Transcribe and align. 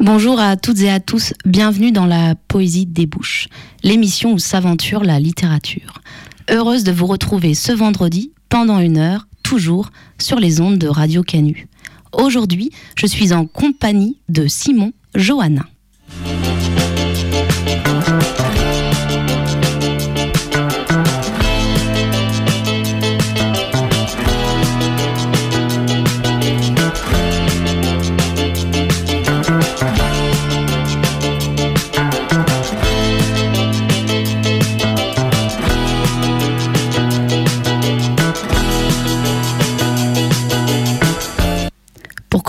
Bonjour 0.00 0.40
à 0.40 0.56
toutes 0.56 0.80
et 0.80 0.90
à 0.90 0.98
tous, 0.98 1.34
bienvenue 1.44 1.92
dans 1.92 2.06
la 2.06 2.34
Poésie 2.34 2.86
des 2.86 3.04
Bouches, 3.04 3.48
l'émission 3.82 4.32
où 4.32 4.38
s'aventure 4.38 5.04
la 5.04 5.20
littérature. 5.20 6.00
Heureuse 6.48 6.84
de 6.84 6.90
vous 6.90 7.04
retrouver 7.04 7.52
ce 7.52 7.70
vendredi 7.70 8.32
pendant 8.48 8.78
une 8.78 8.96
heure, 8.96 9.26
toujours 9.42 9.90
sur 10.18 10.40
les 10.40 10.62
ondes 10.62 10.78
de 10.78 10.88
Radio 10.88 11.22
Canu. 11.22 11.68
Aujourd'hui, 12.12 12.70
je 12.96 13.06
suis 13.06 13.34
en 13.34 13.44
compagnie 13.44 14.16
de 14.30 14.46
Simon 14.46 14.94
Johanna. 15.14 15.66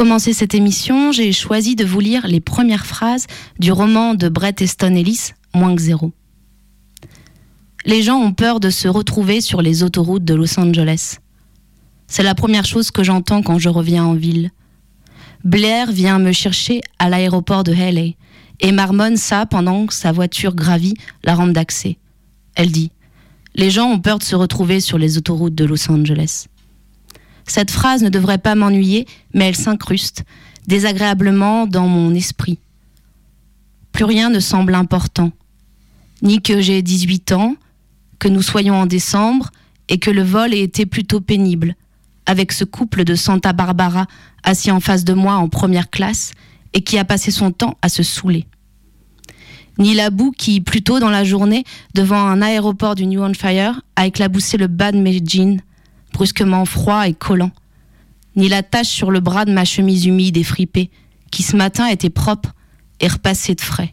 Commencer 0.02 0.34
cette 0.34 0.56
émission, 0.56 1.12
j'ai 1.12 1.32
choisi 1.32 1.76
de 1.76 1.86
vous 1.86 2.00
lire 2.00 2.26
les 2.26 2.40
premières 2.40 2.88
phrases 2.88 3.28
du 3.60 3.72
roman 3.72 4.16
de 4.16 4.30
Bret 4.30 4.56
Easton 4.60 4.96
Ellis, 4.96 5.34
Moins 5.54 5.76
que 5.76 5.82
zéro. 5.84 6.12
Les 7.86 8.02
gens 8.02 8.18
ont 8.18 8.34
peur 8.34 8.60
de 8.60 8.72
se 8.72 8.88
retrouver 8.88 9.42
sur 9.42 9.62
les 9.62 9.84
autoroutes 9.84 10.26
de 10.26 10.34
Los 10.34 10.60
Angeles. 10.60 11.18
C'est 12.08 12.24
la 12.24 12.34
première 12.34 12.66
chose 12.66 12.90
que 12.90 13.04
j'entends 13.04 13.44
quand 13.44 13.60
je 13.60 13.70
reviens 13.70 14.04
en 14.04 14.16
ville. 14.16 14.50
Blair 15.44 15.92
vient 15.92 16.18
me 16.18 16.32
chercher 16.32 16.82
à 16.98 17.08
l'aéroport 17.08 17.64
de 17.64 17.72
LA 17.72 18.16
et 18.60 18.72
marmonne 18.72 19.18
ça 19.18 19.46
pendant 19.46 19.86
que 19.86 19.94
sa 19.94 20.12
voiture 20.12 20.56
gravit 20.56 20.96
la 21.24 21.36
rampe 21.36 21.54
d'accès. 21.54 22.00
Elle 22.56 22.72
dit 22.72 22.90
Les 23.54 23.70
gens 23.70 23.92
ont 23.92 24.00
peur 24.00 24.18
de 24.18 24.24
se 24.24 24.36
retrouver 24.36 24.80
sur 24.80 24.98
les 24.98 25.20
autoroutes 25.20 25.54
de 25.54 25.66
Los 25.66 25.92
Angeles. 25.92 26.48
Cette 27.52 27.70
phrase 27.70 28.02
ne 28.02 28.08
devrait 28.08 28.38
pas 28.38 28.56
m'ennuyer, 28.56 29.06
mais 29.34 29.50
elle 29.50 29.58
s'incruste 29.58 30.24
désagréablement 30.68 31.68
dans 31.68 31.86
mon 31.86 32.14
esprit. 32.16 32.60
Plus 33.92 34.06
rien 34.06 34.30
ne 34.30 34.40
semble 34.40 34.74
important, 34.74 35.34
ni 36.22 36.42
que 36.42 36.62
j'ai 36.62 36.82
18 36.82 37.34
ans, 37.34 37.58
que 38.20 38.30
nous 38.30 38.42
soyons 38.42 38.76
en 38.76 38.86
décembre 38.86 39.52
et 39.90 39.98
que 39.98 40.10
le 40.10 40.24
vol 40.24 40.54
ait 40.54 40.62
été 40.62 40.86
plutôt 40.86 41.20
pénible, 41.20 41.76
avec 42.26 42.54
ce 42.54 42.64
couple 42.64 43.04
de 43.04 43.16
Santa 43.16 43.52
Barbara 43.52 44.08
assis 44.44 44.72
en 44.72 44.80
face 44.80 45.04
de 45.04 45.14
moi 45.14 45.34
en 45.34 45.50
première 45.50 45.90
classe 45.90 46.32
et 46.72 46.80
qui 46.80 46.98
a 46.98 47.04
passé 47.04 47.32
son 47.32 47.52
temps 47.52 47.78
à 47.82 47.90
se 47.90 48.02
saouler. 48.02 48.46
Ni 49.78 49.94
la 49.94 50.10
boue 50.10 50.32
qui, 50.32 50.62
plus 50.62 50.84
tôt 50.84 51.02
dans 51.02 51.10
la 51.10 51.26
journée, 51.26 51.66
devant 51.96 52.26
un 52.26 52.42
aéroport 52.42 52.96
du 52.96 53.06
New 53.08 53.22
Hampshire, 53.22 53.82
a 53.98 54.06
éclaboussé 54.06 54.56
le 54.56 54.68
bas 54.68 54.94
de 54.94 55.00
mes 55.00 55.20
jeans, 55.22 55.60
brusquement 56.14 56.66
froid 56.66 57.08
et 57.08 57.14
collant, 57.14 57.52
ni 58.36 58.50
la 58.50 58.64
tache 58.64 58.88
sur 58.88 59.12
le 59.12 59.20
bras 59.20 59.46
de 59.46 59.52
ma 59.52 59.66
chemise 59.66 60.06
humide 60.06 60.38
et 60.38 60.44
fripée, 60.44 60.90
qui 61.32 61.44
ce 61.44 61.56
matin 61.56 61.88
était 61.88 62.10
propre 62.10 62.54
et 63.00 63.08
repassée 63.08 63.56
de 63.56 63.62
frais, 63.62 63.92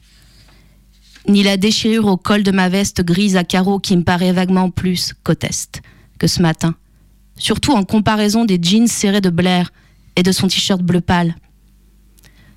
ni 1.28 1.42
la 1.42 1.56
déchirure 1.56 2.06
au 2.06 2.16
col 2.16 2.42
de 2.42 2.50
ma 2.50 2.68
veste 2.68 3.02
grise 3.02 3.36
à 3.36 3.44
carreaux 3.44 3.78
qui 3.78 3.96
me 3.96 4.02
paraît 4.02 4.32
vaguement 4.32 4.70
plus 4.70 5.14
coteste 5.22 5.82
que 6.18 6.26
ce 6.26 6.42
matin, 6.42 6.74
surtout 7.36 7.72
en 7.72 7.84
comparaison 7.84 8.44
des 8.44 8.58
jeans 8.60 8.88
serrés 8.88 9.20
de 9.20 9.30
Blair 9.30 9.70
et 10.16 10.22
de 10.22 10.32
son 10.32 10.48
t-shirt 10.48 10.82
bleu 10.82 11.00
pâle. 11.00 11.34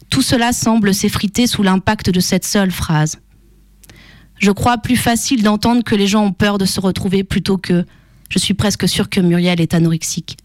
Tout 0.09 0.22
cela 0.22 0.51
semble 0.51 0.93
s'effriter 0.93 1.47
sous 1.47 1.63
l'impact 1.63 2.09
de 2.09 2.19
cette 2.19 2.45
seule 2.45 2.72
phrase. 2.72 3.19
Je 4.39 4.51
crois 4.51 4.79
plus 4.79 4.97
facile 4.97 5.43
d'entendre 5.43 5.83
que 5.83 5.95
les 5.95 6.07
gens 6.07 6.25
ont 6.25 6.33
peur 6.33 6.57
de 6.57 6.66
se 6.66 6.79
retrouver 6.79 7.23
plutôt 7.23 7.57
que 7.57 7.85
je 8.31 8.39
suis 8.39 8.53
presque 8.53 8.87
sûre 8.87 9.09
que 9.09 9.19
Muriel 9.19 9.59
est 9.59 9.73
anorexique. 9.73 10.37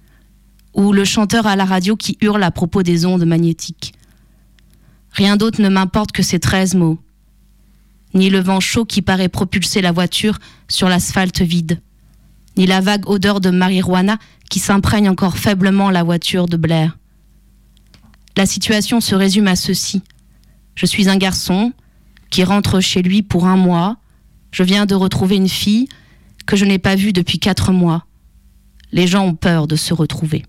Ou 0.75 0.93
le 0.93 1.05
chanteur 1.05 1.47
à 1.47 1.55
la 1.55 1.65
radio 1.65 1.95
qui 1.95 2.19
hurle 2.21 2.43
à 2.43 2.51
propos 2.51 2.83
des 2.83 3.07
ondes 3.07 3.25
magnétiques. 3.25 3.95
Rien 5.13 5.37
d'autre 5.37 5.63
ne 5.63 5.69
m'importe 5.69 6.11
que 6.11 6.25
ces 6.25 6.41
treize 6.41 6.75
mots. 6.75 6.99
Ni 8.13 8.29
le 8.29 8.41
vent 8.41 8.59
chaud 8.59 8.85
qui 8.85 9.03
paraît 9.03 9.29
propulser 9.29 9.83
la 9.83 9.93
voiture 9.93 10.39
sur 10.69 10.89
l'asphalte 10.89 11.43
vide. 11.43 11.81
Ni 12.57 12.67
la 12.67 12.81
vague 12.81 13.09
odeur 13.09 13.41
de 13.41 13.51
marijuana 13.51 14.19
qui 14.51 14.59
s'imprègne 14.59 15.09
encore 15.09 15.37
faiblement 15.37 15.91
la 15.91 16.03
voiture 16.03 16.47
de 16.47 16.57
Blair. 16.57 16.99
La 18.37 18.47
situation 18.47 19.01
se 19.01 19.15
résume 19.15 19.47
à 19.47 19.55
ceci. 19.55 20.03
Je 20.75 20.87
suis 20.87 21.09
un 21.09 21.19
garçon 21.19 21.73
qui 22.31 22.43
rentre 22.43 22.81
chez 22.81 23.03
lui 23.03 23.23
pour 23.23 23.47
un 23.47 23.57
mois. 23.57 23.97
Je 24.51 24.65
viens 24.65 24.87
de 24.87 24.97
retrouver 24.97 25.37
une 25.37 25.49
fille 25.49 25.89
que 26.47 26.57
je 26.57 26.65
n'ai 26.65 26.79
pas 26.79 26.95
vu 26.95 27.13
depuis 27.13 27.39
quatre 27.39 27.73
mois. 27.73 28.07
Les 28.93 29.07
gens 29.07 29.27
ont 29.27 29.35
peur 29.35 29.67
de 29.67 29.77
se 29.77 29.93
retrouver. 29.93 30.45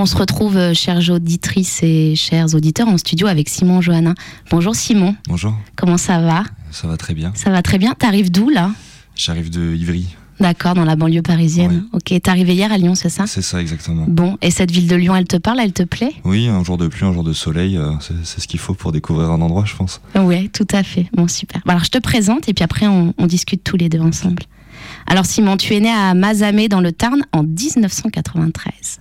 On 0.00 0.06
se 0.06 0.16
retrouve, 0.16 0.56
euh, 0.56 0.72
chères 0.72 1.10
auditrices 1.10 1.82
et 1.82 2.14
chers 2.16 2.54
auditeurs, 2.54 2.88
en 2.88 2.96
studio 2.96 3.26
avec 3.26 3.48
Simon 3.50 3.82
Johannin. 3.82 4.14
Bonjour 4.50 4.74
Simon, 4.74 5.14
Bonjour, 5.28 5.54
comment 5.76 5.98
ça 5.98 6.20
va? 6.20 6.44
Ça 6.70 6.88
va 6.88 6.96
très 6.96 7.12
bien. 7.14 7.32
Ça 7.34 7.50
va 7.50 7.60
très 7.62 7.76
bien. 7.78 7.94
T'arrives 7.98 8.30
d'où 8.30 8.48
là? 8.48 8.70
J'arrive 9.14 9.50
de 9.50 9.74
Ivry. 9.74 10.06
D'accord, 10.38 10.72
dans 10.72 10.86
la 10.86 10.96
banlieue 10.96 11.20
parisienne. 11.20 11.84
Ok, 11.92 12.04
t'es 12.04 12.30
arrivé 12.30 12.54
hier 12.54 12.72
à 12.72 12.78
Lyon, 12.78 12.94
c'est 12.94 13.10
ça? 13.10 13.26
C'est 13.26 13.42
ça 13.42 13.60
exactement. 13.60 14.06
Bon, 14.08 14.38
et 14.40 14.50
cette 14.50 14.70
ville 14.70 14.86
de 14.88 14.96
Lyon, 14.96 15.14
elle 15.14 15.26
te 15.26 15.36
parle, 15.36 15.60
elle 15.60 15.74
te 15.74 15.82
plaît? 15.82 16.14
Oui, 16.24 16.48
un 16.48 16.64
jour 16.64 16.78
de 16.78 16.88
pluie, 16.88 17.04
un 17.04 17.12
jour 17.12 17.24
de 17.24 17.34
soleil, 17.34 17.76
euh, 17.76 17.92
c'est 18.24 18.40
ce 18.40 18.48
qu'il 18.48 18.58
faut 18.58 18.72
pour 18.72 18.92
découvrir 18.92 19.28
un 19.30 19.42
endroit, 19.42 19.66
je 19.66 19.76
pense. 19.76 20.00
Oui, 20.16 20.48
tout 20.48 20.66
à 20.72 20.82
fait. 20.82 21.08
Bon, 21.14 21.28
super. 21.28 21.60
Bon, 21.66 21.72
alors, 21.72 21.84
je 21.84 21.90
te 21.90 21.98
présente 21.98 22.48
et 22.48 22.54
puis 22.54 22.64
après, 22.64 22.86
on, 22.86 23.12
on 23.18 23.26
discute 23.26 23.62
tous 23.62 23.76
les 23.76 23.90
deux 23.90 24.00
ensemble. 24.00 24.44
Alors, 25.10 25.26
Simon, 25.26 25.56
tu 25.56 25.74
es 25.74 25.80
né 25.80 25.90
à 25.90 26.14
Mazamet 26.14 26.68
dans 26.68 26.80
le 26.80 26.92
Tarn 26.92 27.24
en 27.32 27.42
1993. 27.42 29.00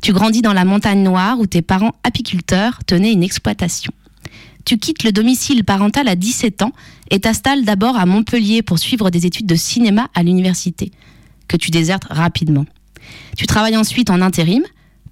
Tu 0.00 0.14
grandis 0.14 0.40
dans 0.40 0.54
la 0.54 0.64
montagne 0.64 1.02
noire 1.02 1.38
où 1.38 1.46
tes 1.46 1.60
parents 1.60 1.92
apiculteurs 2.02 2.82
tenaient 2.86 3.12
une 3.12 3.22
exploitation. 3.22 3.92
Tu 4.64 4.78
quittes 4.78 5.04
le 5.04 5.12
domicile 5.12 5.62
parental 5.62 6.08
à 6.08 6.16
17 6.16 6.62
ans 6.62 6.72
et 7.10 7.20
t'installes 7.20 7.66
d'abord 7.66 7.98
à 7.98 8.06
Montpellier 8.06 8.62
pour 8.62 8.78
suivre 8.78 9.10
des 9.10 9.26
études 9.26 9.44
de 9.44 9.54
cinéma 9.54 10.08
à 10.14 10.22
l'université, 10.22 10.92
que 11.46 11.58
tu 11.58 11.70
désertes 11.70 12.06
rapidement. 12.08 12.64
Tu 13.36 13.46
travailles 13.46 13.76
ensuite 13.76 14.08
en 14.08 14.22
intérim, 14.22 14.62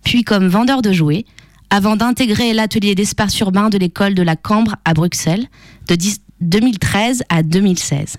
puis 0.02 0.24
comme 0.24 0.48
vendeur 0.48 0.80
de 0.80 0.92
jouets, 0.92 1.26
avant 1.68 1.94
d'intégrer 1.94 2.54
l'atelier 2.54 2.94
d'espace 2.94 3.38
urbain 3.40 3.68
de 3.68 3.76
l'école 3.76 4.14
de 4.14 4.22
la 4.22 4.34
Cambre 4.34 4.76
à 4.86 4.94
Bruxelles 4.94 5.46
de 5.88 5.94
10 5.94 6.22
2013 6.40 7.24
à 7.28 7.42
2016. 7.42 8.16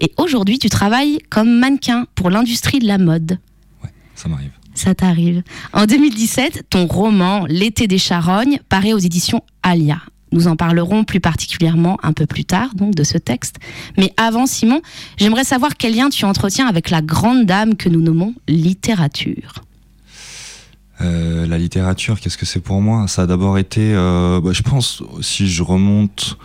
Et 0.00 0.12
aujourd'hui, 0.16 0.58
tu 0.58 0.68
travailles 0.68 1.18
comme 1.30 1.58
mannequin 1.58 2.06
pour 2.14 2.30
l'industrie 2.30 2.78
de 2.78 2.86
la 2.86 2.98
mode. 2.98 3.38
Ça 4.14 4.28
m'arrive. 4.28 4.50
Ça 4.74 4.94
t'arrive. 4.94 5.42
En 5.72 5.86
2017, 5.86 6.66
ton 6.70 6.86
roman 6.86 7.46
L'été 7.46 7.86
des 7.86 7.98
charognes 7.98 8.60
paraît 8.68 8.92
aux 8.92 8.98
éditions 8.98 9.42
Alia. 9.62 10.00
Nous 10.30 10.46
en 10.46 10.56
parlerons 10.56 11.04
plus 11.04 11.20
particulièrement 11.20 11.98
un 12.02 12.12
peu 12.12 12.26
plus 12.26 12.44
tard, 12.44 12.74
donc, 12.74 12.94
de 12.94 13.02
ce 13.02 13.16
texte. 13.16 13.56
Mais 13.96 14.12
avant, 14.16 14.46
Simon, 14.46 14.82
j'aimerais 15.16 15.44
savoir 15.44 15.76
quel 15.76 15.96
lien 15.96 16.10
tu 16.10 16.24
entretiens 16.24 16.66
avec 16.66 16.90
la 16.90 17.00
grande 17.00 17.46
dame 17.46 17.76
que 17.76 17.88
nous 17.88 18.00
nommons 18.00 18.34
littérature. 18.46 19.62
Euh, 21.00 21.46
la 21.46 21.58
littérature, 21.58 22.20
qu'est-ce 22.20 22.36
que 22.36 22.46
c'est 22.46 22.60
pour 22.60 22.80
moi? 22.80 23.06
Ça 23.08 23.22
a 23.22 23.26
d'abord 23.26 23.56
été, 23.56 23.94
euh, 23.94 24.40
bah, 24.40 24.52
je 24.52 24.62
pense, 24.62 25.02
si 25.20 25.48
je 25.48 25.62
remonte 25.62 26.36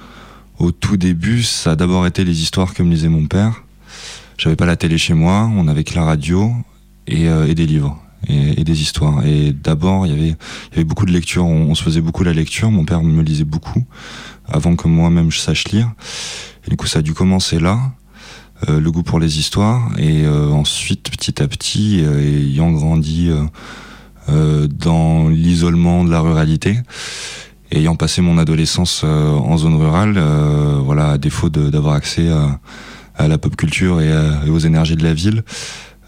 au 0.60 0.72
tout 0.72 0.98
début, 0.98 1.44
ça 1.44 1.72
a 1.72 1.76
d'abord 1.76 2.06
été 2.08 2.24
les 2.24 2.42
histoires 2.42 2.74
que 2.74 2.84
me 2.84 2.92
lisait 2.92 3.10
mon 3.10 3.26
père. 3.26 3.64
J'avais 4.38 4.56
pas 4.56 4.66
la 4.66 4.76
télé 4.76 4.98
chez 4.98 5.14
moi, 5.14 5.50
on 5.56 5.68
avait 5.68 5.84
que 5.84 5.96
la 5.96 6.04
radio 6.04 6.52
et, 7.08 7.28
euh, 7.30 7.48
et 7.48 7.56
des 7.56 7.66
livres 7.66 8.00
et, 8.28 8.64
des 8.64 8.82
histoires. 8.82 9.26
Et 9.26 9.52
d'abord, 9.52 10.06
il 10.06 10.14
y 10.14 10.16
avait, 10.16 10.28
il 10.30 10.72
y 10.72 10.76
avait 10.76 10.84
beaucoup 10.84 11.06
de 11.06 11.12
lecture, 11.12 11.46
on, 11.46 11.70
on 11.70 11.76
se 11.76 11.84
faisait 11.84 12.02
beaucoup 12.02 12.24
la 12.24 12.34
lecture, 12.34 12.72
mon 12.72 12.86
père 12.86 13.04
me 13.04 13.22
lisait 13.22 13.44
beaucoup 13.44 13.84
avant 14.48 14.76
que 14.76 14.88
moi-même 14.88 15.30
je 15.32 15.40
sache 15.40 15.66
lire. 15.70 15.92
Et 16.66 16.70
du 16.70 16.78
coup, 16.78 16.88
ça 16.88 17.00
a 17.00 17.02
dû 17.02 17.14
commencer 17.14 17.60
là. 17.60 17.80
euh, 18.70 18.80
le 18.80 18.92
goût 18.92 19.04
pour 19.04 19.20
les 19.20 19.40
histoires 19.40 19.92
et 19.98 20.24
euh, 20.26 20.50
ensuite 20.50 21.10
petit 21.10 21.42
à 21.42 21.48
petit 21.48 22.02
euh, 22.04 22.20
ayant 22.20 22.72
grandi 22.72 23.30
euh, 23.30 23.44
euh, 24.30 24.68
dans 24.68 25.28
l'isolement 25.28 26.04
de 26.04 26.12
la 26.12 26.22
ruralité 26.22 26.80
ayant 27.74 27.96
passé 27.96 28.22
mon 28.22 28.38
adolescence 28.38 29.02
euh, 29.04 29.32
en 29.32 29.58
zone 29.58 29.76
rurale 29.76 30.16
euh, 30.18 30.80
voilà 30.84 31.12
à 31.12 31.18
défaut 31.18 31.50
d'avoir 31.50 31.96
accès 31.96 32.30
à, 33.18 33.28
la 33.28 33.38
pop 33.38 33.56
culture 33.56 34.02
et, 34.02 34.12
à- 34.12 34.42
et 34.46 34.50
aux 34.50 34.60
énergies 34.60 34.96
de 34.96 35.04
la 35.04 35.14
ville 35.14 35.44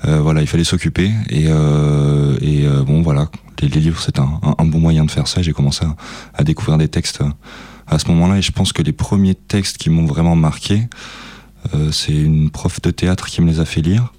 euh, 0.06 0.20
voilà 0.22 0.42
il 0.42 0.48
fallait 0.48 0.64
s'occuper 0.64 1.12
et, 1.30 1.46
euh, 1.48 2.36
euh, 2.42 2.84
bon 2.84 3.02
voilà 3.02 3.30
les, 3.62 3.68
livres 3.70 4.02
c'est 4.02 4.20
un, 4.20 4.40
bon 4.66 4.80
moyen 4.80 5.06
de 5.06 5.12
faire 5.12 5.28
ça 5.28 5.42
j'ai 5.42 5.54
commencé 5.54 5.86
à, 6.34 6.44
découvrir 6.44 6.78
des 6.78 6.88
textes 6.88 7.22
euh, 7.22 7.30
à 7.88 8.00
ce 8.00 8.08
moment-là 8.10 8.38
et 8.38 8.42
je 8.42 8.52
pense 8.52 8.74
que 8.74 8.82
les 8.82 8.92
premiers 8.94 9.36
textes 9.36 9.78
qui 9.78 9.90
m'ont 9.90 10.06
vraiment 10.06 10.36
marqué 10.36 10.88
euh, 11.74 11.92
c'est 11.92 12.14
une 12.14 12.50
prof 12.52 12.82
de 12.82 12.92
théâtre 12.92 13.28
qui 13.28 13.42
me 13.42 13.48
les 13.48 13.60
a 13.60 13.66
fait 13.66 13.82
lire. 13.82 14.14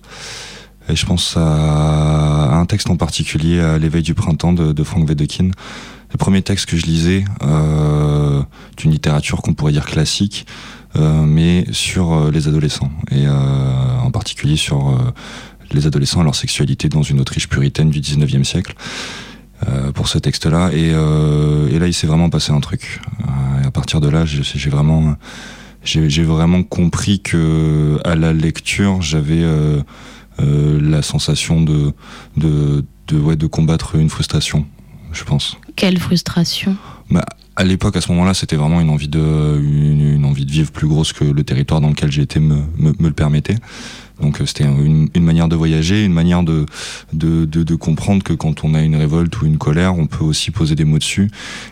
Et 0.88 0.96
je 0.96 1.06
pense 1.06 1.36
à 1.36 2.56
un 2.56 2.64
texte 2.66 2.90
en 2.90 2.96
particulier, 2.96 3.76
l'éveil 3.80 4.02
du 4.02 4.14
printemps 4.14 4.52
de, 4.52 4.72
de 4.72 4.82
Frank 4.84 5.08
Wedekind. 5.08 5.52
Le 6.12 6.18
premier 6.18 6.42
texte 6.42 6.66
que 6.66 6.76
je 6.76 6.86
lisais, 6.86 7.24
euh, 7.42 8.42
d'une 8.76 8.90
littérature 8.92 9.42
qu'on 9.42 9.54
pourrait 9.54 9.72
dire 9.72 9.86
classique, 9.86 10.46
euh, 10.96 11.22
mais 11.22 11.66
sur 11.72 12.12
euh, 12.14 12.30
les 12.30 12.48
adolescents. 12.48 12.90
Et 13.10 13.26
euh, 13.26 13.98
en 14.02 14.10
particulier 14.10 14.56
sur 14.56 14.88
euh, 14.88 15.12
les 15.72 15.86
adolescents 15.86 16.20
et 16.20 16.24
leur 16.24 16.34
sexualité 16.34 16.88
dans 16.88 17.02
une 17.02 17.20
Autriche 17.20 17.48
puritaine 17.48 17.90
du 17.90 18.00
19e 18.00 18.44
siècle. 18.44 18.74
euh, 19.68 19.90
pour 19.92 20.06
ce 20.08 20.18
texte-là. 20.18 20.70
Et, 20.72 20.90
euh, 20.92 21.68
et 21.70 21.78
là, 21.78 21.86
il 21.86 21.94
s'est 21.94 22.06
vraiment 22.06 22.28
passé 22.30 22.52
un 22.52 22.60
truc. 22.60 23.00
Euh, 23.22 23.62
et 23.62 23.66
à 23.66 23.70
partir 23.70 24.00
de 24.00 24.08
là, 24.08 24.24
j'ai 24.26 24.70
vraiment 24.70 25.16
j'ai 25.82 26.24
vraiment 26.24 26.62
compris 26.64 27.20
que 27.20 27.98
à 28.04 28.16
la 28.16 28.32
lecture 28.32 29.02
j'avais 29.02 29.44
la 30.38 31.00
sensation 31.02 31.62
de 31.62 31.92
de 32.36 32.84
de, 33.08 33.18
ouais, 33.20 33.36
de 33.36 33.46
combattre 33.46 33.94
une 33.94 34.10
frustration 34.10 34.66
je 35.16 35.24
pense 35.24 35.56
Quelle 35.76 35.98
frustration. 35.98 36.76
à 37.56 37.64
l'époque 37.64 37.96
à 37.96 38.00
ce 38.00 38.10
moment-là 38.12 38.34
c'était 38.34 38.56
vraiment 38.56 38.80
une 38.80 38.90
envie 38.90 39.08
de 39.08 39.58
une, 39.62 40.14
une 40.16 40.24
envie 40.24 40.44
de 40.44 40.50
vivre 40.52 40.70
plus 40.70 40.86
grosse 40.86 41.12
que 41.12 41.24
le 41.24 41.42
territoire 41.42 41.80
dans 41.80 41.88
lequel 41.88 42.12
j'étais 42.12 42.40
me, 42.40 42.56
me, 42.78 42.92
me 42.98 43.08
le 43.08 43.14
permettait 43.14 43.56
donc 44.20 44.40
euh, 44.40 44.46
c'était 44.46 44.64
une, 44.64 45.08
une 45.14 45.24
manière 45.24 45.48
de 45.48 45.56
voyager 45.56 46.04
une 46.04 46.12
manière 46.12 46.42
de, 46.42 46.66
de, 47.12 47.44
de, 47.46 47.62
de 47.62 47.74
comprendre 47.74 48.22
que 48.22 48.32
quand 48.34 48.64
on 48.64 48.74
a 48.74 48.80
une 48.82 48.96
révolte 48.96 49.40
ou 49.40 49.46
une 49.46 49.58
colère 49.58 49.96
on 49.96 50.06
peut 50.06 50.24
aussi 50.24 50.50
poser 50.50 50.74
des 50.74 50.84
mots 50.84 50.98
dessus 50.98 51.30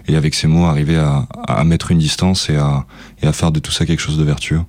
et 0.08 0.16
avec 0.16 0.34
ces 0.34 0.46
mots 0.46 0.64
arriver 0.66 0.96
à, 0.96 1.26
à 1.46 1.64
mettre 1.64 1.90
une 1.90 1.98
distance 1.98 2.48
et 2.50 2.56
à, 2.56 2.86
et 3.22 3.26
à 3.26 3.32
faire 3.32 3.52
de 3.52 3.60
tout 3.60 3.72
ça 3.72 3.84
quelque 3.86 4.00
chose 4.00 4.16
de 4.18 4.24
vertueux 4.24 4.62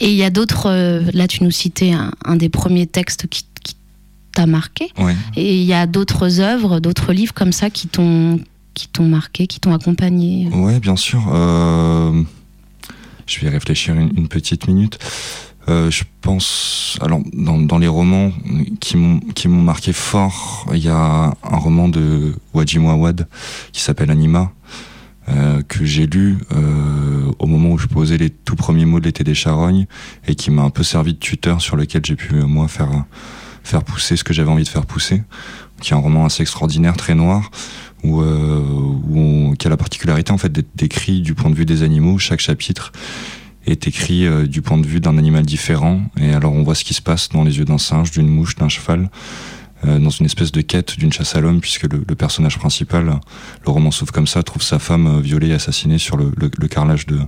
Et 0.00 0.10
il 0.10 0.16
y 0.16 0.24
a 0.24 0.30
d'autres. 0.30 0.68
euh, 0.68 1.02
là, 1.12 1.26
tu 1.26 1.42
nous 1.44 1.50
citais 1.50 1.92
un, 1.92 2.10
un 2.24 2.36
des 2.36 2.48
premiers 2.50 2.86
textes 2.86 3.26
qui 3.28 3.44
t'a 4.36 4.46
marqué. 4.46 4.90
ouais. 4.98 5.16
Et 5.34 5.56
il 5.56 5.64
y 5.64 5.72
a 5.72 5.86
d'autres 5.86 6.40
œuvres, 6.40 6.78
d'autres 6.78 7.12
livres 7.14 7.32
comme 7.34 7.52
ça 7.52 7.70
qui 7.70 7.88
t'ont 7.88 8.38
qui 8.74 8.88
t'ont 8.88 9.08
marqué, 9.08 9.46
qui 9.46 9.58
t'ont 9.58 9.72
accompagné. 9.72 10.48
Ouais, 10.52 10.78
bien 10.80 10.96
sûr. 10.96 11.22
Euh, 11.32 12.22
je 13.26 13.40
vais 13.40 13.48
réfléchir 13.48 13.94
une, 13.94 14.12
une 14.16 14.28
petite 14.28 14.68
minute. 14.68 14.98
Euh, 15.68 15.90
je 15.90 16.04
pense, 16.20 16.98
alors 17.00 17.20
dans, 17.32 17.58
dans 17.58 17.78
les 17.78 17.88
romans 17.88 18.30
qui 18.78 18.96
m'ont 18.98 19.18
qui 19.34 19.48
m'ont 19.48 19.62
marqué 19.62 19.92
fort, 19.94 20.66
il 20.74 20.84
y 20.84 20.90
a 20.90 21.32
un 21.42 21.56
roman 21.56 21.88
de 21.88 22.34
Wajim 22.52 22.86
Awad 22.86 23.26
qui 23.72 23.80
s'appelle 23.80 24.10
Anima 24.10 24.52
euh, 25.28 25.62
que 25.66 25.84
j'ai 25.84 26.06
lu 26.06 26.38
euh, 26.54 27.32
au 27.40 27.46
moment 27.46 27.70
où 27.70 27.78
je 27.78 27.88
posais 27.88 28.18
les 28.18 28.30
tout 28.30 28.54
premiers 28.56 28.84
mots 28.84 29.00
de 29.00 29.06
l'été 29.06 29.24
des 29.24 29.34
charognes 29.34 29.86
et 30.28 30.34
qui 30.36 30.50
m'a 30.52 30.62
un 30.62 30.70
peu 30.70 30.84
servi 30.84 31.14
de 31.14 31.18
tuteur 31.18 31.60
sur 31.60 31.76
lequel 31.76 32.02
j'ai 32.04 32.14
pu 32.14 32.34
euh, 32.34 32.46
moi 32.46 32.68
faire 32.68 33.04
faire 33.66 33.82
pousser 33.82 34.16
ce 34.16 34.24
que 34.24 34.32
j'avais 34.32 34.50
envie 34.50 34.64
de 34.64 34.68
faire 34.68 34.86
pousser. 34.86 35.22
Qui 35.80 35.92
est 35.92 35.96
un 35.96 36.00
roman 36.00 36.24
assez 36.24 36.42
extraordinaire, 36.42 36.96
très 36.96 37.14
noir, 37.14 37.50
où, 38.02 38.22
euh, 38.22 39.54
qui 39.58 39.66
a 39.66 39.70
la 39.70 39.76
particularité 39.76 40.32
en 40.32 40.38
fait 40.38 40.50
d'être 40.50 40.70
décrit 40.74 41.20
du 41.20 41.34
point 41.34 41.50
de 41.50 41.54
vue 41.54 41.66
des 41.66 41.82
animaux. 41.82 42.18
Chaque 42.18 42.40
chapitre 42.40 42.92
est 43.66 43.86
écrit 43.86 44.26
euh, 44.26 44.46
du 44.46 44.62
point 44.62 44.78
de 44.78 44.86
vue 44.86 45.00
d'un 45.00 45.18
animal 45.18 45.44
différent, 45.44 46.02
et 46.18 46.32
alors 46.32 46.52
on 46.52 46.62
voit 46.62 46.74
ce 46.74 46.84
qui 46.84 46.94
se 46.94 47.02
passe 47.02 47.28
dans 47.28 47.44
les 47.44 47.58
yeux 47.58 47.64
d'un 47.64 47.78
singe, 47.78 48.12
d'une 48.12 48.28
mouche, 48.28 48.54
d'un 48.54 48.68
cheval, 48.68 49.10
euh, 49.84 49.98
dans 49.98 50.10
une 50.10 50.24
espèce 50.24 50.52
de 50.52 50.60
quête 50.60 50.96
d'une 50.96 51.12
chasse 51.12 51.34
à 51.34 51.40
l'homme, 51.40 51.60
puisque 51.60 51.92
le, 51.92 52.00
personnage 52.14 52.58
principal, 52.58 53.18
le 53.66 53.70
roman 53.70 53.90
s'ouvre 53.90 54.12
comme 54.12 54.28
ça, 54.28 54.42
trouve 54.44 54.62
sa 54.62 54.78
femme 54.78 55.20
violée 55.20 55.48
et 55.48 55.54
assassinée 55.54 55.98
sur 55.98 56.16
le, 56.16 56.30
carrelage 56.68 57.06
de, 57.06 57.18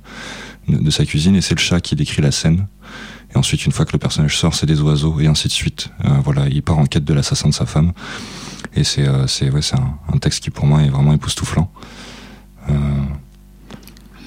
de 0.68 0.90
sa 0.90 1.04
cuisine, 1.04 1.34
et 1.34 1.40
c'est 1.40 1.56
le 1.56 1.60
chat 1.60 1.80
qui 1.80 1.96
décrit 1.96 2.22
la 2.22 2.30
scène. 2.30 2.68
Et 3.34 3.38
ensuite, 3.38 3.66
une 3.66 3.72
fois 3.72 3.84
que 3.84 3.92
le 3.92 3.98
personnage 3.98 4.36
sort, 4.38 4.54
c'est 4.54 4.66
des 4.66 4.80
oiseaux, 4.80 5.20
et 5.20 5.26
ainsi 5.26 5.48
de 5.48 5.52
suite. 5.52 5.90
Euh, 6.04 6.08
voilà, 6.24 6.48
il 6.48 6.62
part 6.62 6.78
en 6.78 6.86
quête 6.86 7.04
de 7.04 7.12
l'assassin 7.14 7.48
de 7.48 7.54
sa 7.54 7.66
femme. 7.66 7.92
Et 8.74 8.84
c'est 8.84 9.06
euh, 9.06 9.26
ouais, 9.52 9.60
un, 9.74 10.14
un 10.14 10.18
texte 10.18 10.42
qui 10.42 10.50
pour 10.50 10.66
moi 10.66 10.82
est 10.82 10.88
vraiment 10.88 11.12
époustouflant. 11.12 11.70
Euh, 12.70 12.74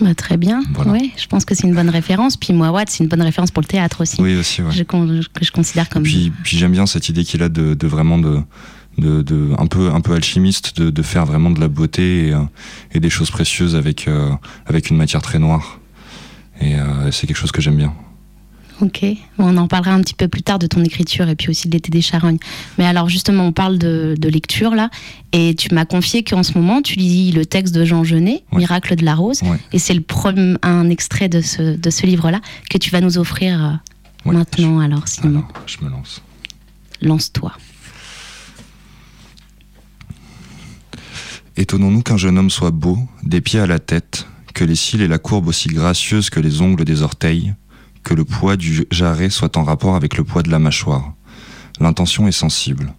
Bah, 0.02 0.16
très 0.16 0.38
bien. 0.38 0.62
Voilà. 0.74 0.92
Ouais, 0.92 1.12
je 1.16 1.28
pense 1.28 1.46
que 1.46 1.54
c'est 1.56 1.68
une 1.68 1.76
bonne 1.76 1.90
référence. 1.90 2.38
Puis 2.38 2.54
moi, 2.54 2.72
Watt, 2.72 2.90
c'est 2.90 3.04
une 3.04 3.10
bonne 3.10 3.22
référence 3.22 3.52
pour 3.52 3.62
le 3.62 3.68
théâtre 3.68 4.02
aussi. 4.02 4.20
oui 4.22 4.36
aussi. 4.36 4.62
Ouais. 4.62 4.72
Je 4.72 4.84
que 4.84 5.44
je 5.46 5.52
considère 5.52 5.90
comme. 5.90 6.04
Puis, 6.04 6.32
puis 6.44 6.58
j'aime 6.58 6.72
bien 6.72 6.86
cette 6.86 7.08
idée 7.10 7.24
qu'il 7.24 7.44
a 7.44 7.50
de, 7.50 7.74
de 7.76 7.88
vraiment 7.88 8.18
de, 8.18 8.42
de, 8.98 9.22
de 9.22 9.50
un 9.60 9.68
peu 9.68 9.92
un 9.92 10.02
peu 10.02 10.14
alchimiste 10.14 10.78
de, 10.80 10.90
de 10.90 11.02
faire 11.04 11.26
vraiment 11.26 11.50
de 11.52 11.60
la 11.60 11.68
beauté 11.68 12.30
et, 12.30 12.36
et 12.94 13.00
des 13.00 13.10
choses 13.10 13.30
précieuses 13.32 13.76
avec 13.76 14.08
euh, 14.08 14.32
avec 14.66 14.90
une 14.90 14.98
matière 14.98 15.22
très 15.22 15.38
noire. 15.40 15.80
Et 16.60 16.76
euh, 16.76 17.12
c'est 17.12 17.28
quelque 17.28 17.38
chose 17.38 17.52
que 17.52 17.62
j'aime 17.62 17.78
bien. 17.78 17.94
Ok, 18.82 19.06
on 19.38 19.58
en 19.58 19.68
parlera 19.68 19.94
un 19.94 20.02
petit 20.02 20.16
peu 20.16 20.28
plus 20.28 20.42
tard 20.42 20.58
de 20.58 20.66
ton 20.66 20.84
écriture 20.84 21.30
et 21.30 21.36
puis 21.36 21.50
aussi 21.50 21.68
de 21.68 21.74
l'été 21.74 21.92
des 21.92 22.02
charognes. 22.02 22.40
Mais 22.80 22.86
alors 22.86 23.10
justement, 23.10 23.46
on 23.46 23.52
parle 23.52 23.78
de, 23.78 24.16
de 24.18 24.28
lecture 24.30 24.74
là, 24.74 24.90
et 25.34 25.54
tu 25.56 25.74
m'as 25.74 25.86
confié 25.86 26.24
qu'en 26.24 26.42
ce 26.42 26.58
moment, 26.58 26.82
tu 26.82 26.96
lis 26.96 27.32
le 27.32 27.46
texte 27.46 27.76
de 27.76 27.86
Jean 27.86 28.04
Genet, 28.04 28.44
Ouais. 28.52 28.58
Miracle 28.60 28.96
de 28.96 29.06
la 29.06 29.14
Rose, 29.14 29.42
Ouais. 29.44 29.60
et 29.72 29.78
c'est 29.80 29.94
le 29.94 30.02
prom- 30.02 30.58
un 30.64 30.90
extrait 30.90 31.30
de 31.30 31.42
ce, 31.42 31.78
de 31.78 31.90
ce 31.92 32.06
livre-là 32.08 32.42
que 32.72 32.78
tu 32.80 32.90
vas 32.90 33.02
nous 33.02 33.18
offrir 33.20 33.64
euh, 33.64 33.72
Ouais. 34.30 34.36
maintenant. 34.36 34.80
Alors 34.80 35.08
Simon, 35.08 35.40
Alors, 35.40 35.54
je 35.68 35.78
me 35.86 35.90
lance. 35.92 36.22
lance-toi. 37.02 37.54
Étonnons-nous 41.58 42.02
qu'un 42.02 42.18
jeune 42.18 42.38
homme 42.38 42.50
soit 42.50 42.72
beau, 42.72 42.98
des 43.24 43.42
pieds 43.42 43.60
à 43.60 43.68
la 43.68 43.80
tête, 43.80 44.28
que 44.54 44.64
les 44.64 44.76
cils 44.76 45.02
et 45.02 45.08
la 45.08 45.18
courbe 45.20 45.48
aussi 45.48 45.68
gracieuse 45.70 46.30
que 46.30 46.40
les 46.40 46.62
ongles 46.62 46.86
des 46.86 47.02
orteils, 47.02 47.54
que 48.04 48.14
le 48.14 48.26
poids 48.26 48.58
du 48.58 48.86
jarret 48.92 49.30
soit 49.30 49.58
en 49.58 49.64
rapport 49.64 49.96
avec 49.96 50.18
le 50.18 50.24
poids 50.24 50.44
de 50.44 50.50
la 50.50 50.60
mâchoire. 50.60 51.14
L'intention 51.80 52.28
est 52.28 52.32
sensible. 52.32 52.94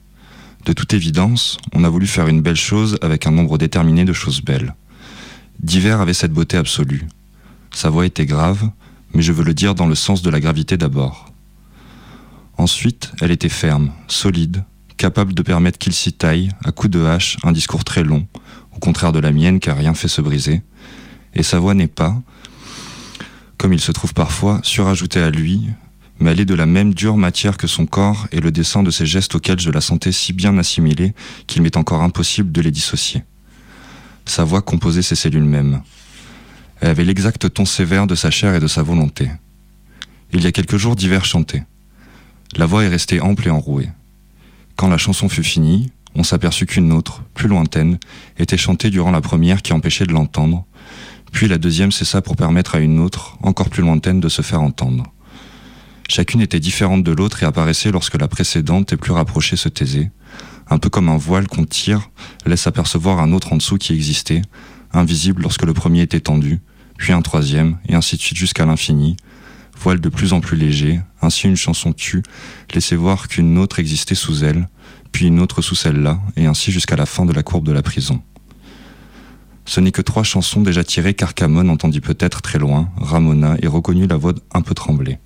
De 0.65 0.73
toute 0.73 0.95
évidence, 0.95 1.57
on 1.75 1.85
a 1.85 1.89
voulu 1.89 2.07
faire 2.07 2.29
une 2.29 2.41
belle 2.41 2.57
chose 2.57 2.99
avec 3.03 3.27
un 3.27 3.33
nombre 3.33 3.59
déterminé 3.59 4.05
de 4.05 4.13
choses 4.13 4.43
belles. 4.43 4.75
Divers 5.61 6.01
avait 6.01 6.15
cette 6.15 6.33
beauté 6.33 6.57
absolue. 6.57 7.07
Sa 7.73 7.91
voix 7.91 8.07
était 8.07 8.27
grave, 8.27 8.71
mais 9.15 9.23
je 9.23 9.33
veux 9.33 9.45
le 9.45 9.55
dire 9.55 9.75
dans 9.75 9.87
le 9.87 9.95
sens 9.95 10.23
de 10.23 10.31
la 10.31 10.41
gravité 10.41 10.77
d'abord. 10.77 11.33
Ensuite, 12.59 13.13
elle 13.21 13.31
était 13.31 13.49
ferme, 13.49 13.93
solide, 14.09 14.65
capable 14.97 15.35
de 15.35 15.43
permettre 15.43 15.79
qu'il 15.79 15.93
s'y 15.93 16.13
taille, 16.13 16.51
à 16.65 16.71
coups 16.71 16.93
de 16.93 17.05
hache, 17.05 17.37
un 17.43 17.53
discours 17.53 17.83
très 17.83 18.05
long, 18.05 18.27
au 18.75 18.79
contraire 18.79 19.13
de 19.13 19.19
la 19.19 19.33
mienne 19.33 19.59
car 19.59 19.77
rien 19.77 19.95
fait 19.95 20.09
se 20.09 20.21
briser. 20.21 20.63
Et 21.35 21.43
sa 21.43 21.59
voix 21.59 21.75
n'est 21.75 21.89
pas, 21.89 22.21
comme 23.63 23.73
il 23.73 23.81
se 23.81 23.93
trouve 23.93 24.13
parfois, 24.13 24.59
surajoutée 24.65 25.21
à 25.21 25.31
lui, 25.31 25.69
mais 26.19 26.33
elle 26.33 26.41
est 26.41 26.45
de 26.45 26.55
la 26.57 26.67
même 26.67 26.95
dure 26.95 27.17
matière 27.17 27.57
que 27.57 27.69
son 27.69 27.87
corps 27.87 28.27
et 28.33 28.41
le 28.41 28.51
dessin 28.51 28.83
de 28.83 28.91
ses 28.91 29.07
gestes 29.07 29.37
auxquels 29.37 29.61
je 29.61 29.71
la 29.71 29.81
sentais 29.81 30.11
si 30.11 30.33
bien 30.33 30.59
assimilée 30.59 31.15
qu'il 31.47 31.63
m'est 31.63 31.77
encore 31.77 32.03
impossible 32.03 32.51
de 32.51 32.61
les 32.61 32.73
dissocier. 32.73 33.23
Sa 34.25 34.43
voix 34.43 34.63
composait 34.63 35.03
ses 35.03 35.15
cellules 35.15 35.45
mêmes. 35.45 35.81
Elle 36.81 36.89
avait 36.89 37.05
l'exact 37.05 37.55
ton 37.55 37.65
sévère 37.65 38.09
de 38.09 38.17
sa 38.17 38.33
chair 38.33 38.53
et 38.57 38.59
de 38.59 38.67
sa 38.67 38.83
volonté. 38.83 39.31
Il 40.33 40.43
y 40.43 40.49
a 40.49 40.53
quelques 40.53 40.77
jours, 40.77 40.97
divers 40.97 41.25
chantaient. 41.25 41.65
La 42.57 42.67
voix 42.67 42.83
est 42.83 42.89
restée 42.89 43.21
ample 43.21 43.47
et 43.47 43.53
enrouée. 43.53 43.91
Quand 44.75 44.89
la 44.89 44.99
chanson 44.99 45.29
fut 45.29 45.45
finie, 45.45 45.93
on 46.17 46.25
s'aperçut 46.25 46.67
qu'une 46.67 46.91
autre, 46.91 47.23
plus 47.35 47.47
lointaine, 47.47 48.01
était 48.39 48.57
chantée 48.57 48.91
durant 48.91 49.13
la 49.13 49.21
première 49.21 49.63
qui 49.63 49.73
empêchait 49.73 50.07
de 50.07 50.13
l'entendre, 50.13 50.67
puis 51.33 51.49
la 51.49 51.59
deuxième 51.59 51.91
cessa 51.91 52.23
pour 52.23 52.37
permettre 52.37 52.77
à 52.77 52.79
une 52.79 53.01
autre, 53.01 53.37
encore 53.43 53.71
plus 53.71 53.83
lointaine, 53.83 54.21
de 54.21 54.29
se 54.29 54.43
faire 54.43 54.63
entendre. 54.63 55.13
Chacune 56.09 56.43
était 56.43 56.61
différente 56.61 57.03
de 57.03 57.13
l'autre 57.13 57.43
et 57.43 57.47
apparaissait 57.47 57.91
lorsque 57.91 58.21
la 58.21 58.29
précédente 58.29 58.93
et 58.93 58.97
plus 58.97 59.13
rapprochée 59.13 59.57
se 59.57 59.69
taisait, 59.69 60.11
un 60.69 60.79
peu 60.79 60.91
comme 60.91 61.09
un 61.09 61.17
voile 61.17 61.49
qu'on 61.49 61.65
tire 61.65 62.11
laisse 62.47 62.67
apercevoir 62.67 63.19
un 63.19 63.33
autre 63.33 63.53
en 63.53 63.57
dessous 63.57 63.79
qui 63.79 63.95
existait, 63.95 64.43
invisible 64.93 65.43
lorsque 65.43 65.65
le 65.65 65.73
premier 65.73 66.03
était 66.03 66.21
tendu, 66.21 66.61
puis 66.99 67.13
un 67.13 67.23
troisième, 67.23 67.79
et 67.89 67.95
ainsi 67.95 68.17
de 68.17 68.21
suite 68.21 68.39
jusqu'à 68.39 68.67
l'infini, 68.67 69.17
voile 69.81 70.01
de 70.01 70.09
plus 70.09 70.35
en 70.35 70.41
plus 70.41 70.57
léger, 70.57 71.01
ainsi 71.23 71.49
une 71.49 71.57
chanson 71.57 71.93
tue, 71.93 72.23
laissait 72.75 72.95
voir 72.95 73.27
qu'une 73.27 73.59
autre 73.59 73.79
existait 73.79 74.15
sous 74.15 74.45
elle, 74.45 74.69
puis 75.13 75.27
une 75.27 75.41
autre 75.41 75.63
sous 75.63 75.75
celle-là, 75.75 76.21
et 76.37 76.47
ainsi 76.47 76.71
jusqu'à 76.73 76.97
la 76.97 77.07
fin 77.07 77.25
de 77.25 77.33
la 77.33 77.43
courbe 77.43 77.67
de 77.67 77.73
la 77.73 77.83
prison. 77.83 78.23
Ce 79.65 79.81
n'est 79.81 79.93
que 79.93 80.03
trois 80.03 80.25
chansons 80.25 80.61
déjà 80.61 80.85
tirées 80.85 81.15
qu'Arcamon 81.15 81.69
entendit 81.69 82.01
peut-être 82.01 82.43
très 82.43 82.59
loin, 82.59 82.91
Ramona, 82.97 83.57
et 83.63 83.67
reconnut 83.67 84.07
la 84.07 84.17
voix 84.17 84.35
un 84.53 84.63
peu 84.63 84.75
tremblée. 84.75 85.19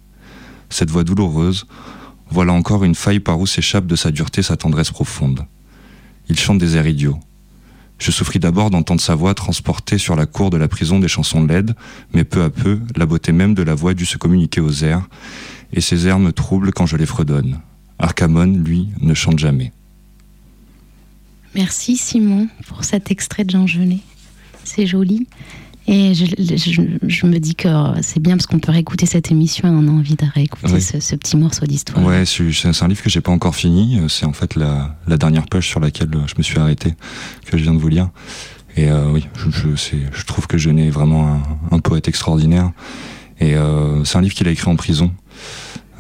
Cette 0.69 0.90
voix 0.90 1.05
douloureuse, 1.05 1.66
voilà 2.31 2.52
encore 2.52 2.85
une 2.85 2.95
faille 2.95 3.21
par 3.21 3.40
où 3.40 3.47
s'échappe 3.47 3.87
de 3.87 3.97
sa 3.97 4.11
dureté 4.11 4.43
sa 4.43 4.57
tendresse 4.57 4.90
profonde. 4.90 5.47
Il 6.28 6.38
chante 6.38 6.59
des 6.59 6.76
airs 6.76 6.87
idiots, 6.87 7.21
je 7.99 8.11
souffris 8.11 8.38
d'abord 8.38 8.71
d'entendre 8.71 9.00
sa 9.00 9.14
voix 9.14 9.35
transporter 9.35 9.99
sur 9.99 10.16
la 10.16 10.26
cour 10.26 10.50
de 10.50 10.57
la 10.57 10.69
prison 10.69 10.99
des 10.99 11.09
chansons 11.09 11.45
laides, 11.45 11.75
mais 12.12 12.25
peu 12.25 12.43
à 12.43 12.50
peu, 12.50 12.81
la 12.95 13.07
beauté 13.07 13.33
même 13.33 13.55
de 13.55 13.62
la 13.62 13.75
voix 13.75 13.95
dut 13.95 14.07
se 14.07 14.19
communiquer 14.19 14.61
aux 14.61 14.85
airs, 14.85 15.09
et 15.73 15.81
ces 15.81 16.07
airs 16.07 16.19
me 16.19 16.33
troublent 16.33 16.73
quand 16.73 16.87
je 16.87 16.97
les 16.97 17.07
fredonne. 17.07 17.61
Arcamon, 17.99 18.45
lui, 18.45 18.88
ne 19.00 19.14
chante 19.14 19.38
jamais. 19.38 19.73
Merci 21.55 21.97
Simon 21.97 22.49
pour 22.69 22.85
cet 22.85 23.11
extrait 23.11 23.45
de 23.45 23.50
Jean 23.50 23.66
Genet. 23.66 24.00
C'est 24.66 24.87
joli. 24.87 25.26
Et 25.88 26.14
je, 26.14 26.25
je, 26.37 26.82
je, 27.06 27.26
me 27.26 27.38
dis 27.38 27.54
que 27.54 27.68
c'est 28.02 28.18
bien 28.18 28.37
parce 28.37 28.49
qu'on 28.49 28.58
peut 28.58 28.73
réécouter 28.73 29.06
cette 29.06 29.30
émission 29.30 29.68
et 29.68 29.70
on 29.70 29.87
a 29.87 29.90
envie 29.92 30.16
de 30.16 30.25
réécouter 30.35 30.73
Oui. 30.73 30.82
ce, 30.82 30.99
ce 30.99 31.14
petit 31.14 31.37
morceau 31.37 31.64
d'histoire. 31.64 32.04
Ouais, 32.04 32.25
c'est 32.26 32.82
un 32.82 32.88
livre 32.88 33.02
que 33.02 33.08
j'ai 33.08 33.20
pas 33.20 33.30
encore 33.30 33.54
fini. 33.54 34.00
C'est 34.08 34.26
en 34.26 34.32
fait 34.32 34.56
la, 34.56 34.96
la 35.06 35.16
dernière 35.16 35.46
page 35.46 35.68
sur 35.68 35.78
laquelle 35.78 36.11
je 36.26 36.35
me 36.37 36.42
suis 36.42 36.58
arrêté, 36.58 36.94
que 37.46 37.56
je 37.56 37.62
viens 37.62 37.73
de 37.73 37.78
vous 37.78 37.87
lire. 37.87 38.11
Et 38.76 38.90
euh, 38.90 39.12
oui, 39.12 39.26
je, 39.37 40.25
trouve 40.26 40.49
que 40.49 40.58
Genet 40.58 40.88
est 40.88 40.90
vraiment 40.90 41.28
un, 41.35 41.42
un 41.70 41.78
poète 41.78 42.08
extraordinaire. 42.08 42.73
Et 43.38 43.54
euh, 43.54 44.02
c'est 44.04 44.18
un 44.18 44.23
livre 44.23 44.35
qu'il 44.35 44.49
a 44.49 44.50
écrit 44.50 44.68
en 44.70 44.76
prison. 44.76 45.12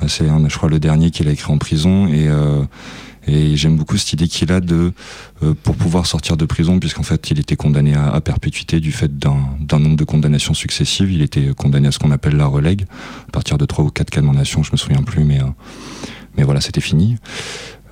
Euh, 0.02 0.08
C'est, 0.08 0.26
je 0.26 0.56
crois, 0.56 0.68
le 0.68 0.80
dernier 0.80 1.10
qu'il 1.12 1.28
a 1.28 1.30
écrit 1.30 1.52
en 1.52 1.58
prison. 1.58 2.08
Et, 2.08 2.26
euh, 2.28 2.64
et 3.26 3.56
j'aime 3.56 3.76
beaucoup 3.76 3.96
cette 3.96 4.12
idée 4.12 4.28
qu'il 4.28 4.52
a 4.52 4.60
de, 4.60 4.92
euh, 5.42 5.54
pour 5.62 5.76
pouvoir 5.76 6.06
sortir 6.06 6.36
de 6.36 6.44
prison, 6.44 6.78
puisqu'en 6.78 7.02
fait, 7.02 7.30
il 7.30 7.38
était 7.38 7.56
condamné 7.56 7.94
à, 7.94 8.20
perpétuité 8.20 8.80
du 8.80 8.92
fait 8.92 9.18
d'un, 9.18 9.36
nombre 9.78 9.96
de 9.96 10.04
condamnations 10.04 10.54
successives. 10.54 11.12
Il 11.12 11.22
était 11.22 11.52
condamné 11.54 11.88
à 11.88 11.92
ce 11.92 11.98
qu'on 11.98 12.10
appelle 12.10 12.36
la 12.36 12.46
relègue, 12.46 12.86
à 13.28 13.32
partir 13.32 13.58
de 13.58 13.64
trois 13.64 13.84
ou 13.84 13.90
quatre 13.90 14.10
condamnations, 14.10 14.62
je 14.62 14.72
me 14.72 14.76
souviens 14.76 15.02
plus, 15.02 15.24
mais, 15.24 15.40
euh, 15.40 15.46
mais 16.36 16.44
voilà, 16.44 16.60
c'était 16.60 16.80
fini. 16.80 17.16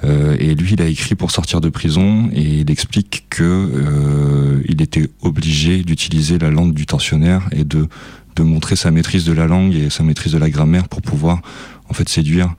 Euh, 0.05 0.37
et 0.39 0.55
lui, 0.55 0.75
il 0.75 0.83
a 0.83 0.87
écrit 0.87 1.15
pour 1.15 1.31
sortir 1.31 1.61
de 1.61 1.69
prison 1.69 2.29
et 2.33 2.61
il 2.61 2.71
explique 2.71 3.27
que 3.31 4.63
il 4.67 4.83
était 4.83 5.09
obligé 5.23 5.83
d'utiliser 5.83 6.39
la 6.39 6.51
langue 6.51 6.75
du 6.75 6.85
tortionnaire 6.85 7.49
et 7.53 7.65
de 7.65 7.89
de 8.37 8.43
montrer 8.43 8.77
sa 8.77 8.91
maîtrise 8.91 9.25
de 9.25 9.33
la 9.33 9.47
langue 9.47 9.75
et 9.75 9.91
sa 9.91 10.03
maîtrise 10.03 10.33
de 10.33 10.39
la 10.39 10.51
grammaire 10.51 10.89
pour 10.89 11.03
pouvoir 11.03 11.41
en 11.89 11.95
fait 11.95 12.09
séduire 12.09 12.55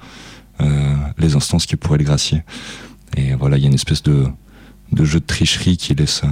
les 1.18 1.36
instances 1.36 1.66
qui 1.66 1.76
pourraient 1.76 1.98
le 2.00 2.04
gracier. 2.06 2.44
Et 3.18 3.34
voilà, 3.36 3.58
il 3.58 3.62
y 3.62 3.66
a 3.66 3.70
une 3.70 3.76
espèce 3.76 4.04
de 4.04 4.26
de 4.92 5.04
jeu 5.04 5.20
de 5.20 5.26
tricherie 5.26 5.78
qui 5.78 5.96
laisse. 5.96 6.22
euh, 6.24 6.28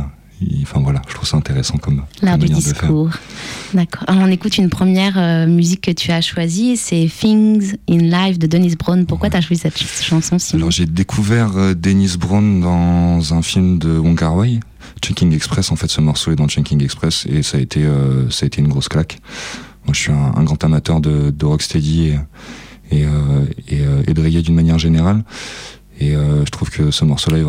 Enfin 0.64 0.82
voilà, 0.82 1.02
je 1.08 1.14
trouve 1.14 1.28
ça 1.28 1.38
intéressant 1.38 1.78
comme, 1.78 2.04
L'art 2.22 2.38
comme 2.38 2.48
du 2.48 2.54
discours. 2.54 3.10
D'accord. 3.74 4.04
Alors, 4.08 4.24
on 4.24 4.28
écoute 4.28 4.58
une 4.58 4.70
première 4.70 5.18
euh, 5.18 5.48
musique 5.48 5.80
que 5.82 5.92
tu 5.92 6.12
as 6.12 6.20
choisie, 6.20 6.76
c'est 6.76 7.08
Things 7.08 7.76
in 7.90 7.98
Life 8.00 8.40
de 8.40 8.48
Dennis 8.48 8.76
Brown. 8.76 9.06
Pourquoi 9.06 9.30
tu 9.30 9.38
as 9.38 9.42
choisi 9.42 9.62
cette 9.62 9.78
ch- 9.78 10.04
chanson, 10.06 10.38
Simon? 10.40 10.64
Alors 10.64 10.72
j'ai 10.72 10.86
découvert 10.86 11.56
euh, 11.56 11.74
Dennis 11.74 12.18
Brown 12.20 12.60
dans 12.60 13.34
un 13.34 13.42
film 13.42 13.80
de 13.80 13.98
Wong 13.98 14.20
Kar 14.20 14.36
Wai, 14.36 14.60
Chunking 15.02 15.34
Express. 15.34 15.72
En 15.72 15.78
fait, 15.78 15.90
ce 15.90 16.02
morceau 16.02 16.32
est 16.34 16.36
dans 16.36 16.48
Chunking 16.50 16.84
Express 16.84 17.26
et 17.30 17.42
ça 17.42 17.58
a 17.58 17.62
été 17.62 17.84
euh, 17.86 18.30
ça 18.30 18.44
a 18.44 18.48
été 18.48 18.60
une 18.62 18.68
grosse 18.68 18.90
claque. 18.90 19.20
Moi, 19.86 19.94
je 19.94 20.00
suis 20.00 20.12
un, 20.12 20.34
un 20.36 20.44
grand 20.44 20.62
amateur 20.66 21.00
de, 21.00 21.30
de 21.30 21.46
rocksteady 21.46 22.08
et 22.08 22.20
et, 22.92 23.06
euh, 23.06 23.46
et, 23.68 23.82
euh, 23.82 24.04
de 24.14 24.22
reggae 24.22 24.42
d'une 24.42 24.56
manière 24.56 24.80
générale. 24.80 25.24
Et 26.00 26.16
euh, 26.16 26.46
je 26.46 26.50
trouve 26.52 26.70
que 26.70 26.92
ce 26.92 27.06
morceau-là 27.06 27.38
est 27.38 27.44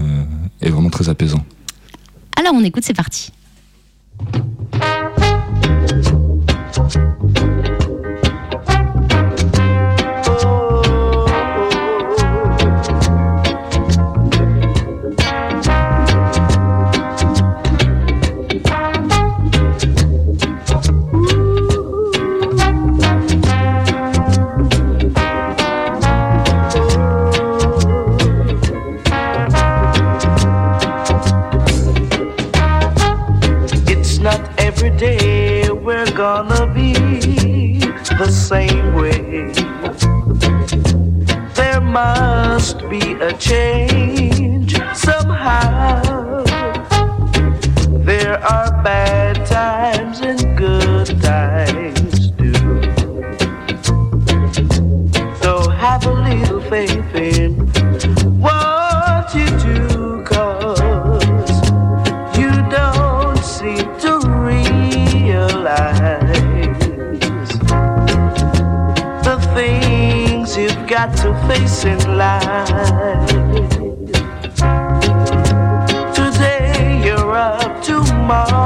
euh, 0.00 0.24
est 0.60 0.70
vraiment 0.70 0.90
très 0.90 1.08
apaisant. 1.08 1.44
Alors, 2.36 2.52
on 2.54 2.64
écoute, 2.64 2.84
c'est 2.84 2.94
parti. 2.94 3.30
The 38.18 38.30
same 38.30 38.94
way. 38.94 39.52
There 41.54 41.80
must 41.80 42.78
be 42.88 43.14
a 43.14 43.32
change 43.32 44.76
somehow. 44.94 46.44
There 48.04 48.38
are 48.38 48.70
bad 48.82 49.44
times 49.46 50.20
and 50.20 50.56
good 50.56 51.06
times 51.20 51.33
got 71.06 71.16
to 71.18 71.48
face 71.48 71.84
in 71.84 72.16
life. 72.16 73.28
Today 76.14 77.02
you're 77.04 77.32
up, 77.32 77.82
tomorrow 77.82 78.63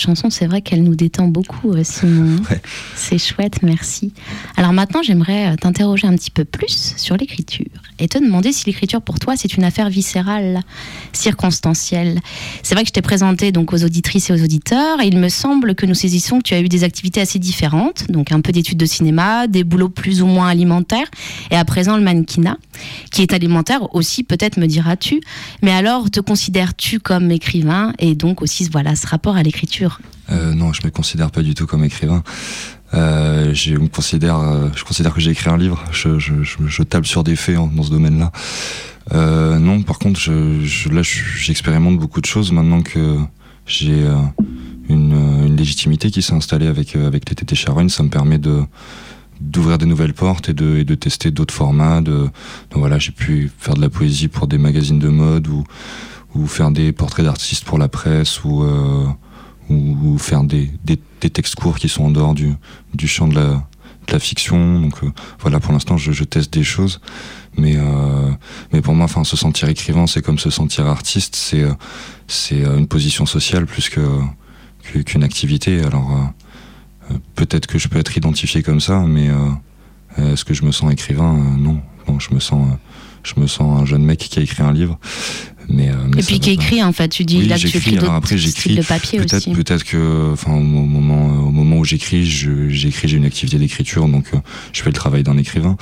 chanson, 0.00 0.30
c'est 0.30 0.46
vrai 0.46 0.62
qu'elle 0.62 0.82
nous 0.82 0.96
détend 0.96 1.28
beaucoup, 1.28 1.72
euh, 1.72 1.84
Simon. 1.84 2.36
Ouais. 2.50 2.60
C'est 3.10 3.18
chouette, 3.18 3.64
merci. 3.64 4.12
Alors 4.56 4.72
maintenant, 4.72 5.02
j'aimerais 5.02 5.48
euh, 5.48 5.56
t'interroger 5.56 6.06
un 6.06 6.14
petit 6.14 6.30
peu 6.30 6.44
plus 6.44 6.94
sur 6.96 7.16
l'écriture 7.16 7.66
et 7.98 8.06
te 8.06 8.18
demander 8.18 8.52
si 8.52 8.66
l'écriture 8.66 9.02
pour 9.02 9.18
toi, 9.18 9.34
c'est 9.36 9.54
une 9.54 9.64
affaire 9.64 9.90
viscérale, 9.90 10.60
circonstancielle. 11.12 12.20
C'est 12.62 12.76
vrai 12.76 12.84
que 12.84 12.88
je 12.88 12.92
t'ai 12.92 13.02
présenté 13.02 13.50
donc 13.50 13.72
aux 13.72 13.82
auditrices 13.82 14.30
et 14.30 14.32
aux 14.32 14.44
auditeurs 14.44 15.00
et 15.00 15.08
il 15.08 15.18
me 15.18 15.28
semble 15.28 15.74
que 15.74 15.86
nous 15.86 15.94
saisissons 15.94 16.38
que 16.38 16.44
tu 16.44 16.54
as 16.54 16.60
eu 16.60 16.68
des 16.68 16.84
activités 16.84 17.20
assez 17.20 17.40
différentes, 17.40 18.08
donc 18.12 18.30
un 18.30 18.40
peu 18.42 18.52
d'études 18.52 18.78
de 18.78 18.86
cinéma, 18.86 19.48
des 19.48 19.64
boulots 19.64 19.88
plus 19.88 20.22
ou 20.22 20.26
moins 20.26 20.46
alimentaires 20.46 21.10
et 21.50 21.56
à 21.56 21.64
présent 21.64 21.96
le 21.96 22.04
mannequinat, 22.04 22.58
qui 23.10 23.22
est 23.22 23.32
alimentaire 23.32 23.92
aussi, 23.92 24.22
peut-être 24.22 24.56
me 24.56 24.66
diras-tu. 24.66 25.20
Mais 25.62 25.72
alors, 25.72 26.12
te 26.12 26.20
considères-tu 26.20 27.00
comme 27.00 27.32
écrivain 27.32 27.92
et 27.98 28.14
donc 28.14 28.40
aussi 28.40 28.68
voilà 28.70 28.94
ce 28.94 29.08
rapport 29.08 29.36
à 29.36 29.42
l'écriture? 29.42 29.98
Euh, 30.30 30.54
non, 30.54 30.72
je 30.72 30.82
me 30.84 30.90
considère 30.90 31.30
pas 31.30 31.42
du 31.42 31.54
tout 31.54 31.66
comme 31.66 31.84
écrivain. 31.84 32.22
Euh, 32.94 33.54
je 33.54 33.74
me 33.76 33.88
considère, 33.88 34.38
euh, 34.38 34.68
je 34.74 34.82
considère 34.84 35.14
que 35.14 35.20
j'ai 35.20 35.30
écrit 35.30 35.48
un 35.50 35.56
livre. 35.56 35.82
Je, 35.92 36.18
je, 36.18 36.42
je, 36.42 36.56
je 36.66 36.82
table 36.82 37.06
sur 37.06 37.22
des 37.22 37.36
faits 37.36 37.56
hein, 37.56 37.70
dans 37.74 37.82
ce 37.82 37.90
domaine-là. 37.90 38.32
Euh, 39.12 39.58
non, 39.58 39.82
par 39.82 39.98
contre, 39.98 40.20
là, 40.30 41.02
je- 41.02 41.38
j'expérimente 41.38 41.98
beaucoup 41.98 42.20
de 42.20 42.26
choses 42.26 42.52
maintenant 42.52 42.82
que 42.82 43.16
j'ai 43.66 44.02
euh, 44.04 44.16
une, 44.88 45.12
une 45.46 45.56
légitimité 45.56 46.10
qui 46.10 46.22
s'est 46.22 46.34
installée 46.34 46.66
avec 46.66 46.96
euh, 46.96 47.06
avec 47.06 47.28
les 47.28 47.36
TT 47.36 47.54
Charogne. 47.54 47.88
Ça 47.88 48.02
me 48.02 48.08
permet 48.08 48.38
de 48.38 48.62
d'ouvrir 49.40 49.78
des 49.78 49.86
nouvelles 49.86 50.12
portes 50.12 50.50
et 50.50 50.52
de, 50.52 50.76
et 50.76 50.84
de 50.84 50.94
tester 50.94 51.30
d'autres 51.30 51.54
formats. 51.54 52.02
De, 52.02 52.28
voilà, 52.74 52.98
j'ai 52.98 53.12
pu 53.12 53.50
faire 53.58 53.74
de 53.74 53.80
la 53.80 53.88
poésie 53.88 54.28
pour 54.28 54.46
des 54.48 54.58
magazines 54.58 54.98
de 54.98 55.08
mode 55.08 55.46
ou 55.48 55.64
ou 56.34 56.46
faire 56.46 56.70
des 56.70 56.92
portraits 56.92 57.24
d'artistes 57.24 57.64
pour 57.64 57.78
la 57.78 57.88
presse 57.88 58.44
ou 58.44 58.62
euh, 58.62 59.06
ou, 59.70 60.18
faire 60.18 60.42
des, 60.44 60.70
textes 61.18 61.54
courts 61.54 61.78
qui 61.78 61.88
sont 61.88 62.04
en 62.04 62.10
dehors 62.10 62.34
du, 62.34 62.56
champ 63.06 63.28
de 63.28 63.34
la, 63.36 64.18
fiction. 64.18 64.80
Donc 64.80 65.04
euh, 65.04 65.10
voilà, 65.38 65.60
pour 65.60 65.72
l'instant, 65.72 65.96
je, 65.96 66.24
teste 66.24 66.52
des 66.52 66.64
choses. 66.64 67.00
Mais, 67.56 67.76
euh, 67.76 68.30
mais 68.72 68.80
pour 68.82 68.94
moi, 68.94 69.04
enfin, 69.04 69.22
se 69.22 69.36
sentir 69.36 69.68
écrivain, 69.68 70.06
c'est 70.06 70.22
comme 70.22 70.38
se 70.38 70.50
sentir 70.50 70.86
artiste. 70.86 71.36
C'est 71.36 71.62
euh, 71.62 71.72
c'est 72.26 72.62
une 72.62 72.86
position 72.86 73.26
sociale 73.26 73.66
plus 73.66 73.88
que 73.88 74.00
qu'une 75.04 75.22
activité. 75.22 75.80
Alors 75.80 76.32
peut-être 77.34 77.66
que 77.66 77.78
je 77.78 77.88
peux 77.88 77.98
être 77.98 78.16
identifié 78.16 78.62
comme 78.62 78.80
ça, 78.80 79.00
mais 79.00 79.28
est-ce 80.16 80.44
que 80.44 80.54
je 80.54 80.64
me 80.64 80.72
sens 80.72 80.92
écrivain? 80.92 81.34
Non. 81.58 81.80
Je 82.18 82.34
me 82.34 82.40
sens, 82.40 82.66
je 83.22 83.34
me 83.38 83.46
sens 83.46 83.80
un 83.80 83.84
jeune 83.84 84.04
mec 84.04 84.18
qui 84.18 84.38
a 84.38 84.42
écrit 84.42 84.62
un 84.62 84.72
livre. 84.72 84.98
Mais, 85.72 85.88
euh, 85.90 85.94
mais 86.14 86.20
Et 86.20 86.24
puis 86.24 86.40
qui 86.40 86.50
écrit 86.50 86.82
en 86.82 86.92
fait, 86.92 87.08
tu 87.08 87.24
dis 87.24 87.38
Oui, 87.38 87.46
là 87.46 87.54
que 87.56 87.60
tu 87.62 87.68
j'écris. 87.68 87.92
d'autres 87.96 88.10
après, 88.12 88.36
j'écris. 88.36 88.74
de 88.74 88.82
papier 88.82 89.18
Peut-être, 89.20 89.34
aussi. 89.36 89.52
peut-être 89.52 89.84
que, 89.84 90.30
enfin, 90.32 90.52
au 90.52 90.60
moment, 90.60 91.28
euh, 91.30 91.38
au 91.46 91.50
moment 91.52 91.76
où 91.78 91.84
j'écris, 91.84 92.26
je- 92.26 92.68
j'écris, 92.68 93.06
j'ai 93.08 93.16
une 93.18 93.24
activité 93.24 93.56
d'écriture, 93.58 94.08
donc 94.08 94.26
euh, 94.34 94.38
je 94.72 94.82
fais 94.82 94.90
le 94.90 94.94
travail 94.94 95.22
d'un 95.22 95.36
écrivain. 95.38 95.76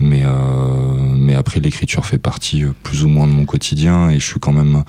Mais, 0.00 0.24
mais 1.16 1.34
après, 1.34 1.60
l'écriture 1.60 2.04
fait 2.06 2.18
partie 2.18 2.64
plus 2.82 3.04
ou 3.04 3.08
moins 3.08 3.26
de 3.28 3.32
mon 3.32 3.44
quotidien, 3.44 4.10
et 4.10 4.18
je 4.18 4.26
suis 4.26 4.40
quand 4.40 4.52
même 4.52 4.82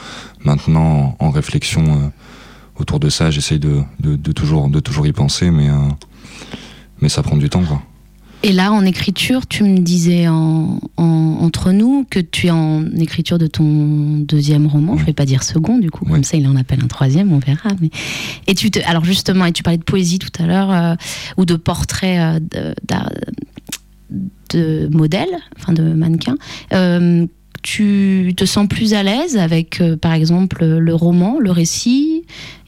maintenant 0.44 1.16
en, 1.20 1.26
en 1.28 1.30
réflexion 1.30 2.12
autour 2.78 3.00
de 3.00 3.10
ça. 3.10 3.30
J'essaye 3.30 3.60
de, 3.60 3.82
de, 4.00 4.16
de 4.16 4.32
toujours, 4.32 4.70
de 4.70 4.80
toujours 4.80 5.06
y 5.06 5.12
penser, 5.14 5.52
mais, 5.52 5.68
mais 7.00 7.10
ça 7.10 7.22
prend 7.22 7.38
du 7.38 7.48
temps, 7.50 7.64
quoi. 7.64 7.84
Et 8.46 8.52
là, 8.52 8.74
en 8.74 8.86
écriture, 8.86 9.48
tu 9.48 9.64
me 9.64 9.80
disais 9.80 10.28
en, 10.28 10.80
en- 10.98 11.38
entre 11.40 11.72
nous 11.72 12.06
que 12.10 12.20
tu 12.20 12.48
es 12.48 12.52
en 12.52 12.86
écriture 12.98 13.38
de 13.38 13.48
ton 13.48 14.18
deuxième 14.18 14.68
roman. 14.68 14.98
Je 14.98 15.06
vais 15.06 15.14
pas 15.14 15.26
dire 15.26 15.44
second, 15.44 15.78
du 15.78 15.90
coup, 15.90 16.04
comme 16.04 16.26
ça, 16.26 16.36
il 16.36 16.46
en 16.48 16.58
appelle 16.58 16.82
un 16.84 16.88
troisième, 16.88 17.32
on 17.32 17.40
verra. 17.40 17.70
Mais... 17.80 17.90
Et 18.48 18.54
tu 18.54 18.70
te, 18.70 18.80
alors 18.86 19.06
justement, 19.06 19.46
et 19.46 19.54
tu 19.54 19.64
parlais 19.64 19.78
de 19.78 19.84
poésie 19.84 20.20
tout 20.20 20.32
à 20.40 20.46
l'heure 20.46 20.72
euh, 20.72 20.96
ou 21.38 21.46
de 21.46 21.56
portraits 21.56 22.42
euh, 22.54 22.74
de, 24.10 24.58
de 24.58 24.90
modèles, 24.92 25.40
enfin 25.58 25.72
de 25.72 25.94
mannequins. 25.94 26.38
Euh, 26.74 27.26
tu 27.64 28.34
te 28.38 28.46
sens 28.46 28.68
plus 28.68 28.94
à 28.94 29.02
l'aise 29.02 29.38
avec, 29.38 29.82
euh, 29.82 29.98
par 29.98 30.14
exemple, 30.14 30.64
le 30.64 30.94
roman, 30.94 31.40
le 31.40 31.50
récit, 31.52 32.24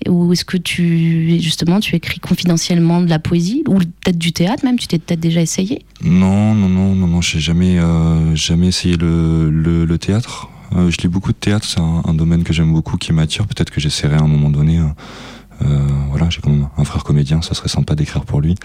ou 0.07 0.33
est-ce 0.33 0.45
que 0.45 0.57
tu 0.57 1.39
justement 1.39 1.79
tu 1.79 1.95
écris 1.95 2.19
confidentiellement 2.19 3.01
de 3.01 3.09
la 3.09 3.19
poésie 3.19 3.63
ou 3.67 3.79
peut-être 3.79 4.17
du 4.17 4.31
théâtre 4.31 4.63
même 4.65 4.77
Tu 4.77 4.87
t'es 4.87 4.99
peut-être 4.99 5.19
déjà 5.19 5.41
essayé? 5.41 5.83
Non, 6.03 6.55
non, 6.55 6.69
non, 6.69 6.95
non, 6.95 7.07
non, 7.07 7.21
j'ai 7.21 7.39
jamais, 7.39 7.77
euh, 7.77 8.35
jamais 8.35 8.67
essayé 8.67 8.97
le, 8.97 9.49
le, 9.49 9.97
théâtre. 9.97 10.49
Euh, 10.75 10.89
je 10.89 10.97
lis 10.97 11.07
beaucoup 11.07 11.31
de 11.31 11.37
théâtre, 11.37 11.65
c'est 11.67 11.79
un, 11.79 12.13
domaine 12.13 12.43
que 12.43 12.53
j'aime 12.53 12.71
beaucoup, 12.71 12.97
qui 12.97 13.13
m'attire. 13.13 13.47
Peut-être 13.47 13.71
que 13.71 13.81
j'essaierai 13.81 14.15
à 14.15 14.21
un 14.21 14.27
moment 14.27 14.49
donné. 14.49 14.79
euh, 14.79 15.65
voilà, 16.09 16.29
j'ai 16.29 16.41
quand 16.41 16.49
même 16.49 16.69
un 16.77 16.83
frère 16.85 17.03
comédien, 17.03 17.41
ça 17.41 17.53
serait 17.53 17.69
sympa 17.69 17.95
d'écrire 17.95 18.25
pour 18.25 18.41
lui. 18.41 18.55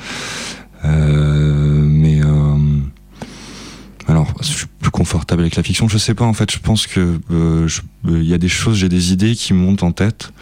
Mais 0.85 2.21
alors, 4.11 4.33
je 4.41 4.47
suis 4.47 4.67
plus 4.81 4.91
confortable 4.91 5.43
avec 5.43 5.57
la 5.57 5.63
fiction. 5.63 5.89
Je 5.89 5.99
sais 5.99 6.15
pas, 6.15 6.25
en 6.25 6.33
fait, 6.33 6.51
je 6.51 6.59
pense 6.59 6.87
que 6.87 7.21
euh, 7.31 7.69
je- 7.69 7.83
euh, 8.09 8.21
il 8.23 8.29
y 8.29 8.35
a 8.35 8.39
des 8.39 8.49
choses, 8.49 8.77
j'ai 8.79 8.89
des 8.89 9.13
idées 9.13 9.35
qui 9.35 9.55
me 9.55 9.61
montent 9.61 9.83
en 9.83 9.93
tête. 9.93 10.33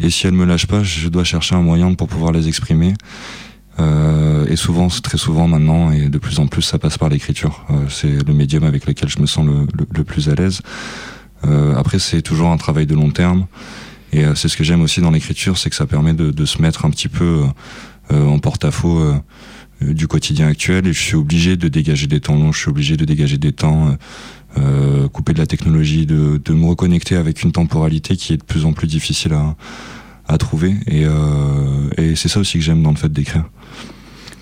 Et 0.00 0.10
si 0.10 0.26
elles 0.26 0.32
me 0.34 0.44
lâchent 0.44 0.66
pas, 0.66 0.82
je 0.82 1.08
dois 1.08 1.24
chercher 1.24 1.54
un 1.54 1.60
moyen 1.62 1.94
pour 1.94 2.08
pouvoir 2.08 2.32
les 2.32 2.48
exprimer. 2.48 2.94
Euh, 3.78 4.46
et 4.48 4.56
souvent, 4.56 4.88
très 4.88 5.18
souvent 5.18 5.46
maintenant, 5.46 5.90
et 5.92 6.08
de 6.08 6.18
plus 6.18 6.38
en 6.38 6.46
plus, 6.46 6.62
ça 6.62 6.78
passe 6.78 6.98
par 6.98 7.08
l'écriture. 7.08 7.64
Euh, 7.70 7.84
c'est 7.88 8.26
le 8.26 8.34
médium 8.34 8.64
avec 8.64 8.86
lequel 8.86 9.08
je 9.08 9.20
me 9.20 9.26
sens 9.26 9.46
le, 9.46 10.04
plus 10.04 10.28
à 10.28 10.34
l'aise. 10.34 10.60
Euh, 11.46 11.74
après, 11.76 11.98
c'est 11.98 12.22
toujours 12.22 12.48
un 12.48 12.56
travail 12.56 12.86
de 12.86 12.94
long 12.94 13.10
terme. 13.10 13.46
Et 14.12 14.24
euh, 14.24 14.34
c'est 14.34 14.48
ce 14.48 14.56
que 14.56 14.64
j'aime 14.64 14.82
aussi 14.82 15.00
dans 15.00 15.10
l'écriture, 15.10 15.56
c'est 15.58 15.70
que 15.70 15.76
ça 15.76 15.86
permet 15.86 16.14
de, 16.14 16.44
se 16.44 16.60
mettre 16.60 16.84
un 16.84 16.90
petit 16.90 17.08
peu 17.08 17.24
euh, 17.24 18.14
euh, 18.14 18.26
en 18.26 18.38
porte-à-faux 18.38 18.98
euh, 18.98 19.14
euh, 19.14 19.18
du 19.80 20.06
quotidien 20.06 20.48
actuel. 20.48 20.86
Et 20.86 20.92
je 20.92 21.00
suis 21.00 21.16
obligé 21.16 21.56
de 21.56 21.68
dégager 21.68 22.06
des 22.06 22.20
temps 22.20 22.36
longs, 22.36 22.52
je 22.52 22.60
suis 22.60 22.70
obligé 22.70 22.96
de 22.96 23.04
dégager 23.04 23.38
des 23.38 23.52
temps, 23.52 23.88
euh, 23.88 23.92
euh, 24.58 25.08
couper 25.08 25.32
de 25.32 25.38
la 25.38 25.46
technologie, 25.46 26.06
de, 26.06 26.40
de 26.44 26.52
me 26.52 26.66
reconnecter 26.66 27.16
avec 27.16 27.42
une 27.42 27.52
temporalité 27.52 28.16
qui 28.16 28.32
est 28.32 28.38
de 28.38 28.44
plus 28.44 28.64
en 28.64 28.72
plus 28.72 28.86
difficile 28.86 29.32
à, 29.32 29.56
à 30.26 30.38
trouver. 30.38 30.74
Et, 30.86 31.04
euh, 31.04 31.90
et 31.96 32.16
c'est 32.16 32.28
ça 32.28 32.40
aussi 32.40 32.58
que 32.58 32.64
j'aime 32.64 32.82
dans 32.82 32.90
le 32.90 32.96
fait 32.96 33.12
d'écrire. 33.12 33.44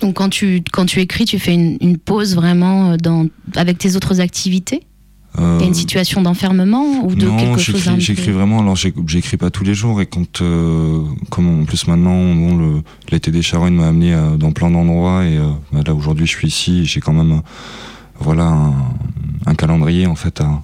Donc 0.01 0.15
quand 0.15 0.29
tu 0.29 0.63
quand 0.71 0.85
tu 0.85 1.01
écris, 1.01 1.25
tu 1.25 1.39
fais 1.39 1.53
une, 1.53 1.77
une 1.81 1.97
pause 1.97 2.33
vraiment 2.33 2.91
euh, 2.91 2.97
dans 2.97 3.27
avec 3.55 3.77
tes 3.77 3.95
autres 3.95 4.21
activités? 4.21 4.81
Il 5.37 5.61
y 5.61 5.63
a 5.63 5.67
une 5.67 5.73
situation 5.73 6.21
d'enfermement 6.21 7.03
ou 7.05 7.15
de 7.15 7.25
non, 7.25 7.37
quelque 7.37 7.59
chose 7.59 7.83
peu- 7.85 7.99
j'écris 7.99 8.31
vraiment. 8.31 8.59
Alors, 8.59 8.75
j'écris 8.75 9.37
pas 9.37 9.49
tous 9.51 9.63
les 9.63 9.73
jours 9.73 10.01
et 10.01 10.05
quand, 10.05 10.41
euh, 10.41 11.01
comme 11.29 11.61
en 11.61 11.65
plus 11.65 11.87
maintenant, 11.87 12.33
bon, 12.33 12.81
l'été 13.11 13.31
des 13.31 13.41
Charognes 13.41 13.75
m'a 13.75 13.87
amené 13.87 14.13
euh, 14.13 14.37
dans 14.37 14.51
plein 14.51 14.71
d'endroits 14.71 15.25
et 15.25 15.37
euh, 15.37 15.51
bah, 15.71 15.81
là 15.85 15.93
aujourd'hui 15.93 16.25
je 16.25 16.31
suis 16.31 16.47
ici, 16.47 16.85
j'ai 16.85 16.99
quand 16.99 17.13
même, 17.13 17.31
euh, 17.31 17.41
voilà, 18.19 18.47
un, 18.47 18.73
un 19.45 19.55
calendrier 19.55 20.07
en 20.07 20.15
fait 20.15 20.41
à, 20.41 20.63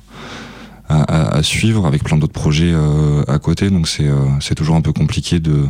à, 0.89 1.43
suivre 1.43 1.85
avec 1.85 2.03
plein 2.03 2.17
d'autres 2.17 2.33
projets 2.33 2.71
euh, 2.73 3.23
à 3.27 3.39
côté. 3.39 3.69
Donc 3.69 3.87
c'est, 3.87 4.07
euh, 4.07 4.15
c'est 4.39 4.55
toujours 4.55 4.75
un 4.75 4.81
peu 4.81 4.93
compliqué 4.93 5.39
de. 5.39 5.65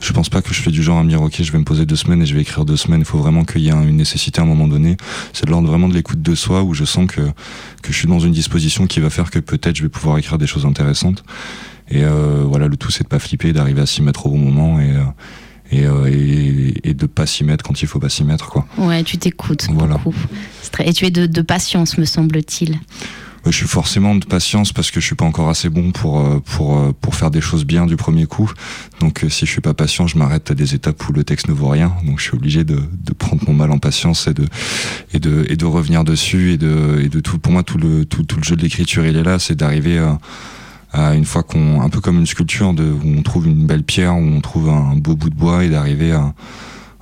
Je 0.00 0.12
pense 0.12 0.28
pas 0.28 0.42
que 0.42 0.52
je 0.52 0.60
fais 0.60 0.70
du 0.70 0.82
genre 0.82 0.98
à 0.98 1.02
me 1.04 1.08
dire 1.08 1.22
ok 1.22 1.40
je 1.42 1.50
vais 1.52 1.58
me 1.58 1.64
poser 1.64 1.86
deux 1.86 1.96
semaines 1.96 2.20
et 2.22 2.26
je 2.26 2.34
vais 2.34 2.42
écrire 2.42 2.64
deux 2.64 2.76
semaines. 2.76 3.00
Il 3.00 3.06
faut 3.06 3.18
vraiment 3.18 3.44
qu'il 3.44 3.62
y 3.62 3.68
ait 3.68 3.72
un- 3.72 3.86
une 3.86 3.96
nécessité 3.96 4.40
à 4.40 4.44
un 4.44 4.46
moment 4.46 4.68
donné. 4.68 4.96
C'est 5.32 5.46
de 5.46 5.50
l'ordre 5.50 5.68
vraiment 5.68 5.88
de 5.88 5.94
l'écoute 5.94 6.20
de 6.22 6.34
soi 6.34 6.62
où 6.62 6.74
je 6.74 6.84
sens 6.84 7.06
que 7.06 7.22
que 7.82 7.92
je 7.92 7.96
suis 7.96 8.06
dans 8.08 8.18
une 8.20 8.32
disposition 8.32 8.86
qui 8.86 9.00
va 9.00 9.08
faire 9.10 9.30
que 9.30 9.38
peut-être 9.38 9.76
je 9.76 9.82
vais 9.82 9.88
pouvoir 9.88 10.18
écrire 10.18 10.36
des 10.38 10.46
choses 10.46 10.66
intéressantes. 10.66 11.24
Et 11.88 12.04
euh, 12.04 12.44
voilà, 12.46 12.68
le 12.68 12.76
tout 12.76 12.90
c'est 12.90 13.04
de 13.04 13.08
pas 13.08 13.18
flipper, 13.18 13.52
d'arriver 13.52 13.80
à 13.82 13.86
s'y 13.86 14.02
mettre 14.02 14.26
au 14.26 14.30
bon 14.30 14.38
moment 14.38 14.80
et 14.80 14.90
euh, 14.90 15.02
et, 15.72 15.84
euh, 15.86 16.06
et, 16.08 16.90
et 16.90 16.94
de 16.94 17.06
pas 17.06 17.26
s'y 17.26 17.42
mettre 17.42 17.64
quand 17.64 17.80
il 17.82 17.88
faut 17.88 17.98
pas 17.98 18.08
s'y 18.08 18.22
mettre 18.22 18.48
quoi. 18.50 18.66
Ouais, 18.78 19.02
tu 19.02 19.18
t'écoutes 19.18 19.66
Voilà. 19.70 19.94
beaucoup. 19.96 20.14
Et 20.84 20.92
tu 20.92 21.06
es 21.06 21.10
de, 21.10 21.26
de 21.26 21.40
patience, 21.42 21.98
me 21.98 22.04
semble-t-il. 22.04 22.78
Je 23.50 23.56
suis 23.56 23.66
forcément 23.66 24.14
de 24.14 24.24
patience 24.24 24.72
parce 24.72 24.90
que 24.90 25.00
je 25.00 25.06
suis 25.06 25.14
pas 25.14 25.24
encore 25.24 25.48
assez 25.48 25.68
bon 25.68 25.92
pour 25.92 26.20
euh, 26.20 26.40
pour 26.44 26.78
euh, 26.78 26.92
pour 27.00 27.14
faire 27.14 27.30
des 27.30 27.40
choses 27.40 27.64
bien 27.64 27.86
du 27.86 27.96
premier 27.96 28.26
coup. 28.26 28.50
Donc 29.00 29.24
euh, 29.24 29.28
si 29.28 29.46
je 29.46 29.50
suis 29.50 29.60
pas 29.60 29.74
patient, 29.74 30.06
je 30.06 30.18
m'arrête 30.18 30.50
à 30.50 30.54
des 30.54 30.74
étapes 30.74 31.08
où 31.08 31.12
le 31.12 31.24
texte 31.24 31.48
ne 31.48 31.52
vaut 31.54 31.68
rien. 31.68 31.92
Donc 32.04 32.18
je 32.18 32.24
suis 32.24 32.34
obligé 32.34 32.64
de, 32.64 32.76
de 32.76 33.12
prendre 33.12 33.42
mon 33.46 33.54
mal 33.54 33.70
en 33.70 33.78
patience 33.78 34.26
et 34.26 34.34
de 34.34 34.46
et 35.12 35.18
de 35.18 35.46
et 35.48 35.56
de 35.56 35.64
revenir 35.64 36.04
dessus 36.04 36.52
et 36.52 36.56
de 36.58 37.00
et 37.02 37.08
de 37.08 37.20
tout. 37.20 37.38
Pour 37.38 37.52
moi, 37.52 37.62
tout 37.62 37.78
le 37.78 38.04
tout, 38.04 38.24
tout 38.24 38.36
le 38.36 38.44
jeu 38.44 38.56
de 38.56 38.62
l'écriture, 38.62 39.06
il 39.06 39.16
est 39.16 39.22
là, 39.22 39.38
c'est 39.38 39.54
d'arriver 39.54 39.98
à, 39.98 40.18
à 40.92 41.14
une 41.14 41.24
fois 41.24 41.42
qu'on 41.42 41.82
un 41.82 41.88
peu 41.88 42.00
comme 42.00 42.18
une 42.18 42.26
sculpture 42.26 42.74
de 42.74 42.84
où 42.84 43.14
on 43.16 43.22
trouve 43.22 43.46
une 43.46 43.66
belle 43.66 43.84
pierre, 43.84 44.16
où 44.16 44.22
on 44.22 44.40
trouve 44.40 44.70
un 44.70 44.96
beau 44.96 45.14
bout 45.14 45.30
de 45.30 45.36
bois 45.36 45.64
et 45.64 45.68
d'arriver 45.68 46.12
à, 46.12 46.34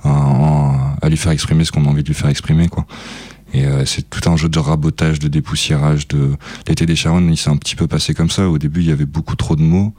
à 0.03 0.95
à 1.01 1.09
lui 1.09 1.17
faire 1.17 1.31
exprimer 1.31 1.65
ce 1.65 1.71
qu'on 1.71 1.85
a 1.85 1.89
envie 1.89 2.03
de 2.03 2.07
lui 2.07 2.15
faire 2.15 2.29
exprimer 2.29 2.67
quoi. 2.67 2.85
Et 3.55 3.65
euh, 3.65 3.85
c'est 3.85 4.09
tout 4.09 4.29
un 4.29 4.35
jeu 4.35 4.49
de 4.49 4.59
rabotage, 4.59 5.19
de 5.19 5.29
dépoussiérage. 5.29 6.09
De 6.09 6.35
l'été 6.67 6.85
des 6.85 6.97
Charonnes, 6.97 7.29
il 7.29 7.37
s'est 7.37 7.49
un 7.49 7.55
petit 7.55 7.77
peu 7.77 7.87
passé 7.87 8.13
comme 8.13 8.29
ça. 8.29 8.49
Au 8.49 8.57
début, 8.57 8.81
il 8.81 8.87
y 8.87 8.91
avait 8.91 9.05
beaucoup 9.05 9.37
trop 9.37 9.55
de 9.55 9.61
mots. 9.61 9.93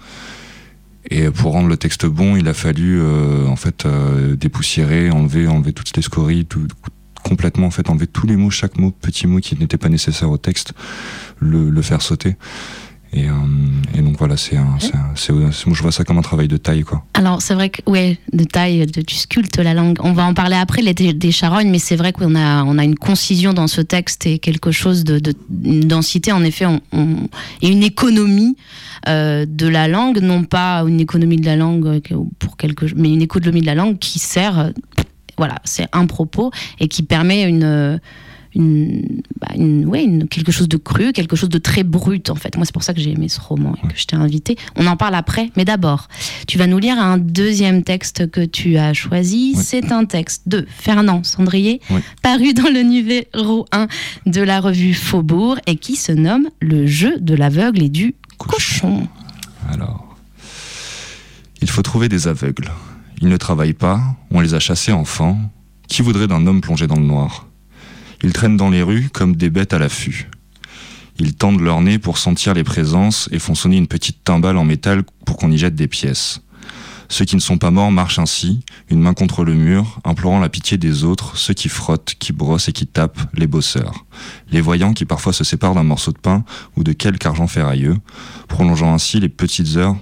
Et 1.10 1.30
pour 1.30 1.52
rendre 1.52 1.68
le 1.68 1.78
texte 1.78 2.04
bon, 2.04 2.36
il 2.36 2.48
a 2.48 2.54
fallu 2.54 3.00
euh, 3.00 3.46
en 3.46 3.56
fait 3.56 3.86
euh, 3.86 4.36
dépoussiérer, 4.36 5.10
enlever, 5.10 5.48
enlever 5.48 5.72
toutes 5.72 5.96
les 5.96 6.02
scories, 6.02 6.44
tout, 6.44 6.66
complètement 7.22 7.70
enlever 7.88 8.06
tous 8.06 8.26
les 8.26 8.36
mots, 8.36 8.50
chaque 8.50 8.76
mot, 8.76 8.90
petit 8.90 9.26
mot 9.26 9.38
qui 9.38 9.56
n'était 9.56 9.78
pas 9.78 9.88
nécessaire 9.88 10.30
au 10.30 10.36
texte, 10.36 10.74
le 11.40 11.80
faire 11.80 12.02
sauter. 12.02 12.36
Et, 13.12 13.28
euh, 13.28 13.32
et 13.96 14.02
donc 14.02 14.18
voilà, 14.18 14.36
c'est 14.36 14.56
un, 14.56 14.76
je 14.78 15.82
vois 15.82 15.92
ça 15.92 16.04
comme 16.04 16.18
un 16.18 16.22
travail 16.22 16.48
de 16.48 16.56
taille 16.56 16.82
quoi. 16.82 17.04
Alors, 17.14 17.40
c'est 17.40 17.54
vrai 17.54 17.70
que, 17.70 17.80
ouais, 17.88 18.18
de 18.32 18.44
taille, 18.44 18.86
tu 19.06 19.14
sculptes 19.14 19.58
la 19.58 19.74
langue. 19.74 19.98
On 20.02 20.12
va 20.12 20.24
en 20.24 20.34
parler 20.34 20.56
après, 20.56 20.82
les 20.82 20.92
des, 20.92 21.32
charognes, 21.32 21.70
mais 21.70 21.78
c'est 21.78 21.96
vrai 21.96 22.12
qu'on 22.12 22.34
a, 22.34 22.64
on 22.64 22.78
a 22.78 22.84
une 22.84 22.96
concision 22.96 23.52
dans 23.52 23.68
ce 23.68 23.80
texte 23.80 24.26
et 24.26 24.38
quelque 24.38 24.70
chose 24.70 25.04
de, 25.04 25.20
une 25.64 25.88
densité, 25.88 26.32
en 26.32 26.42
effet, 26.44 26.66
et 27.62 27.68
une 27.68 27.82
économie 27.82 28.56
euh, 29.08 29.46
de 29.48 29.68
la 29.68 29.88
langue, 29.88 30.20
non 30.20 30.44
pas 30.44 30.82
une 30.86 31.00
économie 31.00 31.36
de 31.36 31.46
la 31.46 31.56
langue 31.56 31.86
euh, 31.86 32.00
pour 32.38 32.56
quelque, 32.56 32.86
mais 32.96 33.12
une 33.12 33.22
économie 33.22 33.60
de 33.60 33.66
la 33.66 33.74
langue 33.74 33.98
qui 33.98 34.18
sert, 34.18 34.72
voilà, 35.38 35.56
c'est 35.64 35.86
un 35.92 36.06
propos 36.06 36.50
et 36.80 36.88
qui 36.88 37.02
permet 37.02 37.44
une. 37.44 38.00
Une, 38.58 39.20
bah, 39.38 39.48
une- 39.54 39.84
ouais, 39.84 40.02
une- 40.02 40.28
quelque 40.28 40.50
chose 40.50 40.68
de 40.68 40.78
cru, 40.78 41.12
quelque 41.12 41.36
chose 41.36 41.50
de 41.50 41.58
très 41.58 41.82
brut 41.84 42.30
en 42.30 42.34
fait. 42.36 42.56
Moi, 42.56 42.64
c'est 42.64 42.72
pour 42.72 42.82
ça 42.82 42.94
que 42.94 43.00
j'ai 43.00 43.10
aimé 43.12 43.28
ce 43.28 43.38
roman 43.38 43.74
et 43.84 43.86
que 43.88 43.92
je 43.98 44.06
t'ai 44.06 44.16
invité. 44.16 44.56
On 44.76 44.86
en 44.86 44.96
parle 44.96 45.14
après, 45.14 45.50
mais 45.56 45.66
d'abord, 45.66 46.08
tu 46.48 46.56
vas 46.56 46.66
nous 46.66 46.78
lire 46.78 46.98
un 46.98 47.18
deuxième 47.18 47.82
texte 47.82 48.30
que 48.30 48.40
tu 48.44 48.78
as 48.78 48.94
choisi. 48.94 49.52
Oui. 49.56 49.62
C'est 49.62 49.92
un 49.92 50.06
texte 50.06 50.44
de 50.46 50.66
Fernand 50.68 51.22
Sandrier, 51.22 51.80
Oui. 51.90 52.00
paru 52.22 52.54
dans 52.54 52.70
le 52.72 52.82
numéro 52.82 53.66
1 53.72 53.88
de 54.24 54.40
la 54.40 54.60
revue 54.60 54.94
Faubourg 54.94 55.58
et 55.66 55.76
qui 55.76 55.94
se 55.96 56.12
nomme 56.12 56.48
Le 56.60 56.86
jeu 56.86 57.18
de 57.20 57.34
l'aveugle 57.34 57.82
et 57.82 57.88
du 57.90 58.14
cochon. 58.38 59.06
Alors, 59.70 60.16
il 61.60 61.68
faut 61.70 61.82
trouver 61.82 62.08
des 62.08 62.28
aveugles. 62.28 62.70
Ils 63.20 63.28
ne 63.28 63.36
travaillent 63.36 63.72
pas, 63.72 64.00
on 64.30 64.40
les 64.40 64.54
a 64.54 64.60
chassés 64.60 64.92
enfants. 64.92 65.38
Qui 65.88 66.02
voudrait 66.02 66.26
d'un 66.26 66.46
homme 66.46 66.60
plongé 66.60 66.86
dans 66.86 66.96
le 66.96 67.04
noir? 67.06 67.45
Ils 68.26 68.32
traînent 68.32 68.56
dans 68.56 68.70
les 68.70 68.82
rues 68.82 69.08
comme 69.12 69.36
des 69.36 69.50
bêtes 69.50 69.72
à 69.72 69.78
l'affût. 69.78 70.28
Ils 71.20 71.36
tendent 71.36 71.60
leur 71.60 71.80
nez 71.80 72.00
pour 72.00 72.18
sentir 72.18 72.54
les 72.54 72.64
présences 72.64 73.28
et 73.30 73.38
font 73.38 73.54
sonner 73.54 73.76
une 73.76 73.86
petite 73.86 74.24
timbale 74.24 74.56
en 74.56 74.64
métal 74.64 75.04
pour 75.24 75.36
qu'on 75.36 75.52
y 75.52 75.56
jette 75.56 75.76
des 75.76 75.86
pièces. 75.86 76.40
Ceux 77.08 77.24
qui 77.24 77.36
ne 77.36 77.40
sont 77.40 77.56
pas 77.56 77.70
morts 77.70 77.92
marchent 77.92 78.18
ainsi, 78.18 78.64
une 78.90 79.00
main 79.00 79.14
contre 79.14 79.44
le 79.44 79.54
mur, 79.54 80.00
implorant 80.02 80.40
la 80.40 80.48
pitié 80.48 80.76
des 80.76 81.04
autres, 81.04 81.36
ceux 81.36 81.54
qui 81.54 81.68
frottent, 81.68 82.16
qui 82.18 82.32
brossent 82.32 82.68
et 82.68 82.72
qui 82.72 82.88
tapent, 82.88 83.20
les 83.32 83.46
bosseurs. 83.46 84.04
Les 84.50 84.60
voyants 84.60 84.92
qui 84.92 85.04
parfois 85.04 85.32
se 85.32 85.44
séparent 85.44 85.76
d'un 85.76 85.84
morceau 85.84 86.10
de 86.10 86.18
pain 86.18 86.44
ou 86.76 86.82
de 86.82 86.92
quelque 86.92 87.26
argent 87.26 87.46
ferrailleux, 87.46 87.96
prolongeant 88.48 88.92
ainsi 88.92 89.20
les 89.20 89.28
petites 89.28 89.76
heures 89.76 89.96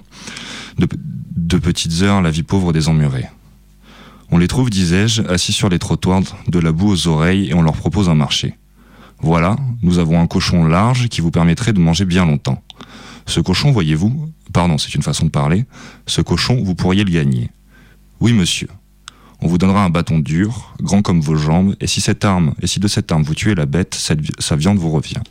de, 0.79 0.87
de 1.37 1.57
petites 1.59 2.01
heures 2.01 2.23
la 2.23 2.31
vie 2.31 2.41
pauvre 2.41 2.73
des 2.73 2.89
emmurés. 2.89 3.27
On 4.31 4.37
les 4.37 4.47
trouve, 4.47 4.69
disais-je, 4.69 5.21
assis 5.23 5.53
sur 5.53 5.69
les 5.69 5.79
trottoirs, 5.79 6.21
de 6.47 6.59
la 6.59 6.71
boue 6.71 6.91
aux 6.91 7.07
oreilles, 7.07 7.49
et 7.49 7.53
on 7.53 7.61
leur 7.61 7.75
propose 7.75 8.09
un 8.09 8.15
marché. 8.15 8.55
Voilà, 9.19 9.55
nous 9.81 9.99
avons 9.99 10.19
un 10.19 10.27
cochon 10.27 10.65
large 10.65 11.07
qui 11.09 11.21
vous 11.21 11.31
permettrait 11.31 11.73
de 11.73 11.79
manger 11.79 12.05
bien 12.05 12.25
longtemps. 12.25 12.61
Ce 13.25 13.39
cochon, 13.39 13.71
voyez-vous, 13.71 14.31
pardon, 14.51 14.77
c'est 14.77 14.93
une 14.95 15.03
façon 15.03 15.25
de 15.25 15.31
parler, 15.31 15.65
ce 16.05 16.21
cochon, 16.21 16.61
vous 16.63 16.75
pourriez 16.75 17.03
le 17.03 17.11
gagner. 17.11 17.49
Oui, 18.19 18.33
monsieur. 18.33 18.67
On 19.41 19.47
vous 19.47 19.57
donnera 19.57 19.83
un 19.83 19.89
bâton 19.89 20.19
dur, 20.19 20.73
grand 20.81 21.01
comme 21.01 21.21
vos 21.21 21.35
jambes, 21.35 21.75
et 21.79 21.87
si 21.87 22.01
cette 22.01 22.25
arme, 22.25 22.53
et 22.61 22.67
si 22.67 22.79
de 22.79 22.87
cette 22.87 23.11
arme 23.11 23.23
vous 23.23 23.35
tuez 23.35 23.53
la 23.53 23.65
bête, 23.65 23.95
sa 24.39 24.55
viande 24.55 24.77
vous 24.77 24.91
revient. 24.91 25.21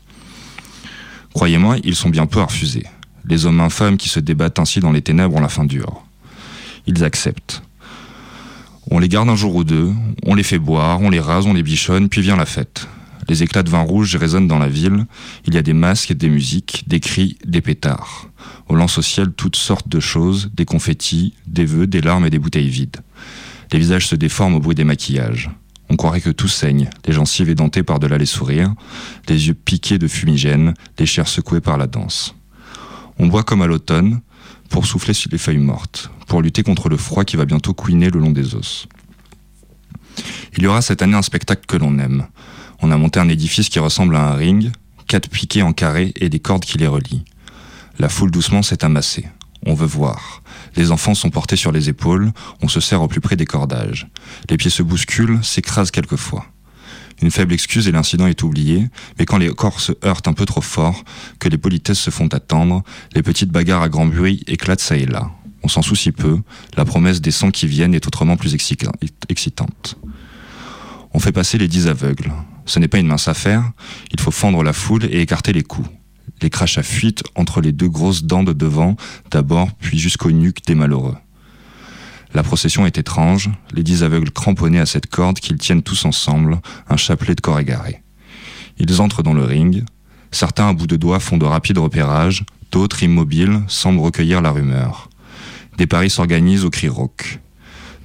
Croyez-moi, 1.32 1.78
ils 1.82 1.96
sont 1.96 2.10
bien 2.10 2.26
peu 2.26 2.40
à 2.40 2.44
refuser. 2.44 2.84
Les 3.26 3.46
hommes 3.46 3.60
infâmes 3.60 3.96
qui 3.96 4.08
se 4.08 4.20
débattent 4.20 4.58
ainsi 4.58 4.80
dans 4.80 4.92
les 4.92 5.02
ténèbres 5.02 5.34
ont 5.34 5.40
la 5.40 5.48
fin 5.48 5.64
dure. 5.64 6.04
Ils 6.86 7.02
acceptent. 7.02 7.62
On 8.94 9.00
les 9.00 9.08
garde 9.08 9.28
un 9.28 9.34
jour 9.34 9.56
ou 9.56 9.64
deux, 9.64 9.92
on 10.22 10.36
les 10.36 10.44
fait 10.44 10.60
boire, 10.60 11.00
on 11.00 11.10
les 11.10 11.18
rase, 11.18 11.46
on 11.46 11.52
les 11.52 11.64
bichonne, 11.64 12.08
puis 12.08 12.20
vient 12.20 12.36
la 12.36 12.46
fête. 12.46 12.86
Les 13.28 13.42
éclats 13.42 13.64
de 13.64 13.68
vin 13.68 13.80
rouge 13.80 14.14
résonnent 14.14 14.46
dans 14.46 14.60
la 14.60 14.68
ville, 14.68 15.06
il 15.48 15.54
y 15.54 15.58
a 15.58 15.62
des 15.62 15.72
masques, 15.72 16.12
des 16.12 16.28
musiques, 16.28 16.84
des 16.86 17.00
cris, 17.00 17.36
des 17.44 17.60
pétards. 17.60 18.28
On 18.68 18.76
lance 18.76 18.96
au 18.96 19.02
ciel 19.02 19.32
toutes 19.32 19.56
sortes 19.56 19.88
de 19.88 19.98
choses, 19.98 20.48
des 20.54 20.64
confettis, 20.64 21.34
des 21.48 21.64
vœux, 21.64 21.88
des 21.88 22.02
larmes 22.02 22.24
et 22.24 22.30
des 22.30 22.38
bouteilles 22.38 22.68
vides. 22.68 22.98
Les 23.72 23.80
visages 23.80 24.06
se 24.06 24.14
déforment 24.14 24.54
au 24.54 24.60
bruit 24.60 24.76
des 24.76 24.84
maquillages. 24.84 25.50
On 25.90 25.96
croirait 25.96 26.20
que 26.20 26.30
tout 26.30 26.46
saigne, 26.46 26.88
les 27.04 27.14
gencives 27.14 27.50
édentées 27.50 27.82
par-delà 27.82 28.16
les 28.16 28.26
sourires, 28.26 28.74
les 29.28 29.48
yeux 29.48 29.54
piqués 29.54 29.98
de 29.98 30.06
fumigène, 30.06 30.72
les 31.00 31.06
chairs 31.06 31.26
secouées 31.26 31.60
par 31.60 31.78
la 31.78 31.88
danse. 31.88 32.36
On 33.18 33.26
boit 33.26 33.42
comme 33.42 33.62
à 33.62 33.66
l'automne, 33.66 34.20
pour 34.68 34.86
souffler 34.86 35.14
sur 35.14 35.30
les 35.32 35.38
feuilles 35.38 35.58
mortes, 35.58 36.12
pour 36.26 36.42
lutter 36.42 36.62
contre 36.62 36.88
le 36.88 36.96
froid 36.96 37.24
qui 37.24 37.36
va 37.36 37.44
bientôt 37.44 37.74
couiner 37.74 38.10
le 38.10 38.20
long 38.20 38.30
des 38.30 38.54
os. 38.54 38.86
Il 40.56 40.62
y 40.62 40.66
aura 40.66 40.82
cette 40.82 41.02
année 41.02 41.16
un 41.16 41.22
spectacle 41.22 41.66
que 41.66 41.76
l'on 41.76 41.98
aime. 41.98 42.26
On 42.80 42.90
a 42.90 42.96
monté 42.96 43.18
un 43.20 43.28
édifice 43.28 43.68
qui 43.68 43.78
ressemble 43.78 44.16
à 44.16 44.32
un 44.32 44.34
ring, 44.34 44.70
quatre 45.06 45.28
piquets 45.28 45.62
en 45.62 45.72
carré 45.72 46.12
et 46.16 46.28
des 46.28 46.40
cordes 46.40 46.64
qui 46.64 46.78
les 46.78 46.86
relient. 46.86 47.24
La 47.98 48.08
foule 48.08 48.30
doucement 48.30 48.62
s'est 48.62 48.84
amassée. 48.84 49.26
On 49.66 49.74
veut 49.74 49.86
voir. 49.86 50.42
Les 50.76 50.90
enfants 50.90 51.14
sont 51.14 51.30
portés 51.30 51.56
sur 51.56 51.72
les 51.72 51.88
épaules, 51.88 52.32
on 52.60 52.68
se 52.68 52.80
serre 52.80 53.02
au 53.02 53.08
plus 53.08 53.20
près 53.20 53.36
des 53.36 53.46
cordages. 53.46 54.08
Les 54.50 54.56
pieds 54.56 54.70
se 54.70 54.82
bousculent, 54.82 55.42
s'écrasent 55.42 55.90
quelquefois. 55.90 56.44
Une 57.22 57.30
faible 57.30 57.54
excuse 57.54 57.86
et 57.88 57.92
l'incident 57.92 58.26
est 58.26 58.42
oublié, 58.42 58.88
mais 59.18 59.24
quand 59.24 59.38
les 59.38 59.48
corps 59.54 59.80
se 59.80 59.92
heurtent 60.04 60.28
un 60.28 60.32
peu 60.32 60.44
trop 60.44 60.60
fort, 60.60 61.04
que 61.38 61.48
les 61.48 61.58
politesses 61.58 62.00
se 62.00 62.10
font 62.10 62.26
attendre, 62.28 62.82
les 63.14 63.22
petites 63.22 63.50
bagarres 63.50 63.82
à 63.82 63.88
grand 63.88 64.06
bruit 64.06 64.42
éclatent 64.46 64.80
ça 64.80 64.96
et 64.96 65.06
là. 65.06 65.30
On 65.64 65.68
s'en 65.68 65.80
soucie 65.80 66.12
peu, 66.12 66.40
la 66.76 66.84
promesse 66.84 67.22
des 67.22 67.30
sangs 67.30 67.50
qui 67.50 67.66
viennent 67.66 67.94
est 67.94 68.06
autrement 68.06 68.36
plus 68.36 68.54
exci- 68.54 68.86
excitante. 69.30 69.96
On 71.14 71.18
fait 71.18 71.32
passer 71.32 71.56
les 71.56 71.68
dix 71.68 71.88
aveugles. 71.88 72.30
Ce 72.66 72.78
n'est 72.78 72.88
pas 72.88 72.98
une 72.98 73.06
mince 73.06 73.28
affaire, 73.28 73.72
il 74.12 74.20
faut 74.20 74.30
fendre 74.30 74.62
la 74.62 74.74
foule 74.74 75.06
et 75.06 75.22
écarter 75.22 75.54
les 75.54 75.62
coups. 75.62 75.88
Les 76.42 76.50
crachats 76.50 76.82
fuitent 76.82 77.22
entre 77.34 77.62
les 77.62 77.72
deux 77.72 77.88
grosses 77.88 78.24
dents 78.24 78.42
de 78.42 78.52
devant, 78.52 78.96
d'abord, 79.30 79.72
puis 79.80 79.98
jusqu'aux 79.98 80.32
nuques 80.32 80.66
des 80.66 80.74
malheureux. 80.74 81.16
La 82.34 82.42
procession 82.42 82.84
est 82.84 82.98
étrange, 82.98 83.50
les 83.72 83.82
dix 83.82 84.02
aveugles 84.02 84.32
cramponnés 84.32 84.80
à 84.80 84.86
cette 84.86 85.06
corde 85.06 85.38
qu'ils 85.38 85.56
tiennent 85.56 85.82
tous 85.82 86.04
ensemble, 86.04 86.60
un 86.90 86.98
chapelet 86.98 87.34
de 87.34 87.40
corps 87.40 87.60
égaré. 87.60 88.02
Ils 88.78 89.00
entrent 89.00 89.22
dans 89.22 89.34
le 89.34 89.44
ring, 89.44 89.84
certains 90.30 90.68
à 90.68 90.72
bout 90.74 90.88
de 90.88 90.96
doigts 90.96 91.20
font 91.20 91.38
de 91.38 91.46
rapides 91.46 91.78
repérages, 91.78 92.44
d'autres 92.70 93.02
immobiles 93.02 93.62
semblent 93.68 94.00
recueillir 94.00 94.42
la 94.42 94.50
rumeur. 94.50 95.08
Des 95.76 95.86
paris 95.86 96.10
s'organisent 96.10 96.64
au 96.64 96.70
cri 96.70 96.88
rauque. 96.88 97.40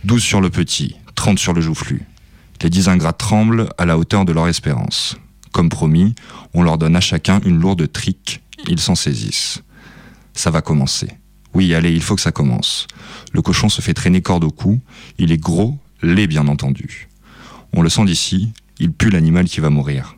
12 0.03 0.21
sur 0.21 0.41
le 0.41 0.49
petit, 0.49 0.95
30 1.15 1.38
sur 1.38 1.53
le 1.53 1.62
joufflu. 1.62 2.03
Les 2.62 2.69
dix 2.69 2.89
ingrats 2.89 3.13
tremblent 3.13 3.69
à 3.77 3.86
la 3.86 3.97
hauteur 3.97 4.25
de 4.25 4.34
leur 4.34 4.47
espérance. 4.47 5.17
Comme 5.51 5.69
promis, 5.69 6.15
on 6.53 6.63
leur 6.63 6.77
donne 6.77 6.95
à 6.95 7.01
chacun 7.01 7.39
une 7.45 7.60
lourde 7.60 7.91
trique, 7.91 8.41
ils 8.67 8.79
s'en 8.79 8.95
saisissent. 8.95 9.63
Ça 10.34 10.51
va 10.51 10.62
commencer. 10.62 11.10
Oui, 11.53 11.73
allez, 11.73 11.91
il 11.91 12.01
faut 12.01 12.15
que 12.15 12.21
ça 12.21 12.32
commence. 12.32 12.88
Le 13.34 13.41
cochon 13.41 13.69
se 13.69 13.82
fait 13.82 13.93
traîner 13.93 14.21
corde 14.21 14.43
au 14.43 14.51
cou, 14.51 14.79
il 15.17 15.32
est 15.32 15.38
gros, 15.38 15.77
laid 16.01 16.27
bien 16.27 16.47
entendu. 16.47 17.08
On 17.73 17.82
le 17.82 17.89
sent 17.89 18.05
d'ici, 18.05 18.51
il 18.79 18.91
pue 18.91 19.10
l'animal 19.10 19.45
qui 19.45 19.60
va 19.60 19.69
mourir. 19.69 20.15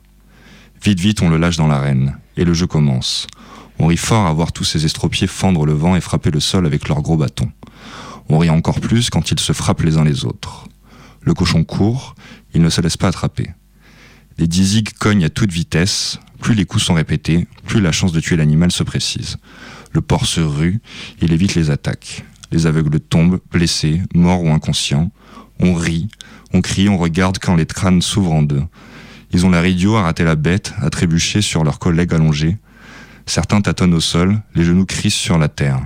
Vite, 0.83 0.99
vite, 0.99 1.21
on 1.21 1.29
le 1.29 1.37
lâche 1.37 1.57
dans 1.57 1.67
l'arène, 1.67 2.17
et 2.37 2.43
le 2.43 2.53
jeu 2.53 2.67
commence. 2.67 3.27
On 3.83 3.87
rit 3.87 3.97
fort 3.97 4.27
à 4.27 4.33
voir 4.33 4.51
tous 4.51 4.63
ces 4.63 4.85
estropiés 4.85 5.25
fendre 5.25 5.65
le 5.65 5.73
vent 5.73 5.95
et 5.95 6.01
frapper 6.01 6.29
le 6.29 6.39
sol 6.39 6.67
avec 6.67 6.87
leurs 6.87 7.01
gros 7.01 7.17
bâtons. 7.17 7.51
On 8.29 8.37
rit 8.37 8.51
encore 8.51 8.79
plus 8.79 9.09
quand 9.09 9.31
ils 9.31 9.39
se 9.39 9.53
frappent 9.53 9.81
les 9.81 9.97
uns 9.97 10.03
les 10.03 10.23
autres. 10.23 10.67
Le 11.21 11.33
cochon 11.33 11.63
court, 11.63 12.13
il 12.53 12.61
ne 12.61 12.69
se 12.69 12.79
laisse 12.79 12.95
pas 12.95 13.07
attraper. 13.07 13.49
Les 14.37 14.45
dizigues 14.45 14.91
cognent 14.99 15.25
à 15.25 15.31
toute 15.31 15.51
vitesse, 15.51 16.19
plus 16.39 16.53
les 16.53 16.65
coups 16.65 16.83
sont 16.83 16.93
répétés, 16.93 17.47
plus 17.65 17.81
la 17.81 17.91
chance 17.91 18.11
de 18.11 18.19
tuer 18.19 18.35
l'animal 18.35 18.71
se 18.71 18.83
précise. 18.83 19.37
Le 19.93 20.01
porc 20.01 20.27
se 20.27 20.41
rue, 20.41 20.79
il 21.19 21.33
évite 21.33 21.55
les 21.55 21.71
attaques. 21.71 22.23
Les 22.51 22.67
aveugles 22.67 22.99
tombent, 22.99 23.39
blessés, 23.51 24.03
morts 24.13 24.43
ou 24.43 24.51
inconscients. 24.51 25.11
On 25.59 25.73
rit, 25.73 26.07
on 26.53 26.61
crie, 26.61 26.87
on 26.87 26.99
regarde 26.99 27.39
quand 27.39 27.55
les 27.55 27.65
crânes 27.65 28.03
s'ouvrent 28.03 28.33
en 28.33 28.43
deux. 28.43 28.63
Ils 29.31 29.43
ont 29.43 29.49
l'air 29.49 29.65
idiots 29.65 29.95
à 29.95 30.03
rater 30.03 30.23
la 30.23 30.35
bête, 30.35 30.71
à 30.79 30.91
trébucher 30.91 31.41
sur 31.41 31.63
leurs 31.63 31.79
collègues 31.79 32.13
allongés. 32.13 32.59
Certains 33.25 33.61
tâtonnent 33.61 33.93
au 33.93 34.01
sol, 34.01 34.41
les 34.55 34.63
genoux 34.63 34.85
crissent 34.85 35.13
sur 35.13 35.37
la 35.37 35.47
terre. 35.47 35.81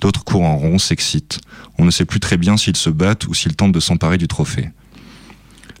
D'autres 0.00 0.24
courent 0.24 0.44
en 0.44 0.56
rond, 0.56 0.78
s'excitent. 0.78 1.40
On 1.78 1.84
ne 1.84 1.90
sait 1.90 2.04
plus 2.04 2.20
très 2.20 2.36
bien 2.36 2.56
s'ils 2.56 2.76
se 2.76 2.90
battent 2.90 3.26
ou 3.26 3.34
s'ils 3.34 3.56
tentent 3.56 3.72
de 3.72 3.80
s'emparer 3.80 4.18
du 4.18 4.28
trophée. 4.28 4.70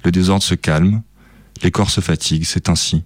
Le 0.04 0.10
désordre 0.10 0.42
se 0.42 0.54
calme, 0.54 1.02
les 1.62 1.70
corps 1.70 1.90
se 1.90 2.00
fatiguent, 2.00 2.44
c'est 2.44 2.68
ainsi. 2.68 3.04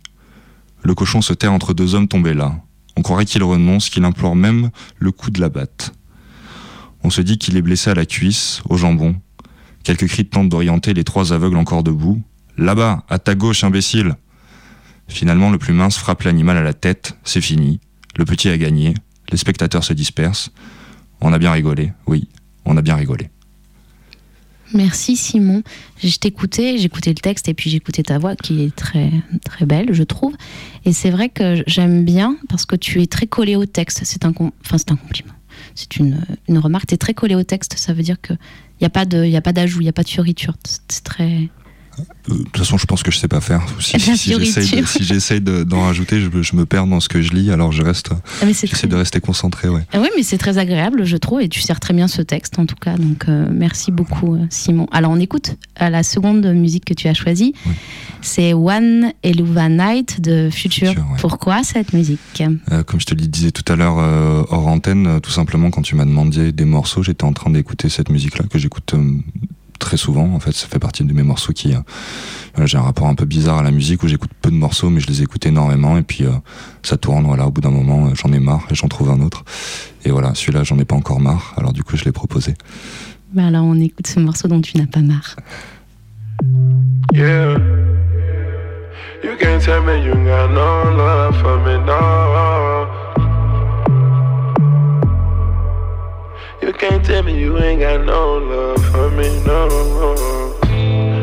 Le 0.82 0.94
cochon 0.94 1.22
se 1.22 1.32
terre 1.32 1.52
entre 1.52 1.74
deux 1.74 1.94
hommes 1.94 2.08
tombés 2.08 2.34
là. 2.34 2.60
On 2.96 3.02
croirait 3.02 3.24
qu'il 3.24 3.42
renonce, 3.42 3.90
qu'il 3.90 4.04
implore 4.04 4.36
même 4.36 4.70
le 4.98 5.12
coup 5.12 5.30
de 5.30 5.40
la 5.40 5.48
batte. 5.48 5.92
On 7.04 7.10
se 7.10 7.20
dit 7.20 7.38
qu'il 7.38 7.56
est 7.56 7.62
blessé 7.62 7.90
à 7.90 7.94
la 7.94 8.06
cuisse, 8.06 8.62
au 8.68 8.76
jambon. 8.76 9.16
Quelques 9.84 10.08
cris 10.08 10.26
tentent 10.26 10.48
d'orienter 10.48 10.94
les 10.94 11.04
trois 11.04 11.32
aveugles 11.32 11.56
encore 11.56 11.84
debout. 11.84 12.22
Là-bas, 12.56 13.04
à 13.08 13.18
ta 13.18 13.34
gauche, 13.34 13.64
imbécile 13.64 14.16
Finalement, 15.06 15.50
le 15.50 15.58
plus 15.58 15.72
mince 15.72 15.96
frappe 15.96 16.22
l'animal 16.22 16.56
à 16.56 16.62
la 16.62 16.74
tête, 16.74 17.16
c'est 17.24 17.40
fini. 17.40 17.80
Le 18.18 18.24
petit 18.24 18.48
a 18.48 18.58
gagné, 18.58 18.94
les 19.30 19.38
spectateurs 19.38 19.84
se 19.84 19.92
dispersent. 19.92 20.50
On 21.20 21.32
a 21.32 21.38
bien 21.38 21.52
rigolé, 21.52 21.92
oui, 22.06 22.28
on 22.64 22.76
a 22.76 22.82
bien 22.82 22.96
rigolé. 22.96 23.30
Merci 24.74 25.16
Simon. 25.16 25.62
Je 26.02 26.14
t'écoutais, 26.18 26.76
j'écoutais 26.76 27.10
le 27.10 27.16
texte 27.16 27.48
et 27.48 27.54
puis 27.54 27.70
j'écoutais 27.70 28.02
ta 28.02 28.18
voix 28.18 28.36
qui 28.36 28.64
est 28.64 28.74
très 28.74 29.10
très 29.44 29.64
belle, 29.64 29.94
je 29.94 30.02
trouve. 30.02 30.34
Et 30.84 30.92
c'est 30.92 31.10
vrai 31.10 31.30
que 31.30 31.62
j'aime 31.66 32.04
bien 32.04 32.36
parce 32.48 32.66
que 32.66 32.76
tu 32.76 33.00
es 33.00 33.06
très 33.06 33.26
collé 33.26 33.56
au 33.56 33.64
texte. 33.64 34.00
C'est 34.04 34.26
un, 34.26 34.32
enfin 34.36 34.76
un 34.90 34.96
compliment. 34.96 35.32
C'est 35.74 35.96
une, 35.96 36.20
une 36.48 36.58
remarque. 36.58 36.88
Tu 36.88 36.94
es 36.94 36.98
très 36.98 37.14
collé 37.14 37.34
au 37.34 37.44
texte. 37.44 37.78
Ça 37.78 37.94
veut 37.94 38.02
dire 38.02 38.20
que 38.20 38.34
il 38.80 38.84
y 38.84 38.86
a 38.86 38.90
pas 38.90 39.04
d'ajout, 39.06 39.80
il 39.80 39.86
y 39.86 39.88
a 39.88 39.92
pas 39.92 40.02
de 40.02 40.08
fioriture. 40.08 40.54
C'est 40.88 41.02
très 41.02 41.48
de 42.28 42.34
toute 42.34 42.56
façon, 42.56 42.78
je 42.78 42.86
pense 42.86 43.02
que 43.02 43.10
je 43.10 43.18
sais 43.18 43.28
pas 43.28 43.40
faire. 43.40 43.64
Si, 43.80 43.98
si, 43.98 45.04
j'essaye 45.04 45.40
d'en 45.40 45.82
rajouter, 45.82 46.20
je, 46.20 46.56
me 46.56 46.66
perds 46.66 46.86
dans 46.86 47.00
ce 47.00 47.08
que 47.08 47.22
je 47.22 47.32
lis, 47.32 47.50
alors 47.50 47.72
je 47.72 47.82
reste. 47.82 48.10
Ah, 48.42 48.46
j'essaie 48.46 48.86
de 48.86 48.96
rester 48.96 49.20
concentré, 49.20 49.68
ouais. 49.68 49.82
Ah 49.92 50.00
oui, 50.00 50.08
mais 50.16 50.22
c'est 50.22 50.38
très 50.38 50.58
agréable, 50.58 51.04
je 51.04 51.16
trouve, 51.16 51.40
et 51.40 51.48
tu 51.48 51.60
sers 51.60 51.80
très 51.80 51.94
bien 51.94 52.08
ce 52.08 52.22
texte, 52.22 52.58
en 52.58 52.66
tout 52.66 52.76
cas. 52.76 52.96
Donc, 52.96 53.26
euh, 53.28 53.48
merci 53.50 53.90
beaucoup, 53.92 54.34
euh, 54.34 54.46
Simon. 54.50 54.86
Alors, 54.92 55.10
on 55.10 55.20
écoute 55.20 55.56
la 55.80 56.02
seconde 56.02 56.46
musique 56.46 56.84
que 56.84 56.94
tu 56.94 57.08
as 57.08 57.14
choisie. 57.14 57.54
C'est 58.20 58.52
One 58.52 59.12
Eluva 59.22 59.68
Night 59.68 60.20
de 60.20 60.50
Future. 60.50 60.94
Pourquoi 61.20 61.62
cette 61.62 61.92
musique? 61.92 62.42
Comme 62.86 63.00
je 63.00 63.06
te 63.06 63.14
le 63.14 63.26
disais 63.26 63.50
tout 63.50 63.70
à 63.72 63.76
l'heure 63.76 63.96
hors 63.96 64.66
antenne, 64.66 65.20
tout 65.22 65.30
simplement, 65.30 65.70
quand 65.70 65.82
tu 65.82 65.94
m'as 65.94 66.04
demandé 66.04 66.52
des 66.52 66.64
morceaux, 66.64 67.02
j'étais 67.02 67.24
en 67.24 67.32
train 67.32 67.50
d'écouter 67.50 67.88
cette 67.88 68.10
musique-là 68.10 68.44
que 68.50 68.58
j'écoute 68.58 68.94
très 69.78 69.96
souvent. 69.96 70.32
En 70.34 70.40
fait, 70.40 70.52
ça 70.52 70.66
fait 70.66 70.78
partie 70.78 71.04
de 71.04 71.12
mes 71.12 71.22
morceaux 71.22 71.52
qui. 71.52 71.74
Euh, 71.74 72.66
j'ai 72.66 72.76
un 72.76 72.82
rapport 72.82 73.06
un 73.06 73.14
peu 73.14 73.24
bizarre 73.24 73.58
à 73.58 73.62
la 73.62 73.70
musique 73.70 74.02
où 74.02 74.08
j'écoute 74.08 74.30
peu 74.42 74.50
de 74.50 74.56
morceaux, 74.56 74.90
mais 74.90 75.00
je 75.00 75.06
les 75.06 75.22
écoute 75.22 75.46
énormément. 75.46 75.96
Et 75.96 76.02
puis 76.02 76.24
euh, 76.24 76.32
ça 76.82 76.96
tourne. 76.96 77.24
Voilà, 77.24 77.46
au 77.46 77.50
bout 77.50 77.60
d'un 77.60 77.70
moment, 77.70 78.06
euh, 78.06 78.14
j'en 78.14 78.32
ai 78.32 78.40
marre 78.40 78.66
et 78.70 78.74
j'en 78.74 78.88
trouve 78.88 79.10
un 79.10 79.20
autre. 79.20 79.44
Et 80.04 80.10
voilà, 80.10 80.34
celui-là, 80.34 80.64
j'en 80.64 80.78
ai 80.78 80.84
pas 80.84 80.96
encore 80.96 81.20
marre. 81.20 81.54
Alors 81.56 81.72
du 81.72 81.82
coup, 81.82 81.96
je 81.96 82.04
l'ai 82.04 82.12
proposé. 82.12 82.54
Bah 83.32 83.46
alors, 83.46 83.64
on 83.64 83.78
écoute 83.78 84.06
ce 84.06 84.20
morceau 84.20 84.48
dont 84.48 84.60
tu 84.60 84.76
n'as 84.78 84.86
pas 84.86 85.00
marre. 85.00 85.36
Yeah. 87.12 87.58
You 89.24 89.36
can't 89.40 89.60
tell 89.60 89.82
me 89.82 90.04
you 90.04 90.14
got 90.14 90.50
no 90.52 90.96
love 90.96 91.36
for 91.40 91.58
me, 91.58 91.76
no. 91.84 93.07
You 96.68 96.74
can't 96.74 97.02
tell 97.02 97.22
me 97.22 97.32
you 97.32 97.56
ain't 97.56 97.80
got 97.80 98.04
no 98.04 98.36
love 98.36 98.84
for 98.92 99.10
me, 99.12 99.42
no. 99.46 100.54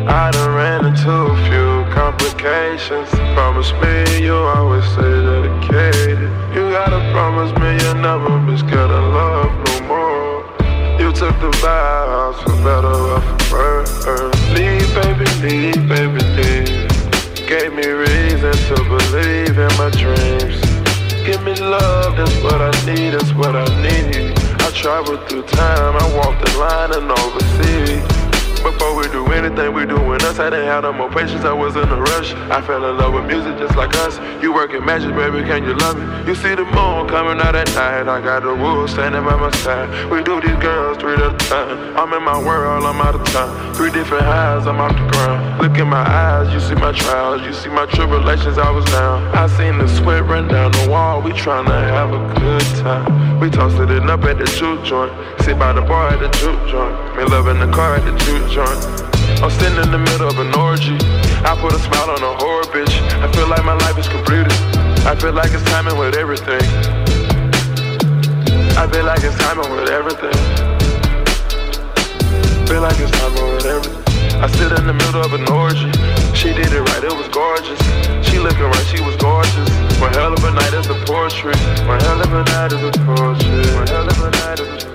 I 0.09 0.31
done 0.31 0.55
ran 0.55 0.85
into 0.85 1.11
a 1.11 1.35
few 1.45 1.85
complications. 1.93 3.07
Promise 3.35 3.71
me 3.73 4.23
you'll 4.25 4.41
always 4.57 4.83
stay 4.85 5.03
dedicated. 5.03 6.31
You 6.49 6.71
gotta 6.73 6.97
promise 7.13 7.53
me 7.61 7.77
you'll 7.77 8.01
never 8.01 8.39
be 8.39 8.57
scared 8.57 8.89
of 8.89 9.13
love 9.13 9.53
no 9.67 9.81
more. 9.85 10.41
You 10.99 11.13
took 11.13 11.39
the 11.39 11.55
vows 11.61 12.41
for 12.41 12.57
better 12.65 12.97
or 13.13 13.21
for 13.21 13.53
worse. 13.53 14.49
Leave, 14.49 14.89
baby, 14.97 15.29
leave, 15.45 15.87
baby, 15.87 16.21
leave. 16.41 17.47
Gave 17.47 17.71
me 17.71 17.85
reason 17.85 18.51
to 18.51 18.75
believe 18.89 19.59
in 19.59 19.71
my 19.77 19.91
dreams. 19.91 20.57
Give 21.23 21.43
me 21.43 21.53
love, 21.61 22.17
that's 22.17 22.35
what 22.41 22.61
I 22.61 22.71
need, 22.87 23.11
that's 23.11 23.31
what 23.33 23.55
I 23.55 23.65
need. 23.83 24.24
Traveled 24.75 25.27
through 25.29 25.43
time, 25.43 25.95
I 25.95 26.15
walked 26.15 26.45
the 26.45 26.57
line 26.59 26.93
and 26.93 27.09
overseas. 27.09 28.14
Before 28.65 28.95
we 28.95 29.07
do 29.09 29.23
anything, 29.27 29.73
we 29.75 29.85
doing 29.85 30.19
us. 30.23 30.39
I 30.39 30.49
didn't 30.49 30.65
have 30.65 30.81
no 30.81 30.91
more 30.91 31.07
patience, 31.07 31.45
I 31.45 31.53
was 31.53 31.75
in 31.75 31.87
a 31.87 32.01
rush. 32.01 32.33
I 32.49 32.63
fell 32.63 32.83
in 32.89 32.97
love 32.97 33.13
with 33.13 33.25
music 33.25 33.59
just 33.59 33.75
like 33.77 33.93
us. 33.97 34.17
You 34.41 34.51
working 34.51 34.83
magic, 34.83 35.13
baby, 35.13 35.45
can 35.45 35.63
you 35.63 35.75
love 35.77 35.95
me? 35.95 36.05
You 36.27 36.33
see 36.33 36.55
the 36.55 36.65
moon 36.65 37.07
coming 37.07 37.39
out 37.45 37.55
at 37.55 37.67
night. 37.75 38.09
I 38.09 38.19
got 38.21 38.41
the 38.41 38.55
wolves 38.55 38.93
standing 38.93 39.23
by 39.23 39.35
my 39.35 39.51
side. 39.61 40.09
We 40.09 40.23
do 40.23 40.41
these 40.41 40.57
girls 40.57 40.97
three 40.97 41.13
at 41.13 41.21
a 41.21 41.37
time. 41.45 41.95
I'm 41.95 42.11
in 42.13 42.23
my 42.23 42.39
world, 42.39 42.85
I'm 42.85 42.99
out 43.01 43.13
of 43.13 43.23
time. 43.27 43.75
Three 43.75 43.91
different 43.91 44.25
highs, 44.25 44.65
I'm 44.65 44.81
off 44.81 44.93
the 44.97 45.05
ground. 45.13 45.61
Look 45.61 45.77
in 45.77 45.87
my 45.87 46.01
eyes, 46.01 46.51
you 46.51 46.59
see 46.59 46.73
my 46.73 46.91
trials, 46.91 47.43
you 47.43 47.53
see 47.53 47.69
my 47.69 47.85
tribulations, 47.85 48.57
I 48.57 48.71
was 48.71 48.85
down. 48.85 49.27
I 49.35 49.45
seen 49.45 49.77
the 49.77 49.87
sweat 49.87 50.25
run 50.25 50.47
down 50.47 50.71
the 50.71 50.89
wall. 50.89 51.21
We 51.21 51.33
tryna 51.33 51.85
have 51.93 52.09
a 52.09 52.39
good 52.39 52.65
time. 52.81 53.39
We 53.39 53.51
toasted 53.51 53.91
it 53.91 54.09
up 54.09 54.23
at 54.23 54.39
the 54.39 54.45
juke 54.45 54.83
joint. 54.85 55.13
Sit 55.41 55.59
by 55.59 55.73
the 55.73 55.81
bar 55.81 56.09
at 56.09 56.19
the 56.19 56.29
juke 56.39 56.67
joint. 56.67 56.95
Me 57.15 57.25
loving 57.25 57.59
the 57.59 57.71
car 57.71 57.97
at 57.97 58.05
the 58.05 58.17
juke 58.25 58.49
joint. 58.49 58.54
I'm 58.57 59.51
sitting 59.59 59.75
in 59.83 59.91
the 59.91 59.97
middle 59.99 60.29
of 60.29 60.39
an 60.39 60.55
orgy. 60.55 60.95
I 61.43 61.59
put 61.59 61.73
a 61.73 61.79
smile 61.79 62.09
on 62.15 62.23
a 62.23 62.39
horror 62.39 62.63
bitch. 62.71 63.03
I 63.19 63.29
feel 63.33 63.49
like 63.49 63.65
my 63.65 63.75
life 63.75 63.97
is 63.97 64.07
completed. 64.07 64.53
I 65.03 65.13
feel 65.19 65.33
like 65.33 65.51
it's 65.51 65.63
timing 65.65 65.97
with 65.99 66.15
everything. 66.15 66.63
I 68.79 68.87
feel 68.87 69.03
like 69.03 69.19
it's 69.27 69.35
timing 69.43 69.69
with 69.75 69.89
everything. 69.91 70.31
Feel 72.67 72.79
like 72.79 72.95
it's 72.95 73.11
timing 73.11 73.43
with 73.51 73.65
everything. 73.65 74.03
I 74.39 74.47
sit 74.47 74.71
in 74.71 74.87
the 74.87 74.93
middle 74.93 75.21
of 75.21 75.33
an 75.33 75.51
orgy. 75.51 75.91
She 76.31 76.55
did 76.55 76.71
it 76.71 76.79
right, 76.79 77.03
it 77.03 77.11
was 77.11 77.27
gorgeous. 77.35 77.79
She 78.23 78.39
looking 78.39 78.71
right, 78.71 78.87
she 78.87 79.03
was 79.03 79.17
gorgeous. 79.17 79.67
One 79.99 80.13
hell 80.13 80.31
of 80.31 80.41
a 80.41 80.51
night 80.51 80.73
is 80.73 80.87
a 80.87 80.95
portrait. 81.03 81.59
One 81.83 81.99
hell 81.99 82.21
of 82.21 82.31
a 82.31 82.43
night 82.55 82.71
is 82.71 82.83
a 82.83 82.91
portrait. 83.03 83.75
One 83.75 83.87
hell 83.87 84.07
of 84.07 84.23
a 84.23 84.31
night 84.31 84.59
is 84.61 84.67
a 84.67 84.87
portrait. 84.87 84.94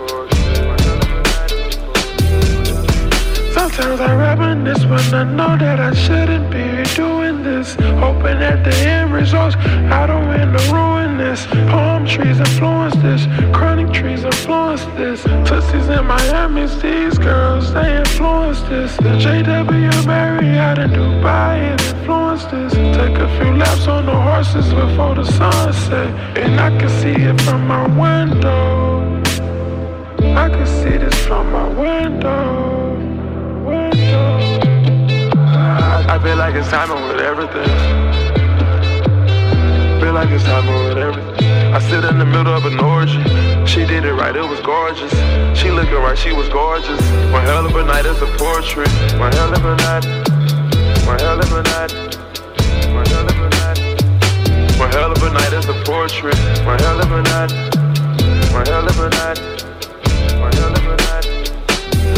Sometimes 3.81 4.01
I 4.03 4.14
reminisce 4.14 4.85
when 4.85 5.14
I 5.14 5.25
know 5.25 5.57
that 5.57 5.81
I 5.81 5.95
shouldn't 5.95 6.51
be 6.51 6.85
doing 6.95 7.43
this. 7.43 7.77
Hoping 7.99 8.38
that 8.40 8.62
the 8.62 8.77
end 8.77 9.11
results, 9.11 9.57
I 9.57 10.07
don't 10.07 10.27
want 10.27 10.59
to 10.59 10.73
ruin 10.73 11.16
this. 11.16 11.47
Palm 11.73 12.05
trees 12.05 12.38
influence 12.38 12.95
this, 12.97 13.25
chronic 13.57 13.90
trees 13.90 14.23
influence 14.23 14.85
this. 14.99 15.23
Tussies 15.49 15.88
in 15.88 16.07
Miami, 16.07 16.66
these 16.83 17.16
girls, 17.16 17.73
they 17.73 17.97
influence 17.97 18.61
this. 18.69 18.95
The 18.99 19.16
JW 19.25 20.07
Marriott 20.07 20.79
in 20.79 20.90
Dubai, 20.90 21.73
it 21.73 21.81
influenced 21.81 22.51
this. 22.51 22.75
Take 22.75 23.16
a 23.16 23.29
few 23.38 23.57
laps 23.57 23.88
on 23.88 24.05
the 24.05 24.14
horses 24.14 24.69
before 24.75 25.14
the 25.14 25.25
sunset, 25.25 26.37
and 26.37 26.61
I 26.61 26.69
can 26.79 26.90
see 27.01 27.16
it 27.16 27.40
from 27.40 27.66
my 27.66 27.87
window. 27.87 29.23
I 30.37 30.51
can 30.51 30.66
see 30.66 30.99
this 30.99 31.14
from 31.25 31.51
my 31.51 31.66
window. 31.69 32.80
I 36.11 36.18
feel 36.18 36.37
like 36.37 36.57
it's 36.57 36.68
timing 36.68 37.07
with 37.07 37.20
everything. 37.20 37.70
Feel 40.01 40.12
like 40.12 40.29
it's 40.31 40.42
timing 40.42 40.75
with 40.88 40.99
everything. 40.99 41.46
I 41.73 41.79
sit 41.79 42.05
in 42.05 42.18
the 42.18 42.27
middle 42.27 42.53
of 42.53 42.66
an 42.66 42.81
orgy. 42.81 43.23
She 43.64 43.87
did 43.87 44.05
it 44.05 44.14
right, 44.14 44.35
it 44.35 44.42
was 44.42 44.59
gorgeous. 44.59 45.12
She 45.57 45.70
looking 45.70 45.94
right, 45.94 46.18
she 46.18 46.33
was 46.33 46.49
gorgeous. 46.49 47.01
One 47.31 47.44
hell 47.44 47.64
of 47.64 47.77
a 47.77 47.85
night 47.85 48.07
is 48.07 48.20
a 48.23 48.27
portrait. 48.42 48.90
One 49.23 49.31
hell 49.38 49.55
of 49.55 49.64
a 49.64 49.77
night. 49.87 50.05
One 51.07 51.20
hell 51.20 51.38
of 51.38 51.53
a 51.53 51.62
night. 51.62 51.92
One 52.90 53.07
hell 53.07 53.31
of 53.31 53.38
a 53.38 53.49
night. 53.62 53.79
One 54.81 54.90
hell 54.90 55.12
of 55.12 55.23
a 55.23 55.31
night 55.31 55.53
is 55.53 55.68
a 55.68 55.75
portrait. 55.87 56.35
One 56.66 56.79
hell 56.81 57.01
of 57.01 57.12
a 57.12 57.23
night. 57.23 57.53
One 58.51 58.66
hell 58.66 58.83
of 58.83 58.99
a 58.99 59.09
night. 59.14 59.38
One 60.42 60.53
hell 60.59 60.75
of 60.75 60.87
a 60.90 60.96
night. 61.07 61.27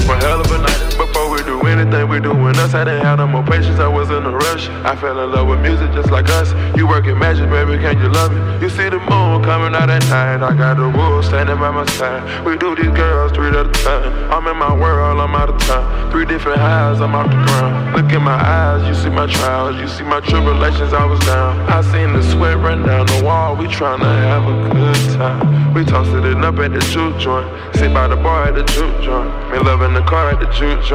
One 0.08 0.20
hell 0.20 0.40
of 0.40 0.50
a 0.50 0.58
night. 0.64 0.91
Before 1.02 1.30
we 1.30 1.42
do 1.42 1.60
anything, 1.62 2.08
we 2.08 2.20
doing 2.20 2.54
us. 2.62 2.74
I 2.74 2.84
didn't 2.84 3.02
have 3.02 3.18
no 3.18 3.26
more 3.26 3.42
patience, 3.42 3.80
I 3.80 3.88
was 3.88 4.08
in 4.10 4.22
a 4.22 4.30
rush. 4.30 4.68
I 4.86 4.94
fell 4.94 5.18
in 5.18 5.32
love 5.32 5.48
with 5.48 5.58
music 5.58 5.90
just 5.90 6.12
like 6.12 6.28
us. 6.28 6.54
You 6.76 6.86
working 6.86 7.18
magic, 7.18 7.50
baby, 7.50 7.76
can 7.82 7.98
you 7.98 8.08
love 8.08 8.30
me? 8.30 8.38
You 8.62 8.70
see 8.70 8.88
the 8.88 9.00
moon 9.10 9.42
coming 9.42 9.74
out 9.74 9.90
at 9.90 10.06
night. 10.06 10.46
I 10.46 10.54
got 10.54 10.76
the 10.76 10.88
wolves 10.96 11.26
standing 11.26 11.58
by 11.58 11.72
my 11.72 11.84
side. 11.98 12.46
We 12.46 12.56
do 12.56 12.76
these 12.76 12.94
girls 12.94 13.32
three 13.32 13.48
at 13.48 13.66
a 13.66 13.72
time. 13.82 14.30
I'm 14.30 14.46
in 14.46 14.56
my 14.56 14.72
world, 14.72 15.18
I'm 15.18 15.34
out 15.34 15.48
of 15.48 15.58
time. 15.62 16.12
Three 16.12 16.24
different 16.24 16.60
highs, 16.60 17.00
I'm 17.00 17.16
off 17.16 17.26
the 17.26 17.42
ground. 17.50 17.96
Look 17.96 18.12
in 18.12 18.22
my 18.22 18.38
eyes, 18.38 18.86
you 18.86 18.94
see 18.94 19.10
my 19.10 19.26
trials, 19.26 19.80
you 19.80 19.88
see 19.88 20.04
my 20.04 20.20
tribulations, 20.20 20.92
I 20.92 21.04
was 21.04 21.18
down. 21.26 21.58
I 21.68 21.82
seen 21.82 22.12
the 22.12 22.22
sweat 22.22 22.58
run 22.58 22.86
down 22.86 23.06
the 23.06 23.24
wall. 23.24 23.56
We 23.56 23.66
tryna 23.66 24.06
have 24.30 24.46
a 24.46 24.72
good 24.72 25.18
time. 25.18 25.74
We 25.74 25.84
tossed 25.84 26.12
it 26.12 26.24
up 26.44 26.58
at 26.58 26.72
the 26.72 26.80
juke 26.92 27.18
joint. 27.18 27.48
Sit 27.74 27.92
by 27.92 28.06
the 28.06 28.14
bar 28.14 28.44
at 28.44 28.54
the 28.54 28.62
juke 28.62 29.02
joint. 29.02 29.28
Me 29.50 29.58
loving 29.58 29.94
the 29.94 30.02
car 30.02 30.30
at 30.30 30.38
the 30.38 30.46
juke 30.52 30.84
joint. 30.84 30.91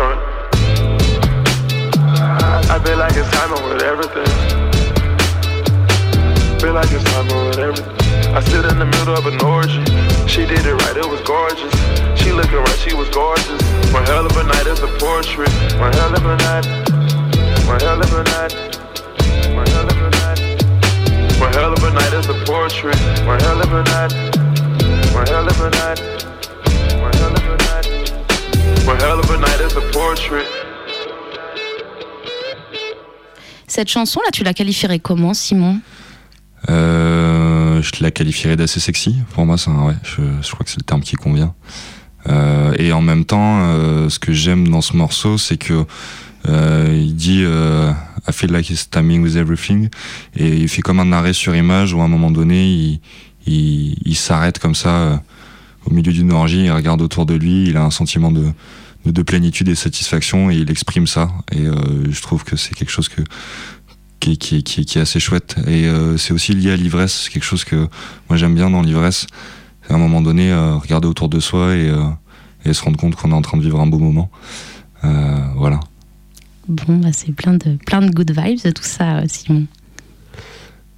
I 2.69 2.79
feel 2.86 2.97
like 2.97 3.13
it's 3.15 3.29
timing 3.31 3.63
with 3.67 3.81
everything. 3.81 4.27
Feel 6.60 6.73
like 6.73 6.91
it's 6.91 7.03
timing 7.05 7.47
with 7.47 7.57
everything. 7.57 7.97
I 8.36 8.41
sit 8.41 8.62
middle 8.63 9.15
of 9.15 9.25
an 9.25 9.41
orgy. 9.41 9.83
She 10.27 10.45
did 10.45 10.65
it 10.67 10.73
right, 10.73 10.97
it 10.97 11.10
was 11.10 11.21
gorgeous. 11.21 11.73
She 12.21 12.31
looking 12.31 12.60
right, 12.60 12.77
she 12.77 12.93
was 12.93 13.10
gorgeous. 13.10 13.60
One 13.91 14.05
hell 14.05 14.25
of 14.25 14.38
a 14.38 14.43
night 14.43 14.67
is 14.67 14.79
a 14.81 14.88
portrait. 14.99 15.49
One 15.79 15.91
hell 15.93 16.13
of 16.13 16.25
a 16.25 16.36
night. 16.45 16.65
One 17.65 17.79
hell 17.79 17.99
of 17.99 18.13
a 18.13 18.23
night. 18.23 18.53
One 19.55 19.65
hell 19.65 19.89
of 19.89 19.97
a 19.97 20.10
night. 20.12 20.39
One 21.39 21.53
hell 21.53 21.73
of 21.73 21.83
a 21.83 21.89
night 21.89 22.13
is 22.13 22.29
a 22.29 22.36
portrait. 22.45 22.99
One 23.25 23.39
hell 23.39 23.62
of 23.62 23.73
a 23.73 23.81
night. 23.81 24.13
One 25.15 25.25
hell 25.25 25.47
of 25.47 25.60
a 25.60 25.69
night. 25.71 26.16
One 28.88 28.99
hell 28.99 29.19
of 29.19 29.30
a 29.32 29.38
night 29.38 29.60
is 29.62 29.75
a 29.77 29.82
portrait. 29.91 30.45
Cette 33.67 33.89
chanson-là, 33.89 34.30
tu 34.32 34.43
la 34.43 34.53
qualifierais 34.53 34.99
comment, 34.99 35.34
Simon 35.34 35.80
Euh, 36.69 37.82
je 37.82 37.91
la 38.03 38.12
qualifierais 38.12 38.56
d'assez 38.56 38.80
sexy. 38.80 39.15
Pour 39.34 39.45
moi, 39.45 39.58
c'est 39.58 39.69
un- 39.69 39.86
ouais, 39.86 39.95
je, 40.03 40.21
je 40.41 40.51
crois 40.51 40.63
que 40.65 40.69
c'est 40.71 40.80
le 40.80 40.86
terme 40.86 41.01
qui 41.01 41.15
convient. 41.15 41.53
Euh, 42.27 42.73
et 42.77 42.91
en 42.91 43.01
même 43.01 43.23
temps, 43.25 43.60
euh, 43.62 44.10
ce 44.10 44.19
que 44.19 44.34
j'aime 44.34 44.67
dans 44.67 44.82
ce 44.82 44.95
morceau, 44.97 45.38
c'est 45.38 45.58
que 45.58 45.86
euh, 46.49 46.93
il 46.97 47.15
dit 47.15 47.43
euh, 47.45 47.91
I 48.27 48.34
feel 48.34 48.51
like 48.51 48.69
he's 48.69 48.89
timing 48.89 49.21
with 49.21 49.36
everything, 49.38 49.89
et 50.36 50.47
il 50.49 50.67
fait 50.67 50.82
comme 50.82 50.99
un 50.99 51.12
arrêt 51.13 51.34
sur 51.34 51.56
image 51.56 51.93
où 51.93 52.01
à 52.01 52.06
un 52.06 52.08
moment 52.10 52.32
donné, 52.32 52.65
il, 52.67 52.99
il, 53.45 53.95
il 54.03 54.15
s'arrête 54.15 54.60
comme 54.60 54.75
ça 54.75 54.89
euh, 54.89 55.17
au 55.89 55.93
milieu 55.93 56.12
d'une 56.12 56.32
orgie, 56.32 56.65
il 56.65 56.71
regarde 56.71 57.02
autour 57.02 57.26
de 57.26 57.34
lui, 57.34 57.67
il 57.69 57.78
a 57.78 57.84
un 57.84 57.91
sentiment 57.91 58.32
de, 58.32 58.45
de, 59.06 59.12
de 59.12 59.21
plénitude 59.21 59.69
et 59.69 59.76
satisfaction, 59.76 60.52
et 60.52 60.56
il 60.56 60.69
exprime 60.69 61.08
ça. 61.08 61.32
Et 61.52 61.65
euh, 61.65 61.76
je 62.10 62.21
trouve 62.21 62.43
que 62.43 62.56
c'est 62.56 62.73
quelque 62.73 62.91
chose 62.91 63.10
qui, 63.10 63.23
est- 64.32 64.97
assez 64.97 65.19
chouette. 65.19 65.56
Et 65.67 65.86
euh, 65.88 66.17
c'est 66.17 66.34
aussi 66.34 66.54
lié 66.54 66.71
à 66.71 66.76
l'ivresse, 66.76 67.23
c'est 67.23 67.32
quelque 67.32 67.45
chose 67.45 67.63
que 67.63 67.88
moi 68.30 68.38
j'aime 68.38 68.56
bien 68.56 68.69
dans 68.69 68.82
l'ivresse. 68.82 69.28
C'est 69.86 69.93
à 69.93 69.95
un 69.95 70.00
moment 70.00 70.21
donné, 70.21 70.52
euh, 70.52 70.76
regarder 70.76 71.08
autour 71.08 71.30
de 71.30 71.39
soi 71.39 71.76
et, 71.76 71.91
se 72.73 72.84
rendre 72.84 72.97
compte 72.97 73.15
qu'on 73.15 73.32
est 73.32 73.36
en 73.36 73.41
train 73.41 73.58
de 73.58 73.63
vivre 73.63 73.80
un 73.80 73.88
beau 73.88 73.97
moment. 74.00 74.30
Voilà. 75.02 75.80
Bon, 76.67 76.97
bah, 76.97 77.13
c'est 77.13 77.32
plein 77.32 77.54
de, 77.54 77.78
plein 77.86 78.02
de 78.02 78.12
good 78.12 78.30
vibes, 78.30 78.73
tout 78.73 78.84
ça, 78.84 79.23
Simon. 79.28 79.67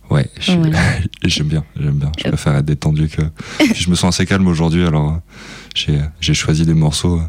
Ouais, 0.10 0.30
Ouais. 0.48 0.72
j'aime 1.26 1.48
bien, 1.48 1.64
j'aime 1.80 1.98
bien. 2.00 2.12
Je 2.18 2.28
préfère 2.28 2.56
être 2.56 2.66
détendu 2.66 3.08
que. 3.08 3.22
Je 3.76 3.90
me 3.90 3.96
sens 3.96 4.16
assez 4.16 4.26
calme 4.26 4.48
aujourd'hui, 4.48 4.84
alors 4.86 5.20
euh, 5.88 6.00
j'ai 6.20 6.34
choisi 6.34 6.66
des 6.66 6.74
morceaux 6.74 7.20
euh, 7.20 7.24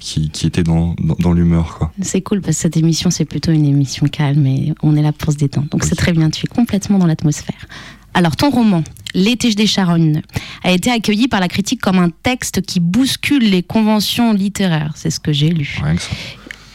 qui, 0.00 0.30
qui 0.30 0.46
étaient 0.46 0.62
dans, 0.62 0.94
dans, 0.98 1.16
dans 1.18 1.32
l'humeur, 1.32 1.78
quoi. 1.78 1.92
C'est 2.02 2.20
cool 2.20 2.40
parce 2.40 2.56
que 2.56 2.62
cette 2.62 2.76
émission, 2.76 3.10
c'est 3.10 3.24
plutôt 3.24 3.52
une 3.52 3.64
émission 3.64 4.06
calme 4.06 4.46
et 4.46 4.74
on 4.82 4.96
est 4.96 5.02
là 5.02 5.12
pour 5.12 5.32
se 5.32 5.38
détendre. 5.38 5.68
Donc 5.68 5.84
c'est 5.84 5.94
très 5.94 6.12
bien, 6.12 6.30
tu 6.30 6.46
es 6.46 6.48
complètement 6.48 6.98
dans 6.98 7.06
l'atmosphère. 7.06 7.66
Alors 8.14 8.34
ton 8.36 8.50
roman, 8.50 8.82
L'été 9.16 9.54
des 9.54 9.66
Charonnes, 9.66 10.20
a 10.62 10.72
été 10.72 10.90
accueilli 10.90 11.26
par 11.26 11.40
la 11.40 11.48
critique 11.48 11.80
comme 11.80 11.98
un 11.98 12.10
texte 12.10 12.60
qui 12.60 12.80
bouscule 12.80 13.50
les 13.50 13.62
conventions 13.62 14.34
littéraires. 14.34 14.92
C'est 14.94 15.08
ce 15.08 15.20
que 15.20 15.32
j'ai 15.32 15.48
lu. 15.48 15.78
Rien 15.82 15.96
que 15.96 16.02
ça. 16.02 16.10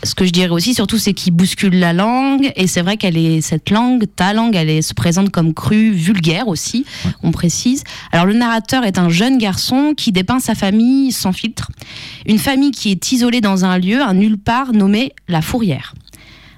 Ce 0.04 0.16
que 0.16 0.26
je 0.26 0.32
dirais 0.32 0.50
aussi, 0.50 0.74
surtout, 0.74 0.98
c'est 0.98 1.14
qu'il 1.14 1.34
bouscule 1.34 1.78
la 1.78 1.94
langue. 1.94 2.52
Et 2.56 2.66
c'est 2.66 2.82
vrai 2.82 2.98
qu'elle 2.98 3.18
est, 3.18 3.42
cette 3.42 3.70
langue, 3.70 4.06
ta 4.16 4.34
langue, 4.34 4.56
elle 4.56 4.70
est, 4.70 4.82
se 4.82 4.96
présente 4.96 5.30
comme 5.30 5.54
crue, 5.54 5.92
vulgaire 5.92 6.48
aussi, 6.48 6.86
on 7.22 7.32
précise. 7.32 7.84
Alors, 8.12 8.26
le 8.26 8.34
narrateur 8.34 8.84
est 8.84 8.98
un 8.98 9.10
jeune 9.10 9.38
garçon 9.38 9.94
qui 9.96 10.12
dépeint 10.12 10.40
sa 10.40 10.56
famille 10.56 11.12
sans 11.12 11.34
filtre. 11.34 11.72
Une 12.26 12.40
famille 12.40 12.72
qui 12.72 12.90
est 12.90 13.12
isolée 13.12 13.42
dans 13.42 13.64
un 13.64 13.78
lieu, 13.78 14.02
un 14.02 14.16
nulle 14.16 14.40
part, 14.40 14.74
nommé 14.74 15.14
La 15.28 15.42
Fourrière. 15.42 15.94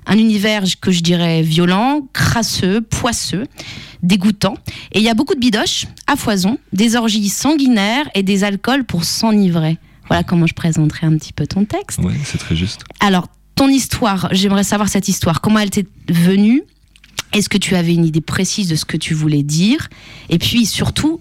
Un 0.06 0.18
univers 0.18 0.64
que 0.82 0.92
je 0.92 1.02
dirais 1.02 1.42
violent, 1.42 2.08
crasseux, 2.14 2.82
poisseux, 2.82 3.46
dégoûtant. 4.04 4.56
Et 4.94 5.00
il 5.00 5.04
y 5.04 5.10
a 5.10 5.14
beaucoup 5.14 5.36
de 5.36 5.40
bidoches, 5.40 5.88
à 6.08 6.16
foison, 6.16 6.58
des 6.72 6.96
orgies 6.96 7.30
sanguinaires 7.30 8.10
et 8.16 8.24
des 8.24 8.44
alcools 8.44 8.86
pour 8.86 9.04
s'enivrer. 9.04 9.78
Voilà 10.08 10.24
comment 10.24 10.46
je 10.48 10.54
présenterai 10.54 11.08
un 11.08 11.18
petit 11.18 11.34
peu 11.34 11.48
ton 11.48 11.66
texte. 11.66 12.00
Ouais, 12.00 12.14
c'est 12.26 12.38
très 12.38 12.56
juste. 12.56 12.82
Alors, 13.00 13.28
ton 13.56 13.68
histoire, 13.68 14.28
j'aimerais 14.32 14.64
savoir 14.64 14.90
cette 14.90 15.08
histoire. 15.08 15.42
Comment 15.42 15.60
elle 15.60 15.70
t'est 15.70 15.88
venue? 16.10 16.64
Est-ce 17.34 17.50
que 17.50 17.58
tu 17.58 17.76
avais 17.76 17.94
une 17.94 18.06
idée 18.06 18.22
précise 18.22 18.68
de 18.68 18.76
ce 18.76 18.86
que 18.86 18.98
tu 18.98 19.14
voulais 19.14 19.44
dire? 19.44 19.90
Et 20.30 20.38
puis 20.38 20.66
surtout, 20.66 21.20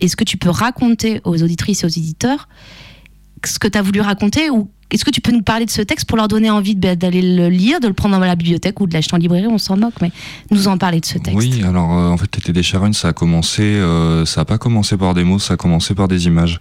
est-ce 0.00 0.16
que 0.16 0.24
tu 0.24 0.36
peux 0.36 0.50
raconter 0.50 1.20
aux 1.24 1.42
auditrices 1.42 1.82
et 1.82 1.86
aux 1.86 1.90
éditeurs 1.90 2.48
ce 3.44 3.58
que 3.58 3.66
tu 3.66 3.76
as 3.76 3.82
voulu 3.82 4.00
raconter 4.00 4.50
ou 4.50 4.68
est-ce 4.92 5.04
que 5.04 5.10
tu 5.10 5.20
peux 5.20 5.32
nous 5.32 5.42
parler 5.42 5.64
de 5.64 5.70
ce 5.70 5.82
texte 5.82 6.06
pour 6.06 6.16
leur 6.16 6.28
donner 6.28 6.48
envie 6.50 6.76
de- 6.76 6.94
d'aller 6.94 7.22
le 7.22 7.48
lire, 7.48 7.80
de 7.80 7.88
le 7.88 7.94
prendre 7.94 8.14
dans 8.16 8.24
la 8.24 8.36
bibliothèque 8.36 8.78
ou 8.80 8.86
de 8.86 8.92
l'acheter 8.94 9.14
en 9.14 9.18
librairie? 9.18 9.46
On 9.48 9.58
s'en 9.58 9.76
moque, 9.76 9.94
mais 10.00 10.12
nous 10.52 10.68
en 10.68 10.76
parler 10.78 11.00
de 11.00 11.06
ce 11.06 11.14
texte. 11.18 11.34
Oui, 11.36 11.62
alors 11.64 11.92
euh, 11.98 12.08
en 12.10 12.16
fait, 12.18 12.36
l'été 12.36 12.52
des 12.52 12.62
Charonnes, 12.62 12.92
ça 12.92 13.08
a 13.08 13.12
commencé, 13.12 13.62
euh, 13.62 14.24
ça 14.26 14.42
a 14.42 14.44
pas 14.44 14.58
commencé 14.58 14.96
par 14.96 15.14
des 15.14 15.24
mots, 15.24 15.38
ça 15.40 15.54
a 15.54 15.56
commencé 15.56 15.94
par 15.94 16.06
des 16.08 16.26
images. 16.26 16.60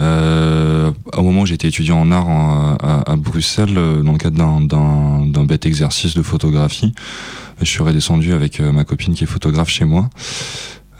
Euh, 0.00 0.90
au 1.16 1.22
moment 1.22 1.42
où 1.42 1.46
j'étais 1.46 1.68
étudiant 1.68 1.98
en 2.00 2.10
art 2.12 2.28
à, 3.06 3.16
Bruxelles, 3.16 3.76
euh, 3.76 4.02
dans 4.02 4.12
le 4.12 4.18
cadre 4.18 4.36
d'un- 4.66 5.44
bête 5.44 5.66
exercice 5.66 6.14
de 6.14 6.22
photographie, 6.22 6.94
je 7.60 7.64
suis 7.66 7.82
redescendu 7.82 8.32
avec 8.32 8.60
euh, 8.60 8.70
ma 8.70 8.84
copine 8.84 9.14
qui 9.14 9.24
est 9.24 9.26
photographe 9.26 9.70
chez 9.70 9.84
moi, 9.84 10.10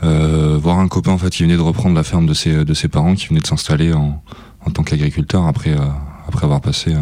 euh, 0.03 0.57
voir 0.61 0.79
un 0.79 0.87
copain 0.87 1.11
en 1.11 1.17
fait 1.17 1.29
qui 1.29 1.43
venait 1.43 1.55
de 1.55 1.61
reprendre 1.61 1.95
la 1.95 2.03
ferme 2.03 2.25
de 2.25 2.33
ses, 2.33 2.65
de 2.65 2.73
ses 2.73 2.87
parents, 2.87 3.15
qui 3.15 3.27
venait 3.27 3.41
de 3.41 3.47
s'installer 3.47 3.93
en, 3.93 4.21
en 4.65 4.71
tant 4.71 4.83
qu'agriculteur 4.83 5.45
après, 5.45 5.71
euh, 5.71 5.77
après 6.29 6.45
avoir 6.45 6.61
passé 6.61 6.93
euh, 6.93 6.99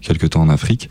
quelques 0.00 0.30
temps 0.30 0.42
en 0.42 0.48
Afrique. 0.48 0.88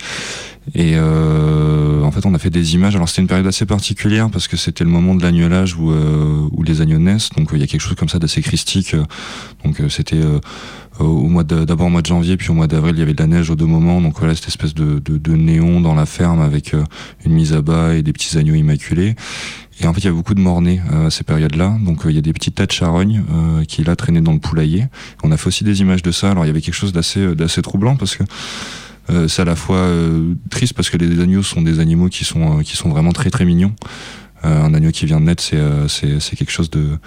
Et 0.76 0.94
euh, 0.96 2.04
en 2.04 2.12
fait, 2.12 2.26
on 2.26 2.34
a 2.36 2.40
fait 2.40 2.52
des 2.52 2.76
images. 2.76 2.96
Alors, 2.96 3.10
c'était 3.10 3.22
une 3.22 3.28
période 3.28 3.48
assez 3.48 3.66
particulière 3.66 4.30
parce 4.30 4.48
que 4.48 4.56
c'était 4.56 4.84
le 4.84 4.90
moment 4.90 5.16
de 5.16 5.24
l'agnelage 5.24 5.76
où, 5.76 5.92
euh, 5.92 6.48
où 6.52 6.62
les 6.62 6.82
agneaux 6.82 7.00
naissent. 7.00 7.32
Donc, 7.32 7.50
il 7.54 7.60
y 7.60 7.64
a 7.64 7.68
quelque 7.68 7.82
chose 7.82 7.96
comme 7.96 8.10
ça 8.10 8.20
d'assez 8.20 8.42
christique. 8.42 8.96
Donc, 9.64 9.82
c'était 9.90 10.22
au 11.00 11.28
mois 11.28 11.44
d'abord 11.44 11.88
au 11.88 11.90
mois 11.90 12.02
de 12.02 12.08
janvier, 12.08 12.38
puis 12.38 12.50
au 12.52 12.54
mois 12.54 12.68
d'avril, 12.68 12.94
il 12.96 13.00
y 13.00 13.02
avait 13.02 13.14
de 13.14 13.22
la 13.22 13.28
neige 13.28 13.50
aux 13.50 13.56
deux 13.56 13.66
moments. 13.66 14.00
Donc, 14.00 14.20
voilà, 14.20 14.36
cette 14.36 14.50
espèce 14.50 14.76
de, 14.76 15.00
de, 15.00 15.36
néon 15.36 15.82
dans 15.82 15.96
la 15.96 16.06
ferme 16.06 16.42
avec 16.42 16.76
une 17.26 17.34
mise 17.34 17.54
à 17.54 17.62
bas 17.62 17.96
et 17.96 18.04
des 18.04 18.14
petits 18.14 18.38
agneaux 18.38 18.56
immaculés. 18.56 19.16
Et 19.82 19.88
en 19.88 19.94
fait, 19.94 20.02
il 20.02 20.06
y 20.06 20.10
a 20.10 20.12
beaucoup 20.12 20.34
de 20.34 20.42
mornay 20.42 20.82
euh, 20.92 21.08
à 21.08 21.10
ces 21.10 21.24
périodes-là. 21.24 21.78
Donc, 21.82 22.06
euh, 22.06 22.12
il 22.12 22.16
y 22.16 22.18
a 22.18 22.22
des 22.22 22.34
petits 22.34 22.52
tas 22.52 22.66
de 22.66 22.72
charognes 22.72 23.24
euh, 23.32 23.64
qui, 23.64 23.84
là, 23.84 23.96
traînaient 23.96 24.22
dans 24.22 24.34
le 24.34 24.40
poulailler. 24.40 24.88
On 25.24 25.32
a 25.32 25.38
fait 25.38 25.48
aussi 25.48 25.64
des 25.64 25.82
images 25.82 26.04
de 26.04 26.12
ça. 26.12 26.32
Alors, 26.32 26.46
il 26.46 26.48
y 26.48 26.52
avait 26.52 26.62
quelque 26.62 26.74
chose 26.74 26.94
d'assez 26.94 27.62
troublant 27.62 27.96
parce 27.96 28.16
que 28.16 28.24
c'est 29.28 29.42
à 29.42 29.46
la 29.46 29.56
fois 29.56 29.90
triste 30.52 30.74
parce 30.74 30.92
que 30.92 30.98
les 30.98 31.20
agneaux 31.20 31.42
sont 31.42 31.64
des 31.64 31.80
animaux 31.80 32.10
qui 32.10 32.26
sont, 32.26 32.62
vraiment 32.86 33.12
très 33.12 33.32
très 33.32 33.44
mignons. 33.44 33.74
Un 34.44 34.72
agneau 34.76 34.92
qui 34.92 35.08
vient 35.08 35.20
de 35.20 35.26
naître, 35.26 35.44
c'est 35.44 36.36
quelque 36.36 36.52
chose 36.52 36.70
de, 36.70 37.00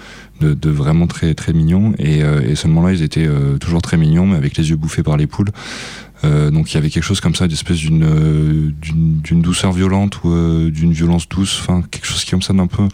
vraiment 0.69 1.07
très 1.07 1.33
très 1.33 1.53
mignon. 1.53 1.93
Et, 1.97 2.23
euh, 2.23 2.41
là, 2.41 2.91
ils 2.91 3.03
étaient 3.03 3.29
toujours 3.61 3.81
très 3.81 3.95
mignons, 3.95 4.27
mais 4.27 4.35
avec 4.35 4.57
les 4.57 4.69
yeux 4.69 4.75
bouffés 4.75 5.01
par 5.01 5.15
les 5.15 5.27
poules. 5.27 5.51
Euh, 6.23 6.51
donc 6.51 6.71
il 6.71 6.75
y 6.75 6.77
avait 6.77 6.89
quelque 6.89 7.03
chose 7.03 7.19
comme 7.19 7.35
ça, 7.35 7.47
d'espèce 7.47 7.77
d'une 7.77 8.03
euh, 8.03 8.71
d'une 8.81 9.21
d'une 9.21 9.41
douceur 9.41 9.73
violente 9.73 10.23
ou 10.23 10.31
euh, 10.31 10.71
d'une 10.71 10.93
violence 10.93 11.27
douce, 11.27 11.59
enfin 11.61 11.83
quelque 11.91 12.05
chose 12.05 12.23
qui 12.23 12.31
comme 12.31 12.41
ça 12.41 12.53
d'un 12.53 12.67
peu 12.67 12.87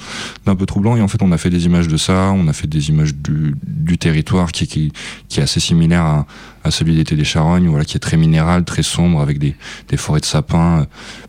d'un 0.45 0.55
peu 0.55 0.65
troublant. 0.65 0.95
Et 0.95 1.01
en 1.01 1.07
fait, 1.07 1.21
on 1.21 1.31
a 1.31 1.37
fait 1.37 1.49
des 1.49 1.65
images 1.65 1.87
de 1.87 1.97
ça, 1.97 2.31
on 2.35 2.47
a 2.47 2.53
fait 2.53 2.67
des 2.67 2.89
images 2.89 3.13
du, 3.15 3.55
du 3.63 3.97
territoire 3.97 4.51
qui, 4.51 4.67
qui 4.67 4.91
qui 5.27 5.39
est 5.39 5.43
assez 5.43 5.59
similaire 5.59 6.03
à, 6.03 6.25
à 6.63 6.71
celui 6.71 6.95
d'été 6.95 7.15
des 7.15 7.23
Charognes, 7.23 7.67
voilà, 7.67 7.85
qui 7.85 7.97
est 7.97 7.99
très 7.99 8.17
minéral, 8.17 8.65
très 8.65 8.83
sombre, 8.83 9.21
avec 9.21 9.37
des 9.37 9.55
des 9.89 9.97
forêts 9.97 10.21
de 10.21 10.25
sapins, 10.25 10.81
euh, 10.81 10.85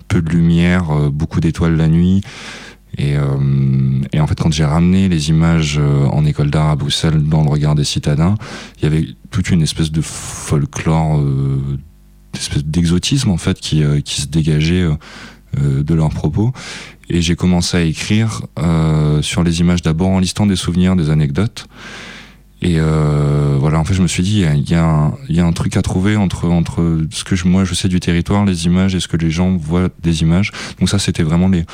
peu 0.09 0.23
de 0.23 0.31
lumière, 0.31 1.11
beaucoup 1.11 1.41
d'étoiles 1.41 1.77
la 1.77 1.89
nuit. 1.89 2.23
Et, 2.99 3.17
euh, 3.17 4.01
et 4.13 4.21
en 4.21 4.27
fait, 4.27 4.39
quand 4.41 4.53
j'ai 4.53 4.65
ramené 4.65 5.09
les 5.09 5.31
images 5.31 5.79
en 5.79 6.25
école 6.25 6.51
d'art 6.51 6.71
à 6.71 6.77
Bruxelles 6.77 7.23
dans 7.23 7.45
le 7.45 7.49
regard 7.49 7.77
des 7.77 7.85
citadins, 7.85 8.35
il 8.79 8.83
y 8.83 8.87
avait 8.87 9.07
toute 9.31 9.51
une 9.51 9.63
espèce 9.63 9.93
de 9.93 10.01
folklore, 10.03 11.21
euh, 11.21 11.79
d'espèce 12.33 12.65
d'exotisme 12.65 13.31
en 13.31 13.37
fait 13.37 13.61
qui, 13.61 13.83
euh, 13.83 14.01
qui 14.01 14.21
se 14.21 14.27
dégageait 14.27 14.83
euh, 14.83 14.95
euh, 15.59 15.83
de 15.83 15.95
leurs 15.95 16.11
propos. 16.11 16.53
Et 17.09 17.23
j'ai 17.23 17.35
commencé 17.35 17.77
à 17.77 17.81
écrire 17.81 18.43
sur 19.21 19.43
les 19.43 19.59
images 19.59 19.83
d'abord 19.83 20.11
en 20.11 20.21
listant 20.21 20.47
des 20.47 20.55
souvenirs, 20.55 20.95
des 20.95 21.11
anecdotes. 21.11 21.67
Et 22.63 22.79
voilà, 22.79 23.81
en 23.81 23.85
fait, 23.85 23.95
je 23.95 24.03
me 24.03 24.07
suis 24.07 24.23
dit, 24.23 24.43
il 24.43 24.61
y 24.61 24.75
y 24.75 25.35
y 25.35 25.41
a 25.41 25.45
un 25.45 25.53
truc 25.53 25.77
à 25.77 25.83
trouver 25.83 26.15
entre, 26.15 26.49
entre 26.49 27.01
ce 27.11 27.25
que 27.25 27.35
je, 27.35 27.49
moi 27.49 27.65
je 27.65 27.75
sais 27.75 27.89
du 27.89 27.99
territoire, 27.99 28.45
les 28.45 28.67
images, 28.67 28.95
et 28.95 29.01
ce 29.01 29.09
que 29.09 29.17
les 29.17 29.33
gens 29.33 29.57
voient 29.57 29.89
des 30.01 30.23
images. 30.23 30.53
Donc 30.79 30.89
ça, 30.89 31.01
c'était 31.01 31.25
vraiment 31.25 31.49
les, 31.49 31.65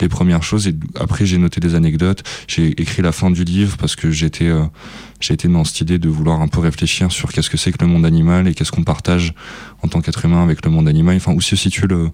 les 0.00 0.08
premières 0.08 0.42
choses. 0.42 0.66
Et 0.68 0.74
après, 0.98 1.26
j'ai 1.26 1.36
noté 1.36 1.60
des 1.60 1.74
anecdotes. 1.74 2.22
J'ai 2.46 2.68
écrit 2.80 3.02
la 3.02 3.12
fin 3.12 3.30
du 3.30 3.44
livre 3.44 3.76
parce 3.76 3.94
que 3.94 4.10
j'étais 4.10 4.50
j'ai 5.20 5.34
été 5.34 5.48
dans 5.48 5.64
cette 5.64 5.80
idée 5.80 5.98
de 5.98 6.08
vouloir 6.08 6.40
un 6.40 6.48
peu 6.48 6.60
réfléchir 6.60 7.10
sur 7.10 7.32
qu'est-ce 7.32 7.50
que 7.50 7.56
c'est 7.56 7.72
que 7.72 7.84
le 7.84 7.90
monde 7.90 8.06
animal 8.06 8.46
et 8.46 8.54
qu'est-ce 8.54 8.70
qu'on 8.72 8.84
partage 8.84 9.34
en 9.82 9.88
tant 9.88 10.00
qu'être 10.00 10.24
humain 10.24 10.42
avec 10.42 10.64
le 10.64 10.70
monde 10.70 10.88
animal. 10.88 11.16
Enfin, 11.16 11.32
où 11.32 11.40
se 11.40 11.56
situe 11.56 11.86
le, 11.86 12.10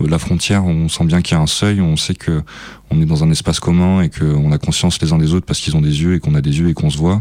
la 0.00 0.18
frontière? 0.18 0.64
On 0.64 0.88
sent 0.88 1.04
bien 1.04 1.22
qu'il 1.22 1.36
y 1.36 1.38
a 1.38 1.42
un 1.42 1.46
seuil. 1.46 1.80
On 1.80 1.96
sait 1.96 2.14
que 2.14 2.42
on 2.90 3.00
est 3.02 3.06
dans 3.06 3.24
un 3.24 3.30
espace 3.30 3.58
commun 3.58 4.02
et 4.02 4.10
qu'on 4.10 4.52
a 4.52 4.58
conscience 4.58 5.00
les 5.02 5.12
uns 5.12 5.18
des 5.18 5.34
autres 5.34 5.44
parce 5.44 5.60
qu'ils 5.60 5.76
ont 5.76 5.80
des 5.80 6.02
yeux 6.02 6.14
et 6.14 6.20
qu'on 6.20 6.34
a 6.34 6.40
des 6.40 6.58
yeux 6.60 6.68
et 6.68 6.74
qu'on 6.74 6.88
se 6.88 6.98
voit. 6.98 7.20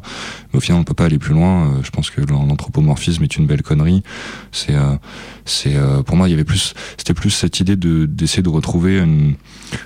Mais 0.53 0.57
au 0.57 0.61
final, 0.61 0.79
on 0.79 0.83
peut 0.83 0.93
pas 0.93 1.05
aller 1.05 1.19
plus 1.19 1.33
loin. 1.33 1.65
Euh, 1.65 1.83
Je 1.83 1.89
pense 1.89 2.09
que 2.09 2.21
l'anthropomorphisme 2.21 3.23
est 3.23 3.35
une 3.35 3.47
belle 3.47 3.63
connerie. 3.63 4.03
C'est, 4.51 4.75
euh, 4.75 4.95
c'est, 5.43 5.75
euh, 5.75 6.03
pour 6.03 6.17
moi, 6.17 6.27
il 6.27 6.31
y 6.31 6.33
avait 6.33 6.43
plus, 6.43 6.73
c'était 6.97 7.13
plus 7.13 7.31
cette 7.31 7.59
idée 7.59 7.75
de 7.75 8.05
d'essayer 8.05 8.43
de 8.43 8.49
retrouver 8.49 8.99
une, 8.99 9.35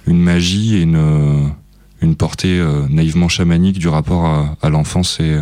une 0.06 0.22
magie 0.22 0.76
et 0.76 0.82
une, 0.82 1.52
une 2.02 2.16
portée 2.16 2.60
euh, 2.60 2.88
naïvement 2.90 3.28
chamanique 3.28 3.80
du 3.80 3.88
rapport 3.88 4.26
à, 4.26 4.58
à 4.62 4.70
l'enfance 4.70 5.20
et 5.20 5.34
euh, 5.34 5.42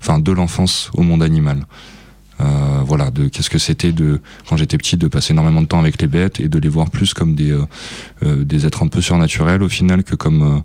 enfin 0.00 0.18
de 0.18 0.32
l'enfance 0.32 0.90
au 0.94 1.02
monde 1.02 1.22
animal. 1.22 1.66
Euh, 2.40 2.80
voilà, 2.84 3.12
de 3.12 3.28
qu'est-ce 3.28 3.48
que 3.48 3.58
c'était 3.58 3.92
de 3.92 4.20
quand 4.48 4.56
j'étais 4.56 4.76
petit 4.76 4.96
de 4.96 5.06
passer 5.06 5.32
énormément 5.32 5.62
de 5.62 5.66
temps 5.66 5.78
avec 5.78 6.02
les 6.02 6.08
bêtes 6.08 6.40
et 6.40 6.48
de 6.48 6.58
les 6.58 6.68
voir 6.68 6.90
plus 6.90 7.14
comme 7.14 7.36
des 7.36 7.52
euh, 7.52 8.44
des 8.44 8.66
êtres 8.66 8.82
un 8.82 8.88
peu 8.88 9.00
surnaturels 9.00 9.62
au 9.62 9.68
final 9.68 10.02
que 10.02 10.16
comme 10.16 10.62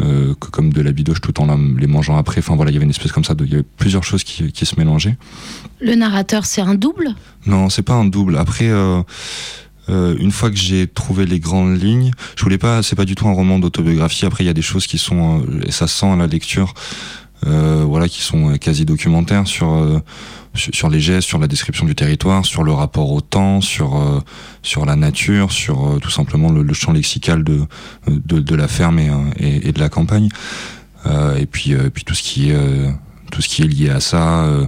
euh, 0.00 0.34
que 0.40 0.48
comme 0.48 0.72
de 0.72 0.80
la 0.82 0.90
bidoche 0.90 1.20
tout 1.20 1.40
en 1.40 1.56
les 1.76 1.86
mangeant 1.86 2.16
après. 2.16 2.40
Enfin 2.40 2.56
voilà, 2.56 2.72
il 2.72 2.74
y 2.74 2.76
avait 2.78 2.84
une 2.84 2.90
espèce 2.90 3.12
comme 3.12 3.22
ça, 3.22 3.34
il 3.38 3.48
y 3.48 3.54
avait 3.54 3.62
plusieurs 3.76 4.02
choses 4.02 4.24
qui, 4.24 4.50
qui 4.50 4.66
se 4.66 4.74
mélangeaient. 4.76 5.16
Le 5.80 5.94
narrateur, 5.94 6.46
c'est 6.46 6.62
un 6.62 6.74
double? 6.74 7.14
Non, 7.46 7.70
c'est 7.70 7.82
pas 7.82 7.94
un 7.94 8.06
double. 8.06 8.36
Après, 8.36 8.68
euh, 9.88 10.16
une 10.18 10.30
fois 10.30 10.50
que 10.50 10.56
j'ai 10.56 10.86
trouvé 10.86 11.26
les 11.26 11.40
grandes 11.40 11.80
lignes, 11.80 12.12
je 12.36 12.42
voulais 12.42 12.58
pas. 12.58 12.82
C'est 12.82 12.96
pas 12.96 13.04
du 13.04 13.14
tout 13.14 13.28
un 13.28 13.32
roman 13.32 13.58
d'autobiographie. 13.58 14.26
Après, 14.26 14.44
il 14.44 14.46
y 14.46 14.50
a 14.50 14.54
des 14.54 14.62
choses 14.62 14.86
qui 14.86 14.98
sont, 14.98 15.40
euh, 15.40 15.66
et 15.66 15.72
ça 15.72 15.86
se 15.86 15.98
sent 15.98 16.06
à 16.06 16.16
la 16.16 16.26
lecture, 16.26 16.74
euh, 17.46 17.84
voilà, 17.86 18.08
qui 18.08 18.22
sont 18.22 18.56
quasi 18.58 18.84
documentaires 18.84 19.46
sur 19.46 20.02
sur 20.54 20.88
les 20.88 21.00
gestes, 21.00 21.26
sur 21.26 21.38
la 21.38 21.48
description 21.48 21.84
du 21.84 21.96
territoire, 21.96 22.46
sur 22.46 22.62
le 22.62 22.72
rapport 22.72 23.10
au 23.10 23.20
temps, 23.20 23.60
sur 23.60 24.22
sur 24.62 24.86
la 24.86 24.94
nature, 24.94 25.50
sur 25.50 25.98
tout 26.00 26.10
simplement 26.10 26.50
le, 26.50 26.72
champ 26.72 26.92
lexical 26.92 27.42
de 27.42 27.62
de, 28.06 28.54
la 28.54 28.68
ferme 28.68 29.00
et, 29.36 29.72
de 29.72 29.80
la 29.80 29.88
campagne. 29.88 30.28
Et 31.36 31.46
puis 31.46 31.74
puis 31.92 32.04
tout 32.04 32.14
ce 32.14 32.22
qui 32.22 32.50
est 32.50 32.56
tout 33.34 33.42
ce 33.42 33.48
qui 33.48 33.62
est 33.62 33.66
lié 33.66 33.90
à 33.90 33.98
ça, 33.98 34.44
euh, 34.44 34.66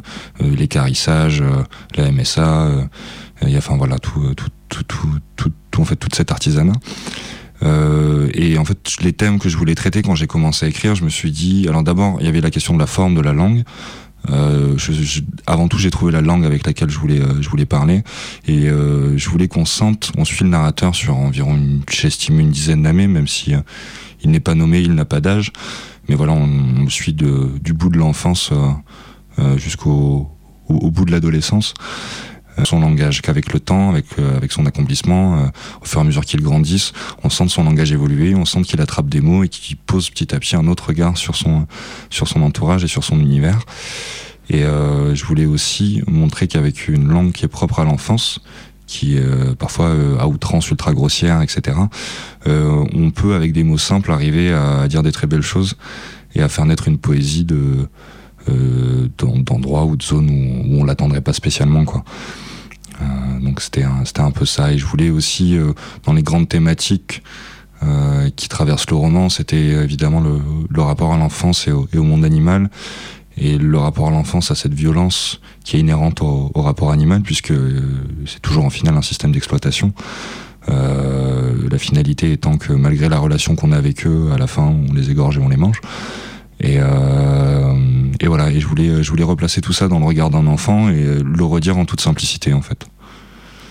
la 1.97 2.11
MSA, 2.11 2.69
enfin 3.57 3.77
voilà 3.77 3.99
tout 3.99 4.35
tout 4.35 4.49
tout 4.69 5.81
en 5.81 5.85
fait 5.85 5.97
toute 5.97 6.15
cette 6.15 6.31
artisanat. 6.31 6.73
Euh, 7.63 8.29
et 8.35 8.59
en 8.59 8.65
fait, 8.65 8.97
les 9.01 9.13
thèmes 9.13 9.39
que 9.39 9.49
je 9.49 9.57
voulais 9.57 9.75
traiter 9.75 10.03
quand 10.03 10.15
j'ai 10.15 10.27
commencé 10.27 10.67
à 10.67 10.69
écrire, 10.69 10.95
je 10.95 11.05
me 11.05 11.09
suis 11.09 11.31
dit, 11.31 11.67
alors 11.69 11.83
d'abord, 11.83 12.19
il 12.21 12.27
y 12.27 12.29
avait 12.29 12.41
la 12.41 12.51
question 12.51 12.75
de 12.75 12.79
la 12.79 12.87
forme 12.87 13.15
de 13.15 13.21
la 13.21 13.33
langue. 13.33 13.63
Euh, 14.31 14.77
avant 15.47 15.69
tout, 15.69 15.79
j'ai 15.79 15.91
trouvé 15.91 16.13
la 16.13 16.21
langue 16.21 16.45
avec 16.45 16.67
laquelle 16.67 16.91
je 16.91 16.99
voulais, 16.99 17.21
euh, 17.21 17.41
je 17.41 17.49
voulais 17.49 17.67
parler, 17.67 18.03
et 18.47 18.67
je 18.67 19.29
voulais 19.29 19.49
qu'on 19.49 19.65
sente, 19.65 20.13
on 20.17 20.25
suit 20.25 20.45
le 20.45 20.51
narrateur 20.51 20.95
sur 20.95 21.17
environ, 21.17 21.59
j'estime 21.91 22.41
une 22.41 22.51
dizaine 22.51 22.83
d'années, 22.83 23.07
même 23.07 23.29
si 23.29 23.53
il 24.23 24.31
n'est 24.31 24.41
pas 24.41 24.55
nommé, 24.55 24.81
il 24.81 24.95
n'a 24.95 25.05
pas 25.05 25.21
d'âge, 25.21 25.53
mais 26.09 26.15
voilà, 26.15 26.33
on, 26.33 26.49
on 26.85 26.89
suit 26.89 27.13
du 27.13 27.73
bout 27.73 27.89
de 27.89 27.99
l'enfance 27.99 28.53
jusqu'au 29.57 30.29
au, 30.69 30.75
au 30.75 30.91
bout 30.91 31.05
de 31.05 31.13
l'adolescence. 31.13 31.75
Euh, 32.59 32.65
Son 32.65 32.81
langage, 32.81 33.21
qu'avec 33.23 33.53
le 33.53 33.61
temps, 33.61 33.91
avec, 33.91 34.07
euh, 34.19 34.37
avec 34.37 34.53
son 34.53 34.67
accomplissement, 34.67 35.39
euh, 35.39 35.47
au 35.83 35.85
fur 35.85 35.99
et 35.99 36.03
à 36.03 36.05
mesure 36.05 36.25
qu'il 36.25 36.41
grandisse, 36.41 36.93
on 37.23 37.31
sent 37.31 37.49
son 37.49 37.65
langage 37.65 37.93
évoluer, 37.93 38.35
on 38.35 38.45
sent 38.45 38.63
qu'il 38.63 38.81
attrape 38.81 39.09
des 39.09 39.21
mots 39.21 39.45
et 39.45 39.49
qu'il 39.49 39.77
pose 39.77 40.09
petit 40.11 40.35
à 40.35 40.39
petit 40.39 40.57
un 40.57 40.67
autre 40.67 40.89
regard 40.89 41.17
sur 41.17 41.35
son, 41.37 41.67
sur 42.11 42.29
son 42.29 42.43
entourage 42.43 42.83
et 42.85 42.89
sur 42.89 43.05
son 43.05 43.19
univers. 43.21 43.61
Et 44.49 44.65
euh, 44.65 45.15
je 45.15 45.25
voulais 45.25 45.47
aussi 45.47 46.03
montrer 46.07 46.47
qu'avec 46.47 46.89
une 46.89 47.09
langue 47.09 47.33
qui 47.33 47.45
est 47.45 47.49
propre 47.49 47.81
à 47.81 47.85
l'enfance, 47.85 48.41
qui 48.87 49.17
est 49.17 49.21
euh, 49.21 49.55
parfois 49.57 49.87
euh, 49.87 50.17
à 50.21 50.29
outrance 50.29 50.71
ultra 50.71 50.93
grossière, 50.95 51.43
etc., 51.43 51.77
on 52.47 53.11
peut 53.11 53.35
avec 53.35 53.53
des 53.53 53.65
mots 53.65 53.77
simples 53.79 54.13
arriver 54.13 54.53
à 54.53 54.87
dire 54.87 55.03
des 55.03 55.11
très 55.11 55.27
belles 55.27 55.43
choses 55.43 55.75
et 56.37 56.43
à 56.43 56.49
faire 56.49 56.65
naître 56.65 56.87
une 56.87 56.99
poésie 56.99 57.45
de 57.45 57.89
d'en- 59.19 59.39
d'endroits 59.41 59.85
ou 59.87 59.97
de 59.97 60.03
zones 60.05 60.31
où, 60.31 60.63
où 60.77 60.81
on 60.81 60.85
l'attendrait 60.85 61.21
pas 61.21 61.33
spécialement, 61.33 61.85
quoi. 61.85 62.05
Euh, 63.03 63.41
donc 63.41 63.61
c'était 63.61 63.85
un, 63.85 64.03
un 64.19 64.31
peu 64.31 64.45
ça. 64.45 64.73
Et 64.73 64.79
je 64.79 64.87
voulais 64.87 65.11
aussi, 65.11 65.57
euh, 65.57 65.73
dans 66.05 66.13
les 66.13 66.23
grandes 66.23 66.49
thématiques 66.49 67.23
euh, 67.83 68.31
qui 68.37 68.49
traversent 68.49 68.91
le 68.91 68.97
roman, 68.97 69.29
c'était 69.29 69.57
évidemment 69.57 70.21
le, 70.21 70.83
rapport 70.83 71.13
à 71.13 71.19
l'enfance 71.19 71.69
et 71.69 71.73
au, 71.73 72.03
monde 72.03 72.25
animal, 72.25 72.71
et 73.37 73.59
le 73.59 73.79
rapport 73.79 74.09
à 74.09 74.11
l'enfance 74.11 74.51
à 74.51 74.55
cette 74.55 74.73
violence 74.73 75.41
qui 75.65 75.77
est 75.77 75.81
inhérente 75.81 76.23
au, 76.23 76.51
rapport 76.57 76.91
animal, 76.91 77.23
puisque 77.23 77.53
c'est 78.25 78.41
toujours 78.41 78.65
en 78.65 78.71
final 78.71 78.97
un 78.97 79.03
système 79.03 79.33
d'exploitation. 79.33 79.93
La 80.69 81.79
finalité 81.79 82.33
étant 82.33 82.57
que 82.57 82.73
malgré 82.73 83.09
la 83.09 83.19
relation 83.19 83.57
qu'on 83.57 83.73
a 83.73 83.77
avec 83.77 84.07
eux, 84.07 84.31
à 84.35 84.39
la 84.39 84.47
fin 84.47 84.63
on 84.63 84.93
les 84.95 85.11
égorge 85.11 85.37
et 85.37 85.41
on 85.41 85.49
les 85.49 85.57
mange. 85.57 85.81
Et, 86.61 86.79
et 88.21 88.27
voilà, 88.27 88.51
et 88.51 88.61
je 88.61 88.67
voulais, 88.67 89.03
je 89.03 89.11
voulais 89.11 89.25
replacer 89.25 89.61
tout 89.61 89.73
ça 89.73 89.89
dans 89.89 89.99
le 89.99 90.05
regard 90.05 90.31
d'un 90.31 90.47
enfant 90.47 90.89
et 90.89 91.03
le 91.23 91.45
redire 91.45 91.77
en 91.77 91.85
toute 91.85 92.01
simplicité 92.01 92.53
en 92.53 92.63
fait. 92.63 92.87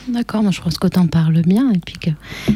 D'accord, 0.07 0.51
je 0.51 0.61
pense 0.61 0.77
que 0.77 0.87
t'en 0.87 1.07
parles 1.07 1.41
bien. 1.41 1.71
Et 1.73 1.79
puis 1.79 1.95
que... 1.99 2.09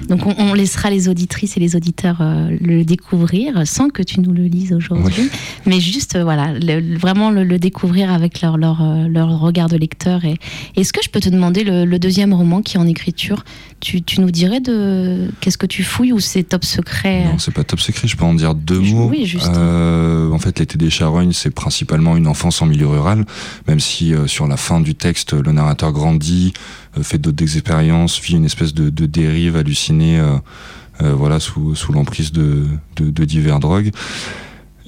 Donc 0.07 0.25
on, 0.25 0.35
on 0.37 0.53
laissera 0.53 0.89
les 0.89 1.09
auditrices 1.09 1.57
et 1.57 1.59
les 1.59 1.75
auditeurs 1.75 2.17
euh, 2.21 2.55
le 2.61 2.83
découvrir 2.83 3.65
sans 3.67 3.89
que 3.89 4.03
tu 4.03 4.19
nous 4.19 4.31
le 4.33 4.43
lises 4.43 4.71
aujourd'hui. 4.73 5.29
Mais 5.65 5.79
juste, 5.79 6.15
euh, 6.15 6.23
voilà, 6.23 6.53
le- 6.53 6.97
vraiment 6.97 7.31
le, 7.31 7.43
le 7.43 7.57
découvrir 7.59 8.11
avec 8.11 8.41
leur, 8.41 8.57
leur, 8.57 8.81
euh, 8.83 9.07
leur 9.07 9.39
regard 9.39 9.67
de 9.69 9.77
lecteur. 9.77 10.25
Et 10.25 10.37
Est-ce 10.75 10.93
que 10.93 10.99
je 11.03 11.09
peux 11.09 11.19
te 11.19 11.29
demander 11.29 11.63
le, 11.63 11.85
le 11.85 11.99
deuxième 11.99 12.33
roman 12.33 12.61
qui 12.61 12.77
est 12.77 12.79
en 12.79 12.87
écriture? 12.87 13.43
Tu, 13.79 14.01
tu 14.01 14.21
nous 14.21 14.31
dirais 14.31 14.59
de 14.59 15.29
qu'est-ce 15.39 15.57
que 15.57 15.65
tu 15.65 15.83
fouilles 15.83 16.13
ou 16.13 16.19
c'est 16.19 16.43
top 16.43 16.65
secret? 16.65 17.25
Non, 17.25 17.37
c'est 17.39 17.53
pas 17.53 17.63
top 17.63 17.79
secret, 17.79 18.07
je 18.07 18.15
peux 18.17 18.25
en 18.25 18.33
dire 18.33 18.53
deux 18.55 18.79
mots. 18.79 19.07
oui, 19.09 19.25
juste. 19.25 19.49
Euh, 19.55 20.31
en 20.31 20.37
fait, 20.39 20.59
l'été 20.59 20.77
des 20.77 20.89
charognes, 20.89 21.31
c'est 21.33 21.49
principalement 21.51 22.15
une 22.17 22.27
enfance 22.27 22.61
en 22.61 22.65
milieu 22.65 22.87
rural, 22.87 23.25
même 23.67 23.79
si 23.79 24.13
sur 24.27 24.47
la 24.47 24.57
fin 24.57 24.81
du 24.81 24.95
texte, 24.95 25.33
le 25.33 25.51
narrateur 25.51 25.91
grandit, 25.93 26.53
fait 27.01 27.17
d'autres 27.17 27.37
expériences, 27.43 28.19
vit 28.19 28.35
une 28.35 28.45
espèce 28.45 28.73
de, 28.73 29.05
dérive 29.05 29.55
hallucinée, 29.55 30.19
euh, 30.19 30.37
euh, 31.01 31.13
voilà, 31.13 31.39
sous, 31.39 31.75
sous 31.75 31.93
l'emprise 31.93 32.31
de, 32.31 32.65
de, 32.95 33.25
divers 33.25 33.59
drogues. 33.59 33.91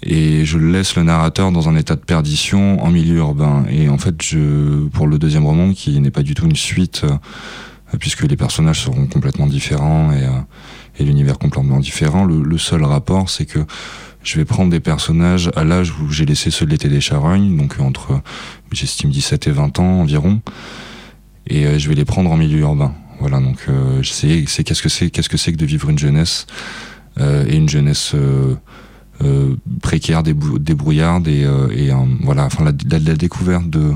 Et 0.03 0.45
je 0.45 0.57
laisse 0.57 0.95
le 0.95 1.03
narrateur 1.03 1.51
dans 1.51 1.69
un 1.69 1.75
état 1.75 1.95
de 1.95 2.01
perdition 2.01 2.83
en 2.83 2.89
milieu 2.89 3.17
urbain. 3.17 3.65
Et 3.69 3.87
en 3.87 3.97
fait, 3.97 4.21
je, 4.21 4.87
pour 4.89 5.07
le 5.07 5.19
deuxième 5.19 5.45
roman, 5.45 5.73
qui 5.73 5.99
n'est 5.99 6.11
pas 6.11 6.23
du 6.23 6.33
tout 6.33 6.45
une 6.45 6.55
suite, 6.55 7.03
euh, 7.03 7.97
puisque 7.99 8.23
les 8.23 8.37
personnages 8.37 8.83
seront 8.83 9.05
complètement 9.05 9.47
différents 9.47 10.11
et, 10.11 10.25
et 10.99 11.05
l'univers 11.05 11.37
complètement 11.37 11.79
différent, 11.79 12.25
le, 12.25 12.41
le 12.41 12.57
seul 12.57 12.83
rapport, 12.83 13.29
c'est 13.29 13.45
que 13.45 13.59
je 14.23 14.37
vais 14.37 14.45
prendre 14.45 14.69
des 14.69 14.79
personnages 14.79 15.49
à 15.55 15.63
l'âge 15.63 15.91
où 15.99 16.09
j'ai 16.11 16.25
laissé 16.25 16.51
ceux 16.51 16.65
de 16.65 16.71
l'été 16.71 16.89
des 16.89 17.01
charognes, 17.01 17.57
donc 17.57 17.79
entre, 17.79 18.21
j'estime, 18.71 19.09
17 19.09 19.47
et 19.47 19.51
20 19.51 19.79
ans 19.79 20.01
environ, 20.01 20.41
et 21.47 21.65
euh, 21.65 21.77
je 21.77 21.89
vais 21.89 21.95
les 21.95 22.05
prendre 22.05 22.31
en 22.31 22.37
milieu 22.37 22.59
urbain. 22.59 22.93
Voilà, 23.19 23.39
donc 23.39 23.65
euh, 23.69 24.01
c'est 24.03 24.63
qu'est-ce 24.63 24.81
que 24.81 24.89
c'est 24.89 25.09
qu'est-ce 25.09 25.29
que 25.29 25.37
c'est 25.37 25.51
que 25.51 25.57
de 25.57 25.65
vivre 25.65 25.89
une 25.89 25.99
jeunesse 25.99 26.47
euh, 27.19 27.45
et 27.47 27.55
une 27.55 27.69
jeunesse 27.69 28.15
précaire, 29.81 30.23
débrou- 30.23 30.57
débrouillarde 30.57 31.27
et, 31.27 31.45
voilà, 32.21 32.45
enfin 32.45 32.63
la, 32.63 32.71
découverte 32.71 33.69
de 33.69 33.93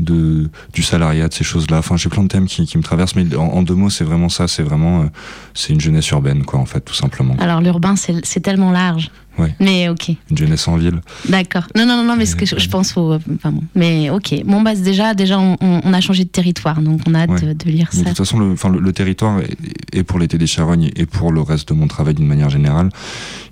du 0.00 0.82
salariat, 0.82 1.28
de 1.28 1.32
ces 1.32 1.44
choses-là. 1.44 1.78
Enfin, 1.78 1.96
j'ai 1.96 2.08
plein 2.08 2.24
de 2.24 2.28
thèmes 2.28 2.46
qui, 2.46 2.76
me 2.76 2.82
traversent, 2.82 3.14
mais 3.14 3.36
en, 3.36 3.62
deux 3.62 3.76
mots, 3.76 3.88
c'est 3.88 4.04
vraiment 4.04 4.28
ça. 4.28 4.48
C'est 4.48 4.64
vraiment, 4.64 5.06
c'est 5.54 5.72
une 5.72 5.80
jeunesse 5.80 6.10
urbaine, 6.10 6.44
quoi, 6.44 6.58
en 6.58 6.66
fait, 6.66 6.80
tout 6.80 6.94
simplement. 6.94 7.36
Alors 7.38 7.60
l'urbain, 7.60 7.94
c'est 7.96 8.40
tellement 8.40 8.72
large. 8.72 9.10
Ouais. 9.38 9.54
Mais 9.60 9.88
ok. 9.88 10.10
Une 10.30 10.36
jeunesse 10.36 10.68
en 10.68 10.76
ville. 10.76 11.00
D'accord. 11.28 11.66
Non, 11.74 11.86
non, 11.86 11.96
non, 11.96 12.04
non, 12.04 12.16
mais 12.16 12.26
ce 12.26 12.36
que 12.36 12.44
je, 12.44 12.58
je 12.58 12.68
pense 12.68 12.96
au. 12.96 13.14
Enfin 13.34 13.50
bon. 13.52 13.62
Mais 13.74 14.10
ok. 14.10 14.42
Bon, 14.44 14.60
bah, 14.60 14.74
déjà, 14.74 15.14
déjà 15.14 15.38
on, 15.38 15.56
a 15.92 16.00
changé 16.00 16.24
de 16.24 16.28
territoire, 16.28 16.80
donc 16.82 17.00
on 17.06 17.14
a 17.14 17.20
hâte 17.20 17.30
Ouais. 17.30 17.40
de, 17.40 17.52
de 17.54 17.70
lire 17.70 17.88
Mais 17.92 17.98
ça. 17.98 18.04
de 18.04 18.08
toute 18.10 18.18
façon, 18.18 18.38
le, 18.38 18.52
enfin, 18.52 18.68
le, 18.68 18.78
le 18.80 18.92
territoire, 18.92 19.40
est- 19.40 19.56
et 19.94 20.02
pour 20.02 20.18
l'été 20.18 20.36
des 20.38 20.46
charognes 20.46 20.90
et 20.96 21.06
pour 21.06 21.32
le 21.32 21.40
reste 21.40 21.68
de 21.70 21.74
mon 21.74 21.86
travail 21.86 22.14
d'une 22.14 22.26
manière 22.26 22.50
générale, 22.50 22.90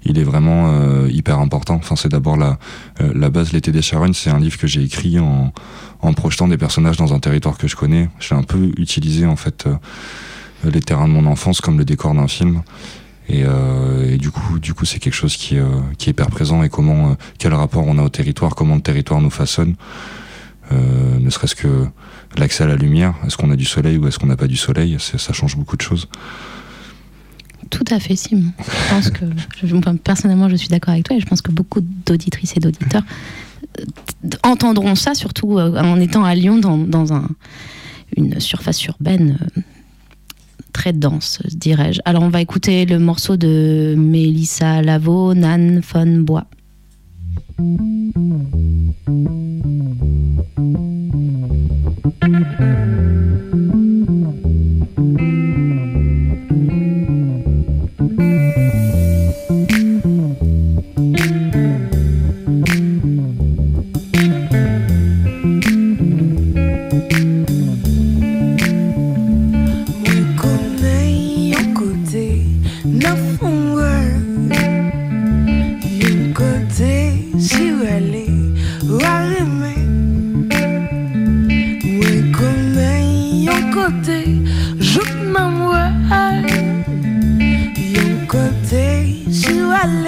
il 0.04 0.18
est 0.18 0.22
vraiment 0.24 0.70
euh, 0.70 1.08
hyper 1.10 1.38
important. 1.38 1.74
Enfin, 1.76 1.96
c'est 1.96 2.10
d'abord 2.10 2.36
la, 2.36 2.58
euh, 3.00 3.12
la 3.14 3.30
base. 3.30 3.52
L'été 3.52 3.72
des 3.72 3.82
charognes, 3.82 4.12
c'est 4.14 4.30
un 4.30 4.38
livre 4.38 4.58
que 4.58 4.66
j'ai 4.66 4.82
écrit 4.82 5.18
en, 5.18 5.52
en 6.02 6.12
projetant 6.12 6.46
des 6.48 6.58
personnages 6.58 6.98
dans 6.98 7.14
un 7.14 7.18
territoire 7.20 7.56
que 7.56 7.68
je 7.68 7.76
connais. 7.76 8.08
J'ai 8.20 8.34
un 8.34 8.42
peu 8.42 8.70
utilisé 8.76 9.24
en 9.26 9.36
fait 9.36 9.66
euh, 9.66 9.74
les 10.70 10.80
terrains 10.80 11.08
de 11.08 11.12
mon 11.12 11.24
enfance 11.26 11.60
comme 11.62 11.78
le 11.78 11.84
décor 11.86 12.14
d'un 12.14 12.28
film. 12.28 12.60
Et, 13.32 13.44
euh, 13.44 14.12
et 14.14 14.16
du 14.18 14.30
coup, 14.32 14.58
du 14.58 14.74
coup, 14.74 14.84
c'est 14.84 14.98
quelque 14.98 15.14
chose 15.14 15.36
qui, 15.36 15.56
euh, 15.56 15.66
est 15.92 16.06
hyper 16.08 16.26
présent. 16.30 16.64
Et 16.64 16.68
comment, 16.68 17.10
euh, 17.10 17.14
quel 17.38 17.54
rapport 17.54 17.86
on 17.86 17.96
a 17.98 18.02
au 18.02 18.08
territoire, 18.08 18.54
comment 18.56 18.74
le 18.74 18.80
territoire 18.82 19.20
nous 19.20 19.30
façonne. 19.30 19.74
Ne 20.72 21.30
serait-ce 21.30 21.56
que 21.56 21.86
l'accès 22.36 22.62
à 22.62 22.68
la 22.68 22.76
lumière. 22.76 23.14
Est-ce 23.26 23.36
qu'on 23.36 23.50
a 23.50 23.56
du 23.56 23.64
soleil 23.64 23.98
ou 23.98 24.06
est-ce 24.06 24.20
qu'on 24.20 24.28
n'a 24.28 24.36
pas 24.36 24.46
du 24.46 24.56
soleil? 24.56 24.96
Ça 25.00 25.32
change 25.32 25.56
beaucoup 25.56 25.76
de 25.76 25.82
choses. 25.82 26.06
Tout 27.70 27.84
à 27.90 27.98
fait, 27.98 28.14
Simon. 28.14 28.52
Je 28.58 28.94
pense 28.94 29.10
que, 29.10 29.24
je- 29.64 29.96
personnellement, 29.96 30.48
je 30.48 30.54
suis 30.54 30.68
d'accord 30.68 30.92
avec 30.92 31.04
toi 31.06 31.16
et 31.16 31.20
je 31.20 31.26
pense 31.26 31.42
que 31.42 31.50
beaucoup 31.50 31.80
d'auditrices 31.80 32.56
et 32.56 32.60
d'auditeurs 32.60 33.02
entendront 34.44 34.94
ça, 34.94 35.14
surtout 35.14 35.58
en 35.58 35.98
étant 36.00 36.24
à 36.24 36.34
Lyon 36.36 36.58
dans, 36.58 36.78
dans 36.78 37.12
un, 37.12 37.26
une 38.16 38.38
surface 38.38 38.84
urbaine 38.84 39.38
très 40.72 40.92
dense, 40.92 41.40
dirais-je. 41.54 42.00
Alors, 42.04 42.22
on 42.22 42.28
va 42.28 42.40
écouter 42.40 42.86
le 42.86 42.98
morceau 42.98 43.36
de 43.36 43.94
Mélissa 43.96 44.82
Lavo, 44.82 45.34
Nan 45.34 45.80
von 45.80 46.20
Bois. 46.22 46.46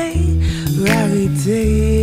my 0.03 0.15
rarity. 0.79 2.02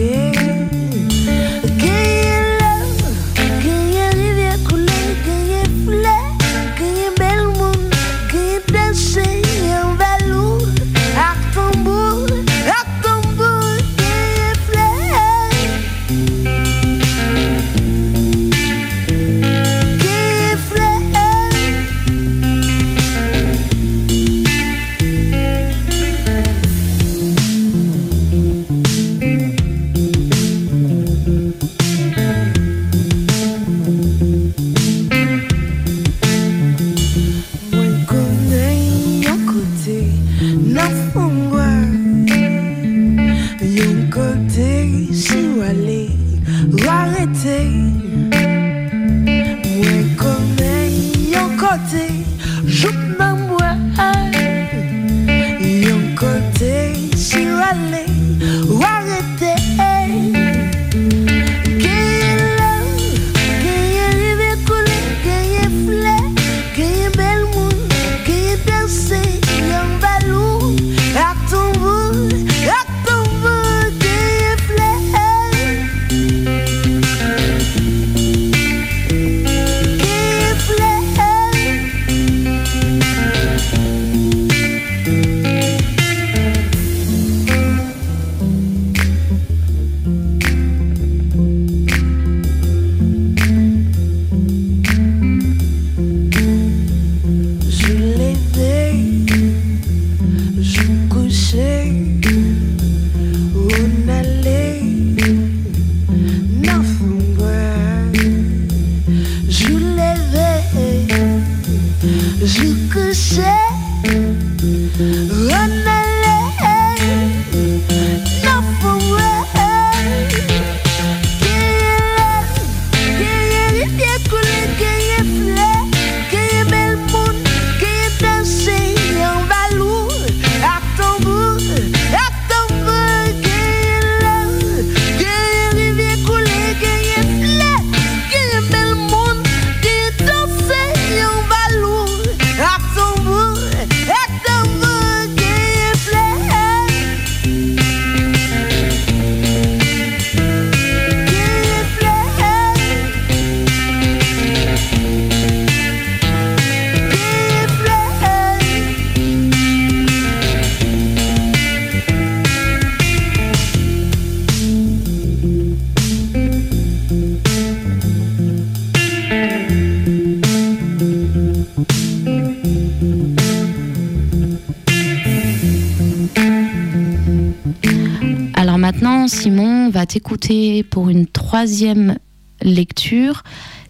T'écouter 180.24 180.84
pour 180.84 181.08
une 181.08 181.28
troisième 181.28 182.18
lecture. 182.62 183.44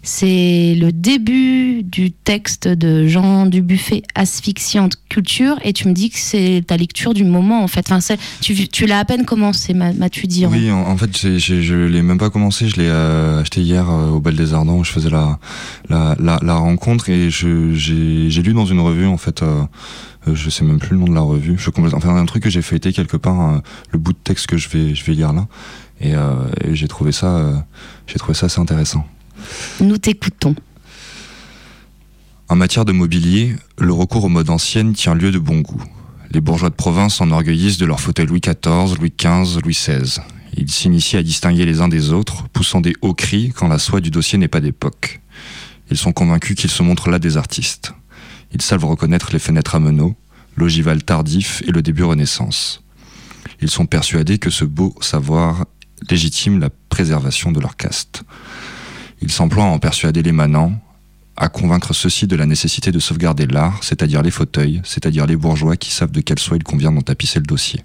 C'est 0.04 0.76
le 0.78 0.92
début 0.92 1.82
du 1.82 2.12
texte 2.12 2.68
de 2.68 3.08
Jean 3.08 3.46
Dubuffet, 3.46 4.04
Asphyxiante 4.14 4.94
culture, 5.08 5.56
et 5.64 5.72
tu 5.72 5.88
me 5.88 5.92
dis 5.92 6.08
que 6.08 6.20
c'est 6.20 6.62
ta 6.64 6.76
lecture 6.76 7.14
du 7.14 7.24
moment 7.24 7.64
en 7.64 7.66
fait. 7.66 7.90
Enfin, 7.90 8.14
tu, 8.40 8.86
l'as 8.86 9.00
à 9.00 9.04
peine 9.04 9.24
commencé, 9.24 9.74
m'a- 9.74 9.92
m'as-tu 9.92 10.28
dit 10.28 10.46
Oui, 10.46 10.70
en, 10.70 10.96
fait, 10.96 11.36
je 11.38 11.74
l'ai 11.74 12.02
même 12.02 12.16
pas 12.18 12.30
commencé. 12.30 12.68
Je 12.68 12.76
l'ai 12.76 12.86
euh, 12.88 13.40
acheté 13.40 13.60
hier 13.60 13.90
euh, 13.90 14.10
au 14.10 14.20
Bal 14.20 14.36
des 14.36 14.54
Ardents 14.54 14.76
où 14.78 14.84
je 14.84 14.92
faisais 14.92 15.10
la, 15.10 15.36
rencontre 16.54 17.08
et 17.10 17.28
j'ai 17.28 18.42
lu 18.42 18.52
dans 18.52 18.66
une 18.66 18.78
revue 18.80 19.06
en 19.06 19.16
fait. 19.16 19.42
euh, 19.42 19.62
je 20.26 20.50
sais 20.50 20.64
même 20.64 20.78
plus 20.78 20.90
le 20.92 20.98
nom 20.98 21.06
de 21.06 21.14
la 21.14 21.20
revue. 21.20 21.56
Je 21.58 21.70
enfin, 21.70 22.16
un 22.16 22.26
truc 22.26 22.42
que 22.42 22.50
j'ai 22.50 22.62
feuilleté 22.62 22.92
quelque 22.92 23.16
part, 23.16 23.40
euh, 23.40 23.58
le 23.90 23.98
bout 23.98 24.12
de 24.12 24.18
texte 24.22 24.46
que 24.46 24.56
je 24.56 24.68
vais, 24.68 24.94
je 24.94 25.04
vais 25.04 25.14
lire 25.14 25.32
là, 25.32 25.46
et, 26.00 26.14
euh, 26.14 26.34
et 26.62 26.74
j'ai 26.74 26.88
trouvé 26.88 27.12
ça, 27.12 27.36
euh, 27.36 27.56
j'ai 28.06 28.18
trouvé 28.18 28.34
ça 28.34 28.46
assez 28.46 28.60
intéressant. 28.60 29.06
Nous 29.80 29.98
t'écoutons. 29.98 30.54
En 32.48 32.56
matière 32.56 32.84
de 32.84 32.92
mobilier, 32.92 33.54
le 33.78 33.92
recours 33.92 34.24
aux 34.24 34.28
modes 34.28 34.50
anciennes 34.50 34.92
tient 34.92 35.14
lieu 35.14 35.30
de 35.30 35.38
bon 35.38 35.60
goût. 35.60 35.82
Les 36.32 36.40
bourgeois 36.40 36.70
de 36.70 36.74
province 36.74 37.16
s'enorgueillissent 37.16 37.78
de 37.78 37.86
leurs 37.86 38.00
fauteuils 38.00 38.26
Louis 38.26 38.40
XIV, 38.40 38.98
Louis 38.98 39.12
XV, 39.16 39.60
Louis 39.62 39.74
XVI. 39.74 40.20
Ils 40.56 40.70
s'initient 40.70 41.16
à 41.16 41.22
distinguer 41.22 41.64
les 41.64 41.80
uns 41.80 41.88
des 41.88 42.12
autres, 42.12 42.48
poussant 42.48 42.80
des 42.80 42.94
hauts 43.02 43.14
cris 43.14 43.52
quand 43.54 43.68
la 43.68 43.78
soie 43.78 44.00
du 44.00 44.10
dossier 44.10 44.38
n'est 44.38 44.48
pas 44.48 44.60
d'époque. 44.60 45.20
Ils 45.90 45.96
sont 45.96 46.12
convaincus 46.12 46.56
qu'ils 46.56 46.70
se 46.70 46.82
montrent 46.82 47.08
là 47.08 47.18
des 47.18 47.36
artistes. 47.36 47.94
Ils 48.52 48.62
savent 48.62 48.84
reconnaître 48.84 49.30
les 49.32 49.38
fenêtres 49.38 49.74
à 49.74 49.80
meneaux, 49.80 50.14
l'ogival 50.56 51.02
tardif 51.02 51.62
et 51.66 51.72
le 51.72 51.82
début 51.82 52.04
Renaissance. 52.04 52.82
Ils 53.60 53.70
sont 53.70 53.86
persuadés 53.86 54.38
que 54.38 54.50
ce 54.50 54.64
beau 54.64 54.94
savoir 55.00 55.66
légitime 56.08 56.60
la 56.60 56.70
préservation 56.88 57.52
de 57.52 57.60
leur 57.60 57.76
caste. 57.76 58.22
Ils 59.22 59.30
s'emploient 59.30 59.64
à 59.64 59.68
en 59.68 59.78
persuader 59.78 60.22
les 60.22 60.32
manants, 60.32 60.72
à 61.36 61.48
convaincre 61.48 61.94
ceux-ci 61.94 62.26
de 62.26 62.36
la 62.36 62.46
nécessité 62.46 62.92
de 62.92 62.98
sauvegarder 62.98 63.46
l'art, 63.46 63.78
c'est-à-dire 63.82 64.22
les 64.22 64.30
fauteuils, 64.30 64.80
c'est-à-dire 64.84 65.26
les 65.26 65.36
bourgeois 65.36 65.76
qui 65.76 65.90
savent 65.90 66.10
de 66.10 66.20
quelle 66.20 66.38
soie 66.38 66.56
il 66.56 66.64
convient 66.64 66.92
d'en 66.92 67.02
tapisser 67.02 67.38
le 67.38 67.46
dossier. 67.46 67.84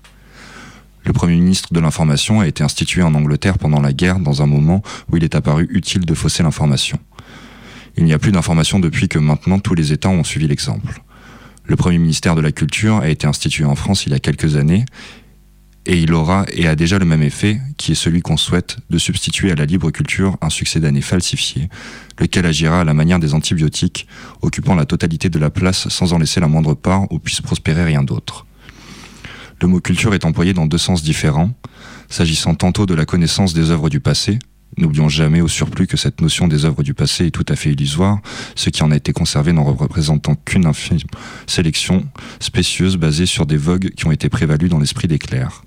Le 1.05 1.13
Premier 1.13 1.35
ministre 1.35 1.71
de 1.71 1.79
l'Information 1.79 2.39
a 2.39 2.47
été 2.47 2.63
institué 2.63 3.03
en 3.03 3.13
Angleterre 3.13 3.59
pendant 3.59 3.79
la 3.79 3.93
guerre 3.93 4.19
dans 4.19 4.41
un 4.41 4.47
moment 4.47 4.81
où 5.11 5.17
il 5.17 5.23
est 5.23 5.35
apparu 5.35 5.67
utile 5.69 6.05
de 6.05 6.13
fausser 6.15 6.41
l'information. 6.41 6.99
Il 7.97 8.03
n'y 8.03 8.13
a 8.13 8.19
plus 8.19 8.31
d'information 8.31 8.79
depuis 8.79 9.07
que 9.07 9.19
maintenant 9.19 9.59
tous 9.59 9.75
les 9.75 9.93
États 9.93 10.09
ont 10.09 10.23
suivi 10.23 10.47
l'exemple. 10.47 11.01
Le 11.63 11.75
Premier 11.75 11.97
ministère 11.97 12.35
de 12.35 12.41
la 12.41 12.51
Culture 12.51 12.97
a 12.97 13.09
été 13.09 13.25
institué 13.25 13.65
en 13.65 13.75
France 13.75 14.05
il 14.05 14.11
y 14.11 14.15
a 14.15 14.19
quelques 14.19 14.55
années 14.55 14.85
et 15.85 15.99
il 15.99 16.13
aura 16.13 16.45
et 16.51 16.67
a 16.67 16.75
déjà 16.75 16.97
le 16.97 17.05
même 17.05 17.21
effet, 17.21 17.59
qui 17.77 17.91
est 17.91 17.95
celui 17.95 18.21
qu'on 18.21 18.37
souhaite, 18.37 18.77
de 18.89 18.97
substituer 18.97 19.51
à 19.51 19.55
la 19.55 19.65
libre 19.65 19.91
culture 19.91 20.35
un 20.41 20.49
succès 20.49 20.79
d'année 20.79 21.01
falsifié, 21.01 21.69
lequel 22.19 22.45
agira 22.45 22.81
à 22.81 22.83
la 22.83 22.95
manière 22.95 23.19
des 23.19 23.35
antibiotiques, 23.35 24.07
occupant 24.41 24.73
la 24.73 24.85
totalité 24.85 25.29
de 25.29 25.37
la 25.37 25.51
place 25.51 25.87
sans 25.89 26.13
en 26.13 26.17
laisser 26.17 26.39
la 26.39 26.47
moindre 26.47 26.73
part 26.73 27.11
où 27.11 27.19
puisse 27.19 27.41
prospérer 27.41 27.83
rien 27.83 28.03
d'autre. 28.03 28.47
Le 29.61 29.67
mot 29.67 29.79
culture 29.79 30.13
est 30.13 30.25
employé 30.25 30.53
dans 30.53 30.65
deux 30.65 30.77
sens 30.77 31.03
différents. 31.03 31.51
s'agissant 32.09 32.55
tantôt 32.55 32.85
de 32.85 32.93
la 32.93 33.05
connaissance 33.05 33.53
des 33.53 33.71
œuvres 33.71 33.89
du 33.89 33.99
passé, 33.99 34.37
N'oublions 34.77 35.07
jamais 35.07 35.39
au 35.39 35.47
surplus 35.47 35.87
que 35.87 35.95
cette 35.95 36.21
notion 36.21 36.47
des 36.47 36.65
œuvres 36.65 36.83
du 36.83 36.93
passé 36.93 37.27
est 37.27 37.31
tout 37.31 37.45
à 37.47 37.55
fait 37.55 37.71
illusoire, 37.71 38.19
ce 38.55 38.69
qui 38.69 38.83
en 38.83 38.91
a 38.91 38.95
été 38.97 39.13
conservé 39.13 39.53
n'en 39.53 39.63
représentant 39.63 40.35
qu'une 40.35 40.65
infime 40.65 40.97
sélection 41.47 42.05
spécieuse 42.39 42.97
basée 42.97 43.25
sur 43.25 43.45
des 43.45 43.57
vogues 43.57 43.91
qui 43.91 44.05
ont 44.05 44.11
été 44.11 44.27
prévalues 44.27 44.67
dans 44.67 44.79
l'esprit 44.79 45.07
des 45.07 45.19
clercs, 45.19 45.63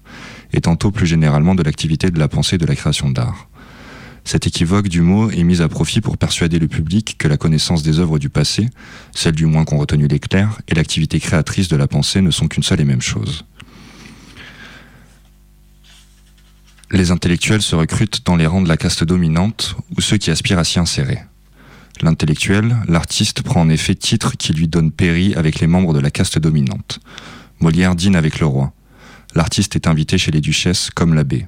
et 0.52 0.60
tantôt 0.60 0.90
plus 0.90 1.06
généralement 1.06 1.54
de 1.54 1.62
l'activité 1.62 2.10
de 2.10 2.18
la 2.18 2.28
pensée 2.28 2.56
et 2.56 2.58
de 2.58 2.66
la 2.66 2.76
création 2.76 3.10
d'art. 3.10 3.48
Cette 4.24 4.46
équivoque 4.46 4.88
du 4.88 5.00
mot 5.00 5.30
est 5.30 5.42
mise 5.42 5.62
à 5.62 5.68
profit 5.68 6.02
pour 6.02 6.18
persuader 6.18 6.58
le 6.58 6.68
public 6.68 7.16
que 7.18 7.28
la 7.28 7.38
connaissance 7.38 7.82
des 7.82 7.98
œuvres 7.98 8.18
du 8.18 8.28
passé, 8.28 8.68
celle 9.14 9.34
du 9.34 9.46
moins 9.46 9.64
qu'ont 9.64 9.78
retenu 9.78 10.06
les 10.06 10.18
clercs, 10.18 10.60
et 10.68 10.74
l'activité 10.74 11.18
créatrice 11.18 11.68
de 11.68 11.76
la 11.76 11.88
pensée 11.88 12.20
ne 12.20 12.30
sont 12.30 12.46
qu'une 12.46 12.62
seule 12.62 12.82
et 12.82 12.84
même 12.84 13.00
chose. 13.00 13.46
Les 16.90 17.10
intellectuels 17.10 17.60
se 17.60 17.76
recrutent 17.76 18.24
dans 18.24 18.36
les 18.36 18.46
rangs 18.46 18.62
de 18.62 18.68
la 18.68 18.78
caste 18.78 19.04
dominante 19.04 19.76
ou 19.96 20.00
ceux 20.00 20.16
qui 20.16 20.30
aspirent 20.30 20.58
à 20.58 20.64
s'y 20.64 20.78
insérer. 20.78 21.18
L'intellectuel, 22.00 22.76
l'artiste 22.88 23.42
prend 23.42 23.60
en 23.60 23.68
effet 23.68 23.94
titre 23.94 24.36
qui 24.38 24.54
lui 24.54 24.68
donne 24.68 24.90
péri 24.90 25.34
avec 25.34 25.60
les 25.60 25.66
membres 25.66 25.92
de 25.92 26.00
la 26.00 26.10
caste 26.10 26.38
dominante. 26.38 27.00
Molière 27.60 27.94
dîne 27.94 28.16
avec 28.16 28.40
le 28.40 28.46
roi. 28.46 28.72
L'artiste 29.34 29.76
est 29.76 29.86
invité 29.86 30.16
chez 30.16 30.30
les 30.30 30.40
duchesses 30.40 30.88
comme 30.94 31.12
l'abbé. 31.12 31.46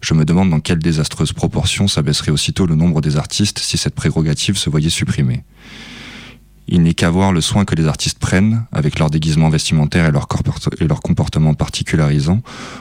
Je 0.00 0.14
me 0.14 0.24
demande 0.24 0.50
dans 0.50 0.60
quelle 0.60 0.80
désastreuse 0.80 1.32
proportion 1.32 1.86
s'abaisserait 1.86 2.32
aussitôt 2.32 2.66
le 2.66 2.74
nombre 2.74 3.00
des 3.00 3.16
artistes 3.16 3.60
si 3.60 3.78
cette 3.78 3.94
prérogative 3.94 4.56
se 4.56 4.70
voyait 4.70 4.90
supprimée. 4.90 5.44
Il 6.66 6.82
n'est 6.82 6.94
qu'à 6.94 7.10
voir 7.10 7.32
le 7.32 7.40
soin 7.40 7.64
que 7.64 7.74
les 7.74 7.86
artistes 7.86 8.18
prennent, 8.18 8.64
avec 8.72 8.98
leur 8.98 9.10
déguisement 9.10 9.50
vestimentaire 9.50 10.06
et 10.06 10.10
leur, 10.10 11.00
comportement 11.00 11.54
particularisant, 11.54 12.40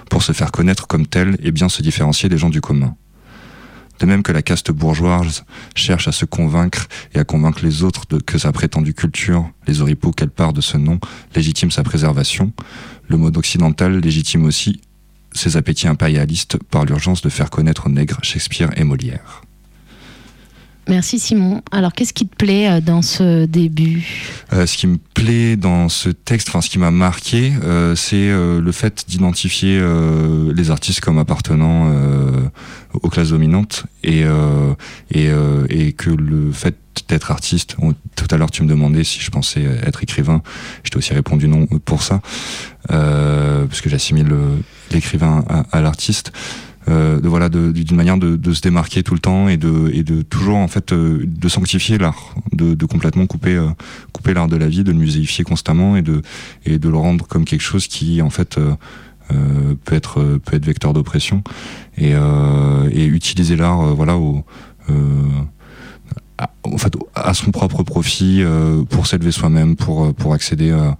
pour 0.09 0.23
se 0.23 0.31
faire 0.31 0.51
connaître 0.51 0.87
comme 0.87 1.05
tels 1.05 1.37
et 1.43 1.51
bien 1.51 1.69
se 1.69 1.81
différencier 1.81 2.29
des 2.29 2.37
gens 2.37 2.49
du 2.49 2.61
commun. 2.61 2.95
De 3.99 4.05
même 4.05 4.23
que 4.23 4.31
la 4.31 4.41
caste 4.41 4.71
bourgeoise 4.71 5.45
cherche 5.75 6.07
à 6.07 6.11
se 6.11 6.25
convaincre 6.25 6.87
et 7.13 7.19
à 7.19 7.23
convaincre 7.23 7.59
les 7.63 7.83
autres 7.83 8.03
de 8.09 8.17
que 8.17 8.37
sa 8.37 8.51
prétendue 8.51 8.93
culture, 8.93 9.49
les 9.67 9.81
oripeaux 9.81 10.11
qu'elle 10.11 10.29
part 10.29 10.53
de 10.53 10.61
ce 10.61 10.77
nom, 10.77 10.99
légitime 11.35 11.71
sa 11.71 11.83
préservation, 11.83 12.53
le 13.07 13.17
mode 13.17 13.37
occidental 13.37 13.99
légitime 13.99 14.45
aussi 14.45 14.81
ses 15.33 15.57
appétits 15.57 15.87
impérialistes 15.87 16.57
par 16.69 16.85
l'urgence 16.85 17.21
de 17.21 17.29
faire 17.29 17.49
connaître 17.49 17.87
aux 17.87 17.89
nègres 17.89 18.19
Shakespeare 18.23 18.69
et 18.77 18.83
Molière. 18.83 19.41
Merci 20.89 21.17
Simon. 21.17 21.61
Alors 21.71 21.93
qu'est-ce 21.93 22.13
qui 22.13 22.27
te 22.27 22.35
plaît 22.35 22.69
euh, 22.69 22.81
dans 22.81 23.01
ce 23.01 23.45
début? 23.45 24.05
Euh, 24.51 24.65
Ce 24.65 24.75
qui 24.77 24.87
me 24.87 24.97
plaît 24.97 25.55
dans 25.55 25.87
ce 25.87 26.09
texte, 26.09 26.49
enfin 26.49 26.59
ce 26.61 26.69
qui 26.69 26.77
m'a 26.77 26.91
marqué, 26.91 27.53
euh, 27.63 27.95
c'est 27.95 28.29
le 28.29 28.71
fait 28.71 29.05
d'identifier 29.07 29.81
les 30.53 30.71
artistes 30.71 30.99
comme 30.99 31.17
appartenant 31.17 31.91
aux 32.93 33.09
classes 33.09 33.29
dominantes 33.29 33.85
et, 34.03 34.23
que 35.13 36.09
le 36.09 36.51
fait 36.51 36.75
d'être 37.07 37.31
artiste, 37.31 37.75
tout 38.15 38.27
à 38.31 38.37
l'heure 38.37 38.51
tu 38.51 38.63
me 38.63 38.67
demandais 38.67 39.03
si 39.03 39.19
je 39.19 39.29
pensais 39.29 39.63
être 39.85 40.03
écrivain, 40.03 40.41
je 40.83 40.89
t'ai 40.89 40.97
aussi 40.97 41.13
répondu 41.13 41.47
non 41.47 41.65
pour 41.85 42.01
ça, 42.03 42.21
parce 42.87 43.81
que 43.81 43.89
j'assimile 43.89 44.33
l'écrivain 44.91 45.45
à 45.71 45.81
l'artiste 45.81 46.31
euh, 46.89 47.21
de 47.21 47.27
voilà 47.29 47.49
d'une 47.49 47.95
manière 47.95 48.17
de, 48.17 48.53
se 48.53 48.61
démarquer 48.61 49.03
tout 49.03 49.13
le 49.13 49.19
temps 49.19 49.47
et 49.47 49.57
de, 49.57 49.89
et 49.93 50.03
de 50.03 50.21
toujours 50.21 50.57
en 50.57 50.67
fait 50.67 50.91
euh, 50.91 51.23
de 51.25 51.47
sanctifier 51.47 51.97
l'art, 51.97 52.35
de, 52.51 52.85
complètement 52.85 53.25
couper 53.25 53.55
euh, 53.55 53.69
couper 54.11 54.33
l'art 54.33 54.47
de 54.47 54.57
la 54.57 54.67
vie, 54.67 54.83
de 54.83 54.91
le 54.91 54.97
muséifier 54.97 55.43
constamment 55.43 55.95
et 55.95 56.01
de 56.01 56.21
et 56.65 56.79
de 56.79 56.89
le 56.89 56.97
rendre 56.97 57.25
comme 57.27 57.45
quelque 57.45 57.61
chose 57.61 57.87
qui 57.87 58.21
en 58.21 58.29
fait 58.29 58.59
peut 59.29 59.95
être 59.95 60.39
peut 60.43 60.55
être 60.55 60.65
vecteur 60.65 60.93
d'oppression 60.93 61.43
et, 61.97 62.13
utiliser 63.05 63.55
l'art 63.55 63.95
voilà 63.95 64.17
à, 66.43 66.49
en 66.63 66.77
fait, 66.77 66.93
à 67.15 67.33
son 67.33 67.51
propre 67.51 67.83
profit 67.83 68.43
pour 68.89 69.07
s'élever 69.07 69.31
soi-même, 69.31 69.75
pour 69.75 70.13
pour 70.13 70.33
accéder 70.33 70.71
à 70.71 70.97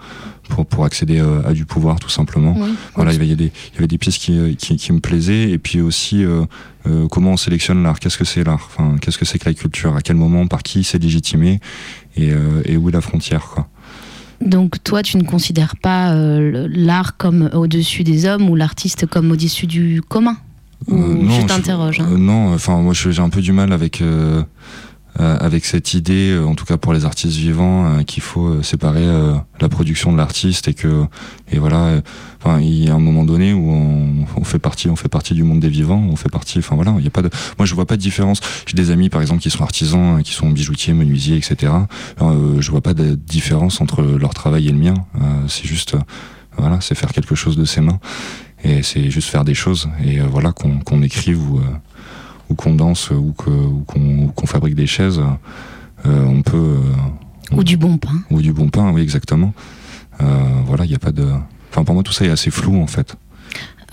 pour, 0.50 0.66
pour 0.66 0.86
accéder 0.86 1.20
euh, 1.20 1.48
à 1.48 1.54
du 1.54 1.66
pouvoir 1.66 2.00
tout 2.00 2.10
simplement. 2.10 2.56
Oui. 2.58 2.74
Voilà, 2.96 3.14
il 3.14 3.22
y 3.22 3.24
avait 3.24 3.36
des, 3.36 3.52
il 3.72 3.76
y 3.76 3.78
avait 3.78 3.88
des 3.88 3.98
pièces 3.98 4.18
qui, 4.18 4.38
euh, 4.38 4.54
qui, 4.56 4.76
qui 4.76 4.92
me 4.92 5.00
plaisaient 5.00 5.50
et 5.50 5.58
puis 5.58 5.82
aussi 5.82 6.24
euh, 6.24 6.44
euh, 6.88 7.08
comment 7.08 7.32
on 7.32 7.38
sélectionne 7.38 7.84
l'art, 7.84 8.00
qu'est-ce 8.00 8.18
que 8.18 8.26
c'est 8.26 8.44
l'art, 8.44 8.68
enfin, 8.68 8.98
qu'est-ce 9.02 9.18
que 9.18 9.26
c'est 9.26 9.40
que 9.40 9.48
la 9.48 9.54
culture, 9.54 9.96
à 9.96 10.02
quel 10.02 10.16
moment, 10.16 10.46
par 10.48 10.64
qui 10.64 10.84
c'est 10.84 11.02
légitimé 11.02 11.60
et, 12.16 12.32
euh, 12.32 12.62
et 12.66 12.78
où 12.78 12.90
est 12.90 12.92
la 12.92 13.02
frontière 13.02 13.46
quoi. 13.46 13.68
Donc 14.42 14.84
toi, 14.84 15.04
tu 15.04 15.18
ne 15.18 15.24
considères 15.24 15.78
pas 15.78 16.12
euh, 16.12 16.68
l'art 16.70 17.16
comme 17.16 17.50
au-dessus 17.54 18.04
des 18.04 18.26
hommes 18.26 18.50
ou 18.50 18.56
l'artiste 18.56 19.06
comme 19.06 19.32
au-dessus 19.32 19.68
du 19.68 20.02
commun? 20.02 20.36
Ou 20.88 20.98
non, 20.98 21.40
je 21.40 21.46
t'interroge. 21.46 22.02
Hein. 22.02 22.18
non, 22.18 22.54
enfin 22.54 22.76
moi 22.82 22.94
j'ai 22.94 23.18
un 23.20 23.30
peu 23.30 23.40
du 23.40 23.54
mal 23.54 23.72
avec 23.72 24.02
euh, 24.02 24.44
avec 25.20 25.66
cette 25.66 25.94
idée, 25.94 26.32
euh, 26.32 26.46
en 26.46 26.56
tout 26.56 26.66
cas 26.66 26.78
pour 26.78 26.94
les 26.94 27.06
artistes 27.06 27.38
vivants, 27.38 27.86
euh, 27.86 28.04
qu'il 28.04 28.24
faut 28.24 28.48
euh, 28.48 28.64
séparer 28.64 29.04
euh, 29.04 29.36
la 29.62 29.70
production 29.70 30.12
de 30.12 30.18
l'artiste 30.18 30.68
et 30.68 30.74
que 30.74 31.04
et 31.52 31.60
voilà, 31.60 32.02
enfin 32.40 32.60
il 32.60 32.84
y 32.84 32.90
a 32.90 32.96
un 32.96 33.00
moment 33.00 33.24
donné 33.24 33.54
où 33.54 33.70
on, 33.72 34.26
on, 34.36 34.44
fait 34.44 34.60
partie, 34.60 34.90
on 34.90 34.96
fait 34.96 35.10
partie 35.10 35.34
du 35.34 35.44
monde 35.44 35.60
des 35.60 35.70
vivants, 35.70 36.04
on 36.10 36.16
fait 36.16 36.30
partie, 36.30 36.60
enfin 36.60 36.76
voilà, 36.76 36.96
il 36.98 37.04
y 37.04 37.08
a 37.08 37.12
pas 37.12 37.22
de, 37.22 37.30
moi 37.60 37.66
je 37.66 37.76
vois 37.76 37.86
pas 37.86 37.96
de 37.96 38.02
différence. 38.02 38.40
J'ai 38.66 38.76
des 38.76 38.90
amis 38.90 39.10
par 39.10 39.22
exemple 39.22 39.42
qui 39.42 39.50
sont 39.50 39.64
artisans, 39.64 40.24
qui 40.24 40.34
sont 40.34 40.50
bijoutiers, 40.50 40.94
menuisiers, 40.94 41.38
etc. 41.38 41.72
Euh, 42.22 42.60
je 42.60 42.72
vois 42.72 42.82
pas 42.82 42.94
de 42.94 43.16
différence 43.16 43.82
entre 43.82 44.02
leur 44.02 44.34
travail 44.34 44.68
et 44.68 44.72
le 44.72 44.80
mien. 44.80 44.96
c'est 45.48 45.66
juste, 45.66 45.96
voilà, 46.58 46.82
c'est 46.82 46.96
faire 46.96 47.12
quelque 47.12 47.36
chose 47.36 47.56
de 47.56 47.66
ses 47.66 47.82
mains 47.82 48.00
et 48.64 48.82
c'est 48.82 49.12
juste 49.12 49.30
faire 49.30 49.44
des 49.44 49.54
choses 49.54 49.90
et 50.04 50.20
voilà 50.20 50.54
qu'on 50.54 50.80
qu'on 50.80 51.04
écrive 51.04 51.40
ou 51.52 51.62
ou 52.54 52.56
qu'on 52.56 52.76
danse 52.76 53.10
ou 53.10 53.34
qu'on 53.36 54.28
qu 54.28 54.34
qu 54.36 54.48
fabrique 54.48 54.76
des 54.76 54.86
chaises, 54.88 55.20
euh, 56.06 56.26
on 56.26 56.44
peut. 56.44 56.78
Euh, 56.78 57.56
ou 57.56 57.64
du 57.64 57.78
bon 57.78 57.98
pain. 57.98 58.22
Ou 58.30 58.42
du 58.42 58.54
bon 58.54 58.70
pain, 58.70 58.92
oui, 58.92 59.02
exactement. 59.02 59.54
Euh, 60.22 60.26
voilà, 60.66 60.86
il 60.86 60.90
n'y 60.90 60.96
a 60.96 61.00
pas 61.00 61.12
de. 61.12 61.28
Enfin, 61.72 61.84
pour 61.84 61.96
moi, 61.96 62.04
tout 62.04 62.14
ça 62.14 62.26
est 62.26 62.30
assez 62.30 62.52
flou 62.52 62.80
en 62.80 62.88
fait. 62.88 63.16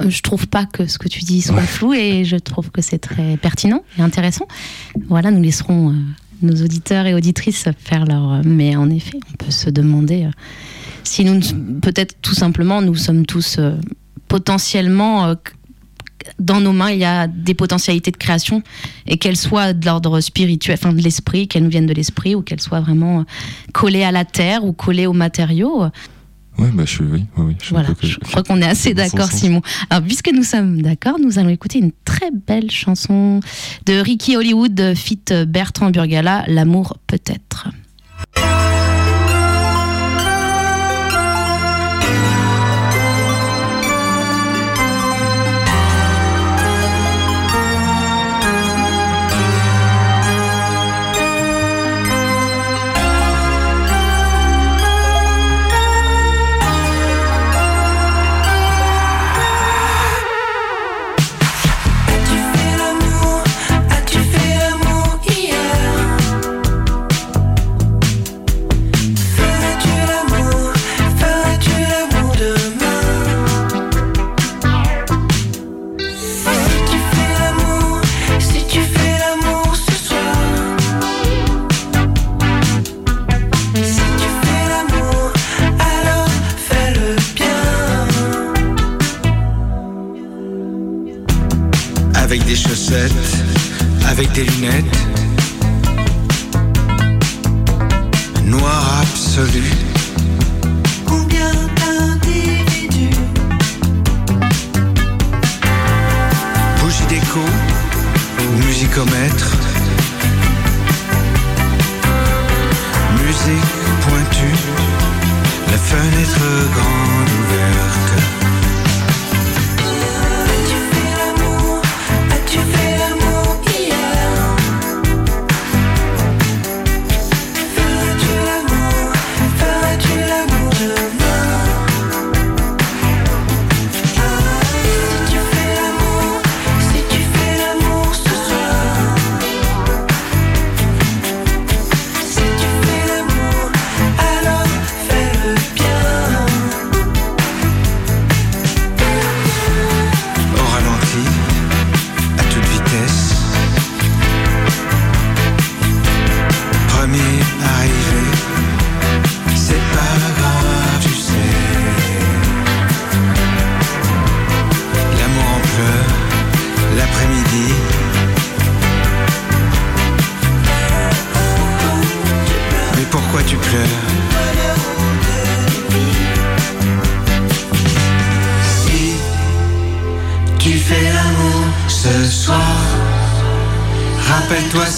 Je 0.07 0.21
trouve 0.21 0.47
pas 0.47 0.67
que 0.67 0.87
ce 0.87 0.99
que 0.99 1.09
tu 1.09 1.21
dis 1.21 1.43
soit 1.43 1.57
ouais. 1.57 1.63
flou 1.63 1.93
et 1.93 2.25
je 2.25 2.37
trouve 2.37 2.71
que 2.71 2.81
c'est 2.81 2.99
très 2.99 3.37
pertinent 3.37 3.83
et 3.99 4.03
intéressant. 4.03 4.47
Voilà, 5.09 5.31
nous 5.31 5.43
laisserons 5.43 5.95
nos 6.43 6.55
auditeurs 6.63 7.07
et 7.07 7.15
auditrices 7.15 7.69
faire 7.79 8.05
leur. 8.05 8.43
Mais 8.45 8.77
en 8.77 8.91
effet, 8.91 9.19
on 9.33 9.37
peut 9.37 9.51
se 9.51 9.69
demander 9.71 10.29
si 11.05 11.25
nous, 11.25 11.41
peut-être 11.81 12.21
tout 12.21 12.35
simplement, 12.35 12.83
nous 12.83 12.95
sommes 12.95 13.27
tous 13.27 13.57
euh, 13.59 13.77
dans 16.39 16.61
nos 16.61 16.73
mains, 16.73 16.91
il 16.91 16.99
y 16.99 17.05
a 17.05 17.27
des 17.27 17.55
potentialités 17.55 18.11
de 18.11 18.17
création 18.17 18.63
et 19.07 19.17
qu'elles 19.19 19.37
soient 19.37 19.73
de 19.73 19.85
l'ordre 19.87 20.21
spirituel, 20.21 20.79
enfin 20.81 20.93
de 20.93 21.03
l'esprit, 21.03 21.49
qu'elles 21.49 21.65
nous 21.65 21.71
viennent 21.71 21.87
de 21.87 21.95
l'esprit 21.95 22.35
ou 22.35 22.43
qu'elles 22.43 22.61
soient 22.61 22.81
vraiment 22.81 23.25
collées 23.73 24.05
à 24.05 24.13
la 24.13 24.25
terre 24.25 24.65
ou 24.65 24.73
collées 24.73 25.07
aux 25.07 25.13
matériaux. 25.13 25.85
Oui, 26.59 26.69
bah, 26.75 26.83
je, 26.85 27.03
oui, 27.03 27.25
oui, 27.39 27.57
je, 27.63 27.71
voilà, 27.71 27.89
je 28.03 28.19
crois 28.19 28.43
qu'on 28.43 28.61
est 28.61 28.67
assez 28.67 28.93
d'accord, 28.93 29.31
Simon. 29.33 29.63
Alors, 29.89 30.05
puisque 30.05 30.31
nous 30.31 30.43
sommes 30.43 30.83
d'accord, 30.83 31.19
nous 31.19 31.39
allons 31.39 31.49
écouter 31.49 31.79
une 31.79 31.93
très 32.05 32.31
belle 32.31 32.71
chanson 32.71 33.41
de 33.87 33.95
Ricky 33.95 34.37
Hollywood, 34.37 34.95
fit 34.95 35.21
Bertrand 35.47 35.91
Burgala, 35.91 36.45
L'amour 36.49 36.99
peut-être. 37.07 37.69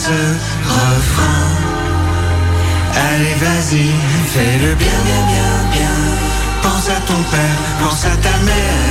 Ce 0.04 0.18
refrain. 0.76 1.46
Allez, 3.08 3.36
vas-y, 3.44 3.86
fais-le 4.32 4.70
bien, 4.74 4.98
bien, 5.08 5.22
bien, 5.32 5.52
bien. 5.74 5.96
Pense 6.62 6.86
à 6.88 7.00
ton 7.06 7.20
père, 7.32 7.58
pense 7.80 8.04
à 8.04 8.16
ta 8.26 8.36
mère, 8.48 8.88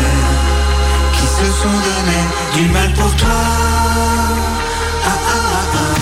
qui 1.16 1.28
se 1.38 1.48
sont 1.62 1.78
donné 1.90 2.20
du 2.56 2.64
mal 2.72 2.90
pour 2.94 3.14
toi. 3.22 3.42
Ah, 5.06 5.20
ah, 5.34 5.44
ah, 5.58 5.76
ah. 5.76 5.96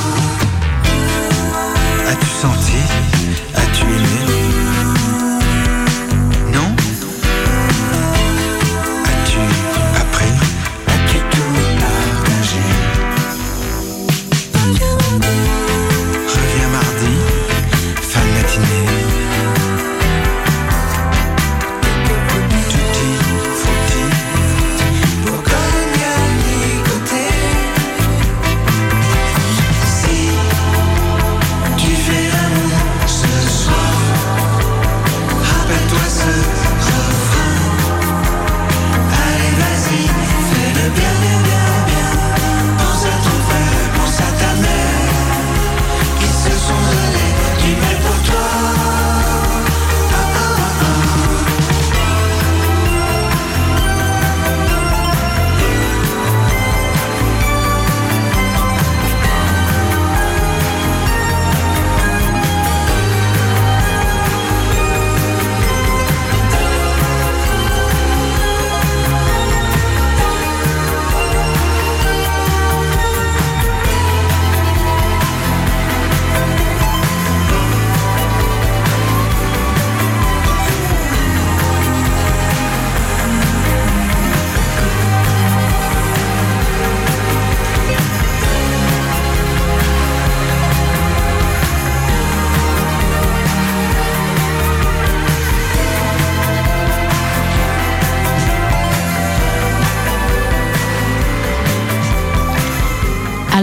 As-tu 2.11 2.29
senti 2.41 2.81
As-tu 3.55 3.85
aimé 3.85 4.28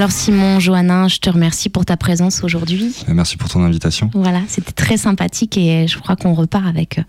Alors 0.07 0.15
Simon, 0.17 0.61
Johannin, 0.61 1.09
je 1.09 1.17
te 1.17 1.29
remercie 1.29 1.69
pour 1.69 1.85
ta 1.85 1.97
présence 1.97 2.45
aujourd'hui. 2.45 2.95
Euh, 3.09 3.13
Merci 3.13 3.37
pour 3.37 3.49
ton 3.49 3.65
invitation. 3.65 4.09
Voilà, 4.15 4.41
c'était 4.47 4.71
très 4.71 4.97
sympathique 4.97 5.59
et 5.59 5.89
je 5.89 5.99
crois 5.99 6.15
qu'on 6.15 6.33
repart 6.33 6.65
avec 6.65 6.99
euh, 6.99 7.03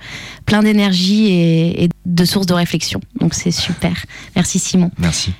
plein 0.47 0.63
d'énergie 0.63 1.27
et, 1.27 1.83
et 1.83 1.89
de 2.07 2.25
sources 2.25 2.47
de 2.47 2.55
réflexion. 2.55 2.99
Donc 3.19 3.35
c'est 3.35 3.51
super. 3.51 4.03
Merci 4.35 4.57
Simon. 4.57 4.89
Merci. 4.97 5.31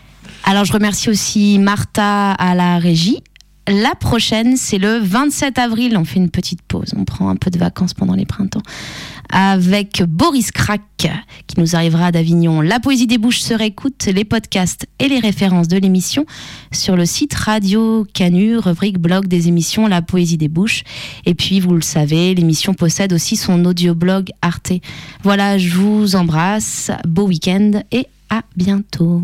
Alors 0.44 0.66
je 0.66 0.72
remercie 0.72 1.10
aussi 1.10 1.58
Martha 1.58 2.34
à 2.34 2.54
la 2.54 2.78
régie. 2.78 3.24
La 3.68 3.96
prochaine, 3.96 4.56
c'est 4.56 4.78
le 4.78 4.98
27 4.98 5.60
avril. 5.60 5.98
On 5.98 6.06
fait 6.06 6.20
une 6.20 6.30
petite 6.30 6.62
pause. 6.62 6.94
On 6.96 7.04
prend 7.04 7.28
un 7.28 7.36
peu 7.36 7.52
de 7.52 7.60
vacances 7.60 7.94
pendant 7.94 8.14
les 8.14 8.26
printemps. 8.26 8.62
Avec 9.30 10.04
Boris 10.08 10.52
Crac, 10.52 10.82
qui 10.98 11.60
nous 11.60 11.76
arrivera 11.76 12.14
d'Avignon. 12.14 12.62
La 12.62 12.80
poésie 12.80 13.08
des 13.08 13.18
bouches 13.18 13.42
se 13.42 13.54
réécoute, 13.54 14.06
les 14.06 14.24
podcasts 14.24 14.88
et 15.00 15.10
les 15.10 15.20
références 15.20 15.68
de 15.68 15.78
l'émission 15.78 16.26
sur 16.72 16.96
le 16.96 17.06
site 17.06 17.34
Radio 17.34 18.08
Canu, 18.14 18.58
rubrique 18.58 19.00
blog 19.00 19.28
des 19.28 19.50
émissions 19.50 19.88
La 19.88 20.02
poésie 20.02 20.38
des 20.38 20.48
bouches. 20.48 20.86
Et 21.26 21.34
puis, 21.34 21.60
vous 21.60 21.74
le 21.74 21.82
savez, 21.82 22.34
l'émission 22.36 22.74
possède 22.74 23.12
aussi 23.12 23.36
son 23.36 23.66
audioblog 23.66 24.30
Arte. 24.42 24.72
Voilà, 25.24 25.58
je 25.58 25.76
vous 25.76 26.16
embrasse. 26.16 26.90
Beau 27.06 27.28
week-end 27.28 27.82
et 27.92 28.08
à 28.30 28.44
bientôt 28.56 29.24